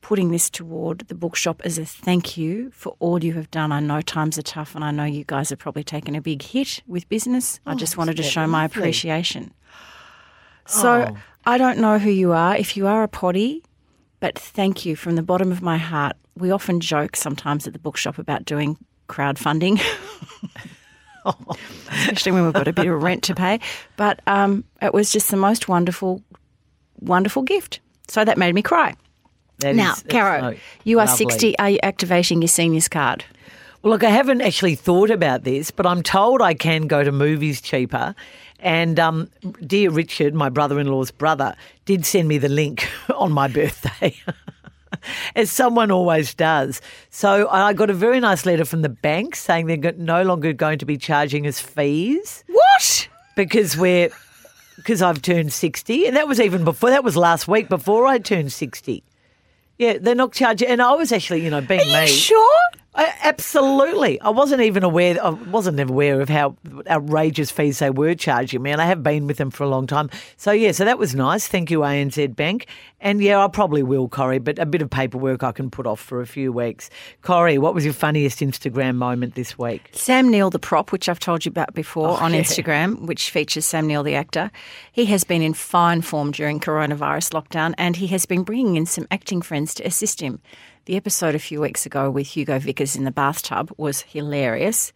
putting 0.00 0.30
this 0.30 0.48
toward 0.48 1.00
the 1.08 1.14
bookshop 1.14 1.60
as 1.64 1.78
a 1.78 1.84
thank 1.84 2.36
you 2.36 2.70
for 2.70 2.96
all 2.98 3.22
you 3.22 3.32
have 3.34 3.50
done. 3.50 3.72
I 3.72 3.80
know 3.80 4.00
times 4.00 4.38
are 4.38 4.42
tough 4.42 4.74
and 4.74 4.84
I 4.84 4.90
know 4.90 5.04
you 5.04 5.24
guys 5.24 5.50
have 5.50 5.58
probably 5.58 5.84
taken 5.84 6.14
a 6.14 6.20
big 6.20 6.42
hit 6.42 6.82
with 6.86 7.08
business. 7.08 7.60
I 7.66 7.74
just 7.74 7.96
wanted 7.96 8.16
to 8.16 8.22
show 8.22 8.46
my 8.46 8.64
appreciation. 8.64 9.52
So 10.66 11.16
I 11.46 11.58
don't 11.58 11.78
know 11.78 11.98
who 11.98 12.10
you 12.10 12.32
are. 12.32 12.56
If 12.56 12.76
you 12.76 12.86
are 12.86 13.02
a 13.02 13.08
potty, 13.08 13.64
but 14.20 14.38
thank 14.38 14.84
you 14.84 14.96
from 14.96 15.16
the 15.16 15.22
bottom 15.22 15.50
of 15.50 15.62
my 15.62 15.78
heart. 15.78 16.16
We 16.36 16.50
often 16.50 16.80
joke 16.80 17.16
sometimes 17.16 17.66
at 17.66 17.72
the 17.72 17.78
bookshop 17.78 18.18
about 18.18 18.44
doing 18.44 18.76
crowdfunding. 19.08 19.80
Especially 21.90 22.32
when 22.32 22.44
we've 22.44 22.52
got 22.52 22.68
a 22.68 22.72
bit 22.72 22.86
of 22.86 23.02
rent 23.02 23.24
to 23.24 23.34
pay. 23.34 23.60
But 23.96 24.20
um, 24.26 24.64
it 24.80 24.94
was 24.94 25.10
just 25.10 25.30
the 25.30 25.36
most 25.36 25.68
wonderful, 25.68 26.22
wonderful 27.00 27.42
gift. 27.42 27.80
So 28.06 28.24
that 28.24 28.38
made 28.38 28.54
me 28.54 28.62
cry. 28.62 28.94
That 29.58 29.74
Now, 29.76 29.92
is- 29.92 30.04
Caro, 30.08 30.52
so 30.52 30.58
you 30.84 30.98
are 31.00 31.06
lovely. 31.06 31.26
60. 31.30 31.58
Are 31.58 31.70
you 31.70 31.78
activating 31.82 32.42
your 32.42 32.48
seniors 32.48 32.88
card? 32.88 33.24
Well, 33.82 33.92
look, 33.92 34.02
I 34.04 34.10
haven't 34.10 34.40
actually 34.40 34.74
thought 34.74 35.10
about 35.10 35.44
this, 35.44 35.70
but 35.70 35.86
I'm 35.86 36.02
told 36.02 36.42
I 36.42 36.54
can 36.54 36.86
go 36.86 37.04
to 37.04 37.12
movies 37.12 37.60
cheaper. 37.60 38.14
And 38.60 38.98
um, 38.98 39.30
dear 39.64 39.90
Richard, 39.90 40.34
my 40.34 40.48
brother 40.48 40.80
in 40.80 40.88
law's 40.88 41.12
brother, 41.12 41.54
did 41.84 42.04
send 42.04 42.26
me 42.28 42.38
the 42.38 42.48
link 42.48 42.88
on 43.14 43.30
my 43.32 43.46
birthday, 43.46 44.16
as 45.36 45.50
someone 45.52 45.92
always 45.92 46.34
does. 46.34 46.80
So 47.10 47.48
I 47.48 47.72
got 47.72 47.88
a 47.88 47.94
very 47.94 48.18
nice 48.18 48.44
letter 48.46 48.64
from 48.64 48.82
the 48.82 48.88
bank 48.88 49.36
saying 49.36 49.66
they're 49.66 49.92
no 49.92 50.22
longer 50.24 50.52
going 50.52 50.78
to 50.80 50.86
be 50.86 50.96
charging 50.96 51.46
us 51.46 51.60
fees 51.60 52.42
What? 52.48 53.08
because 53.36 53.76
we're 53.76 54.10
because 54.76 55.02
I've 55.02 55.20
turned 55.22 55.52
60. 55.52 56.06
And 56.06 56.16
that 56.16 56.28
was 56.28 56.40
even 56.40 56.64
before, 56.64 56.90
that 56.90 57.02
was 57.02 57.16
last 57.16 57.48
week 57.48 57.68
before 57.68 58.06
I 58.06 58.18
turned 58.18 58.52
60. 58.52 59.02
Yeah, 59.78 59.98
they're 60.00 60.14
not 60.14 60.32
charging. 60.32 60.68
And 60.68 60.82
I 60.82 60.92
was 60.92 61.12
actually, 61.12 61.42
you 61.44 61.50
know, 61.50 61.60
being 61.60 61.80
Are 61.80 61.84
me. 61.84 62.02
you 62.02 62.06
sure? 62.08 62.60
I, 62.98 63.14
absolutely. 63.22 64.20
I 64.20 64.30
wasn't 64.30 64.60
even 64.62 64.82
aware. 64.82 65.24
I 65.24 65.28
wasn't 65.30 65.78
aware 65.78 66.20
of 66.20 66.28
how 66.28 66.56
outrageous 66.88 67.48
fees 67.48 67.78
they 67.78 67.90
were 67.90 68.16
charging 68.16 68.60
me, 68.60 68.72
and 68.72 68.82
I 68.82 68.86
have 68.86 69.04
been 69.04 69.28
with 69.28 69.36
them 69.36 69.52
for 69.52 69.62
a 69.62 69.68
long 69.68 69.86
time. 69.86 70.10
So 70.36 70.50
yeah, 70.50 70.72
so 70.72 70.84
that 70.84 70.98
was 70.98 71.14
nice. 71.14 71.46
Thank 71.46 71.70
you, 71.70 71.80
ANZ 71.80 72.34
Bank. 72.34 72.66
And 73.00 73.22
yeah, 73.22 73.38
I 73.44 73.46
probably 73.46 73.84
will, 73.84 74.08
Corrie. 74.08 74.40
But 74.40 74.58
a 74.58 74.66
bit 74.66 74.82
of 74.82 74.90
paperwork 74.90 75.44
I 75.44 75.52
can 75.52 75.70
put 75.70 75.86
off 75.86 76.00
for 76.00 76.20
a 76.20 76.26
few 76.26 76.52
weeks. 76.52 76.90
Corrie, 77.22 77.56
what 77.56 77.72
was 77.72 77.84
your 77.84 77.94
funniest 77.94 78.40
Instagram 78.40 78.96
moment 78.96 79.36
this 79.36 79.56
week? 79.56 79.90
Sam 79.92 80.28
Neill, 80.28 80.50
the 80.50 80.58
prop, 80.58 80.90
which 80.90 81.08
I've 81.08 81.20
told 81.20 81.44
you 81.44 81.50
about 81.50 81.74
before 81.74 82.08
Oh, 82.08 82.12
on 82.14 82.34
yeah. 82.34 82.40
Instagram, 82.40 83.06
which 83.06 83.30
features 83.30 83.64
Sam 83.64 83.86
Neill, 83.86 84.02
the 84.02 84.16
actor. 84.16 84.50
He 84.90 85.04
has 85.06 85.22
been 85.22 85.42
in 85.42 85.54
fine 85.54 86.02
form 86.02 86.32
during 86.32 86.58
coronavirus 86.58 87.30
lockdown 87.30 87.74
and 87.78 87.94
he 87.94 88.08
has 88.08 88.26
been 88.26 88.42
bringing 88.42 88.74
in 88.74 88.86
some 88.86 89.06
acting 89.12 89.40
friends 89.40 89.72
to 89.74 89.86
assist 89.86 90.20
him. 90.20 90.40
The 90.88 90.96
episode 90.96 91.34
a 91.34 91.38
few 91.38 91.60
weeks 91.60 91.84
ago 91.84 92.10
with 92.10 92.28
Hugo 92.28 92.58
Vickers 92.58 92.96
in 92.96 93.04
the 93.04 93.10
bathtub 93.10 93.70
was 93.76 94.00
hilarious. 94.00 94.94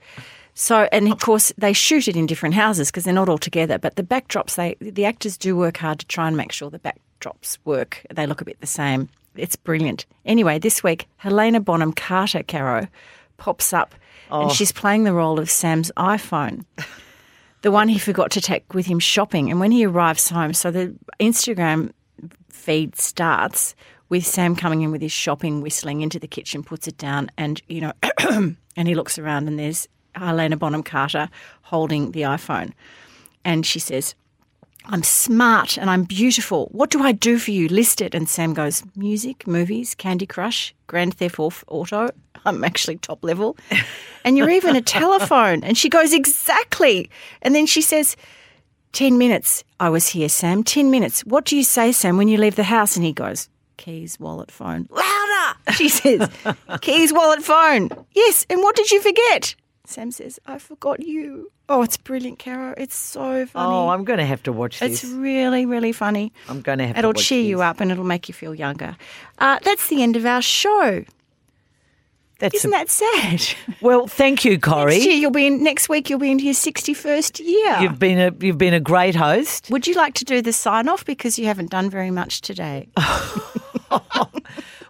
So, 0.55 0.89
and 0.91 1.13
of 1.13 1.21
course, 1.21 1.53
they 1.59 1.75
shoot 1.75 2.09
it 2.09 2.17
in 2.17 2.25
different 2.25 2.55
houses 2.55 2.91
because 2.91 3.05
they're 3.05 3.13
not 3.13 3.29
all 3.29 3.37
together. 3.37 3.77
But 3.77 3.97
the 3.97 4.03
backdrops, 4.03 4.55
they 4.55 4.75
the 4.81 5.05
actors 5.05 5.37
do 5.37 5.55
work 5.55 5.77
hard 5.77 5.99
to 5.99 6.07
try 6.07 6.29
and 6.29 6.35
make 6.35 6.51
sure 6.51 6.71
the 6.71 6.79
backdrops 6.79 7.59
work. 7.67 8.07
They 8.11 8.27
look 8.27 8.41
a 8.41 8.45
bit 8.47 8.59
the 8.63 8.67
same. 8.67 9.11
It's 9.37 9.55
brilliant. 9.55 10.07
Anyway, 10.25 10.59
this 10.59 10.83
week, 10.83 11.09
Helena 11.19 11.61
Bonham 11.61 11.93
Carter 11.93 12.43
Caro 12.43 12.89
pops 13.37 13.75
up, 13.75 13.95
and 14.31 14.45
oh. 14.45 14.55
she's 14.55 14.73
playing 14.73 15.05
the 15.05 15.13
role 15.13 15.39
of 15.39 15.51
Sam's 15.51 15.93
iPhone, 15.99 16.65
the 17.61 17.71
one 17.71 17.89
he 17.89 17.99
forgot 17.99 18.31
to 18.31 18.41
take 18.41 18.73
with 18.73 18.87
him 18.87 18.99
shopping. 18.99 19.51
And 19.51 19.61
when 19.61 19.73
he 19.73 19.85
arrives 19.85 20.31
home, 20.31 20.55
so 20.55 20.71
the 20.71 20.95
Instagram 21.21 21.93
feed 22.49 22.97
starts 22.97 23.75
with 24.13 24.27
Sam 24.27 24.55
coming 24.55 24.83
in 24.83 24.91
with 24.91 25.01
his 25.01 25.11
shopping, 25.11 25.63
whistling 25.63 26.03
into 26.03 26.19
the 26.19 26.29
kitchen, 26.29 26.63
puts 26.63 26.87
it 26.87 26.99
down, 26.99 27.31
and 27.39 27.63
you 27.67 27.81
know, 27.81 27.95
and 28.77 28.87
he 28.87 28.95
looks 28.95 29.19
around, 29.19 29.49
and 29.49 29.59
there's 29.59 29.89
Helena 30.15 30.59
Bonham 30.59 30.83
Carter 30.83 31.31
holding 31.63 32.13
the 32.13 32.21
iPhone, 32.21 32.73
and 33.45 33.65
she 33.67 33.81
says. 33.81 34.15
I'm 34.87 35.05
smart 35.05 35.79
and 35.79 35.89
I'm 35.89 36.03
beautiful. 36.03 36.67
What 36.73 36.91
do 36.91 37.05
I 37.05 37.13
do 37.13 37.39
for 37.39 37.53
you? 37.53 37.69
List 37.69 38.01
it. 38.01 38.17
And 38.17 38.29
Sam 38.29 38.53
goes, 38.53 38.83
music, 38.97 39.47
movies, 39.47 39.95
Candy 39.95 40.27
Crush, 40.27 40.75
Grand 40.89 41.15
Theft 41.15 41.39
Auto. 41.39 42.09
I'm 42.45 42.65
actually 42.65 42.97
top 42.97 43.23
level. 43.23 43.57
And 44.25 44.37
you're 44.37 44.51
even 44.51 44.75
a 44.75 44.83
telephone. 44.83 45.63
And 45.63 45.79
she 45.79 45.89
goes, 45.89 46.13
exactly. 46.13 47.09
And 47.43 47.55
then 47.55 47.67
she 47.67 47.81
says, 47.81 48.17
10 48.93 49.19
minutes. 49.19 49.63
I 49.79 49.89
was 49.89 50.09
here, 50.09 50.29
Sam. 50.29 50.65
10 50.65 50.91
minutes. 50.91 51.25
What 51.25 51.45
do 51.45 51.57
you 51.57 51.63
say, 51.63 51.93
Sam, 51.93 52.17
when 52.17 52.27
you 52.27 52.39
leave 52.39 52.57
the 52.57 52.65
house? 52.65 52.97
And 52.97 53.05
he 53.05 53.13
goes, 53.13 53.49
keys, 53.77 54.19
wallet, 54.21 54.51
phone. 54.51 54.89
Louder. 54.91 55.59
She 55.77 55.89
says, 56.01 56.29
keys, 56.81 57.13
wallet, 57.13 57.43
phone. 57.43 57.91
Yes. 58.13 58.47
And 58.49 58.61
what 58.63 58.77
did 58.77 58.91
you 58.91 59.01
forget? 59.01 59.55
Sam 59.85 60.11
says, 60.11 60.39
I 60.47 60.59
forgot 60.59 61.01
you. 61.01 61.51
Oh, 61.69 61.83
it's 61.83 61.97
brilliant, 61.97 62.39
Caro. 62.39 62.75
It's 62.77 62.97
so 62.97 63.47
funny. 63.47 63.75
Oh, 63.75 63.89
I'm 63.89 64.05
going 64.05 64.19
to 64.19 64.25
have 64.25 64.43
to 64.45 64.53
watch 64.53 64.79
this. 64.81 65.03
It's 65.03 65.13
really, 65.13 65.67
really 65.67 65.93
funny. 65.93 66.33
I'm 66.49 66.61
going 66.61 66.79
to 66.79 66.87
have 66.87 66.99
It'll 66.99 67.13
to 67.13 67.19
watch 67.19 67.27
cheer 67.27 67.43
you 67.43 67.63
up 67.63 67.81
and 67.81 67.91
it'll 67.91 68.05
make 68.05 68.29
you 68.29 68.35
feel 68.35 68.55
younger. 68.55 68.97
Uh, 69.39 69.59
that's 69.63 69.89
the 69.89 70.03
end 70.03 70.17
of 70.17 70.25
our 70.27 70.43
show. 70.43 71.05
That's 72.43 72.57
Isn't 72.57 72.75
a- 72.75 72.77
that 72.77 72.91
sad? 72.91 73.57
well, 73.81 74.09
thank 74.09 74.45
you, 74.45 74.59
Corrie. 74.59 74.95
Next 74.95 75.07
year 75.07 75.15
you'll 75.15 75.31
be 75.31 75.47
in, 75.47 75.63
next 75.63 75.89
week 75.89 76.11
you'll 76.11 76.19
be 76.19 76.33
into 76.33 76.45
your 76.45 76.55
sixty 76.55 76.93
first 76.93 77.39
year. 77.39 77.79
You've 77.81 78.01
been 78.01 78.19
a 78.19 78.35
you've 78.45 78.59
been 78.59 78.75
a 78.75 78.81
great 78.81 79.15
host. 79.15 79.71
Would 79.71 79.87
you 79.87 79.95
like 79.95 80.15
to 80.15 80.25
do 80.25 80.43
the 80.43 80.53
sign 80.53 80.89
off 80.89 81.05
because 81.05 81.39
you 81.39 81.47
haven't 81.47 81.71
done 81.71 81.89
very 81.89 82.11
much 82.11 82.41
today? 82.41 82.89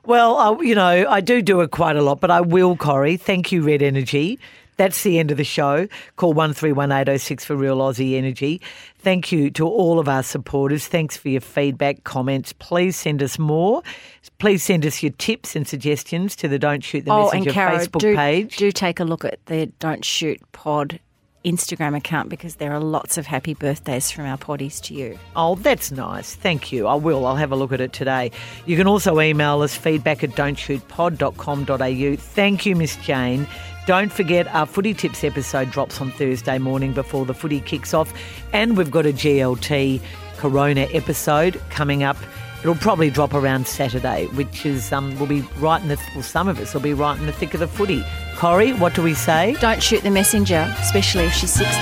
Well, 0.05 0.37
uh, 0.37 0.61
you 0.61 0.75
know, 0.75 1.07
I 1.09 1.21
do 1.21 1.41
do 1.43 1.61
it 1.61 1.71
quite 1.71 1.95
a 1.95 2.03
lot, 2.03 2.21
but 2.21 2.31
I 2.31 2.41
will, 2.41 2.77
Corrie. 2.77 3.17
Thank 3.17 3.53
you, 3.53 3.63
Red 3.63 3.83
Energy. 3.83 4.37
That's 4.77 5.05
the 5.05 5.21
end 5.21 5.31
of 5.31 5.37
the 5.37 5.45
show. 5.45 5.87
Call 6.17 6.33
131806 6.33 7.45
for 7.45 7.55
Real 7.55 7.79
Aussie 7.79 8.17
Energy. 8.17 8.61
Thank 9.03 9.33
you 9.33 9.51
to 9.53 9.67
all 9.67 9.99
of 9.99 10.09
our 10.09 10.23
supporters. 10.23 10.87
Thanks 10.87 11.17
for 11.17 11.29
your 11.29 11.41
feedback, 11.41 12.05
comments. 12.05 12.53
Please 12.53 12.97
send 12.97 13.21
us 13.21 13.37
more. 13.37 13.83
Please 14.39 14.63
send 14.63 14.87
us 14.87 15.03
your 15.03 15.11
tips 15.13 15.57
and 15.57 15.67
suggestions 15.67 16.37
to 16.37 16.47
the 16.47 16.59
Don't 16.59 16.85
Shoot 16.85 17.05
the 17.05 17.11
oh, 17.11 17.31
and 17.31 17.45
Messenger 17.45 17.53
Caro, 17.53 17.79
Facebook 17.79 18.01
do, 18.01 18.15
page. 18.15 18.57
do 18.57 18.71
take 18.71 19.01
a 19.01 19.05
look 19.05 19.25
at 19.25 19.45
the 19.47 19.67
Don't 19.81 20.05
Shoot 20.05 20.41
Pod 20.53 21.01
Instagram 21.45 21.97
account 21.97 22.29
because 22.29 22.57
there 22.57 22.73
are 22.73 22.79
lots 22.81 23.19
of 23.19 23.27
happy 23.27 23.55
birthdays 23.55 24.11
from 24.11 24.27
our 24.27 24.39
poddies 24.39 24.81
to 24.83 24.95
you. 24.95 25.19
Oh, 25.35 25.57
that's 25.57 25.91
nice. 25.91 26.35
Thank 26.37 26.71
you. 26.71 26.87
I 26.87 26.95
will. 26.95 27.27
I'll 27.27 27.35
have 27.35 27.51
a 27.51 27.57
look 27.57 27.73
at 27.73 27.81
it 27.81 27.93
today. 27.93 28.31
You 28.67 28.77
can 28.77 28.87
also 28.87 29.21
email 29.21 29.63
us 29.63 29.75
feedback 29.75 30.23
at 30.23 30.31
don'tshootpod.com.au. 30.31 32.17
Thank 32.17 32.67
you, 32.67 32.77
Miss 32.77 32.97
Jane. 32.97 33.49
Don't 33.87 34.13
forget 34.13 34.47
our 34.49 34.67
footy 34.67 34.95
tips 34.95 35.25
episode 35.25 35.71
drops 35.71 36.01
on 36.01 36.13
Thursday 36.13 36.59
morning 36.59 36.93
before 36.93 37.27
the 37.27 37.35
footy 37.35 37.61
kicks 37.61 37.93
off. 37.93 38.13
And 38.53 38.77
we've 38.77 38.91
got 38.91 39.07
a 39.07 39.13
GLT 39.13 40.01
Corona 40.37 40.83
episode 40.93 41.61
coming 41.71 42.05
up. 42.05 42.17
It'll 42.61 42.77
probably 42.77 43.11
drop 43.11 43.35
around 43.35 43.67
Saturday, 43.67 44.27
which 44.35 44.65
is 44.65 44.93
um 44.93 45.19
will 45.19 45.27
be 45.27 45.41
right 45.59 45.83
in 45.83 45.89
the 45.89 45.99
well, 46.15 46.23
some 46.23 46.47
of 46.47 46.61
us 46.61 46.75
will 46.75 46.81
be 46.81 46.95
right 46.95 47.19
in 47.19 47.27
the 47.27 47.33
thick 47.33 47.55
of 47.55 47.61
the 47.61 47.67
footy. 47.67 48.05
Corrie, 48.37 48.73
what 48.73 48.95
do 48.95 49.03
we 49.03 49.15
say? 49.15 49.57
Don't 49.61 49.83
shoot 49.83 50.03
the 50.03 50.11
messenger, 50.11 50.73
especially 50.79 51.25
if 51.25 51.33
she's 51.33 51.53
60. 51.53 51.73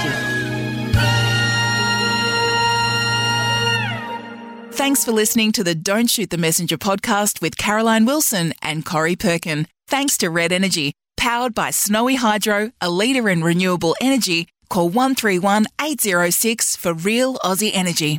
Thanks 4.72 5.04
for 5.04 5.12
listening 5.12 5.52
to 5.52 5.62
the 5.62 5.74
Don't 5.74 6.08
Shoot 6.08 6.30
the 6.30 6.38
Messenger 6.38 6.78
podcast 6.78 7.42
with 7.42 7.58
Caroline 7.58 8.06
Wilson 8.06 8.54
and 8.62 8.84
Corrie 8.84 9.14
Perkin. 9.14 9.66
Thanks 9.86 10.16
to 10.18 10.30
Red 10.30 10.52
Energy, 10.52 10.94
powered 11.20 11.54
by 11.54 11.70
Snowy 11.70 12.14
Hydro, 12.14 12.72
a 12.80 12.90
leader 12.90 13.28
in 13.28 13.44
renewable 13.44 13.94
energy. 14.00 14.48
Call 14.70 14.88
131 14.88 15.66
806 15.80 16.76
for 16.76 16.94
real 16.94 17.36
Aussie 17.44 17.70
energy. 17.74 18.18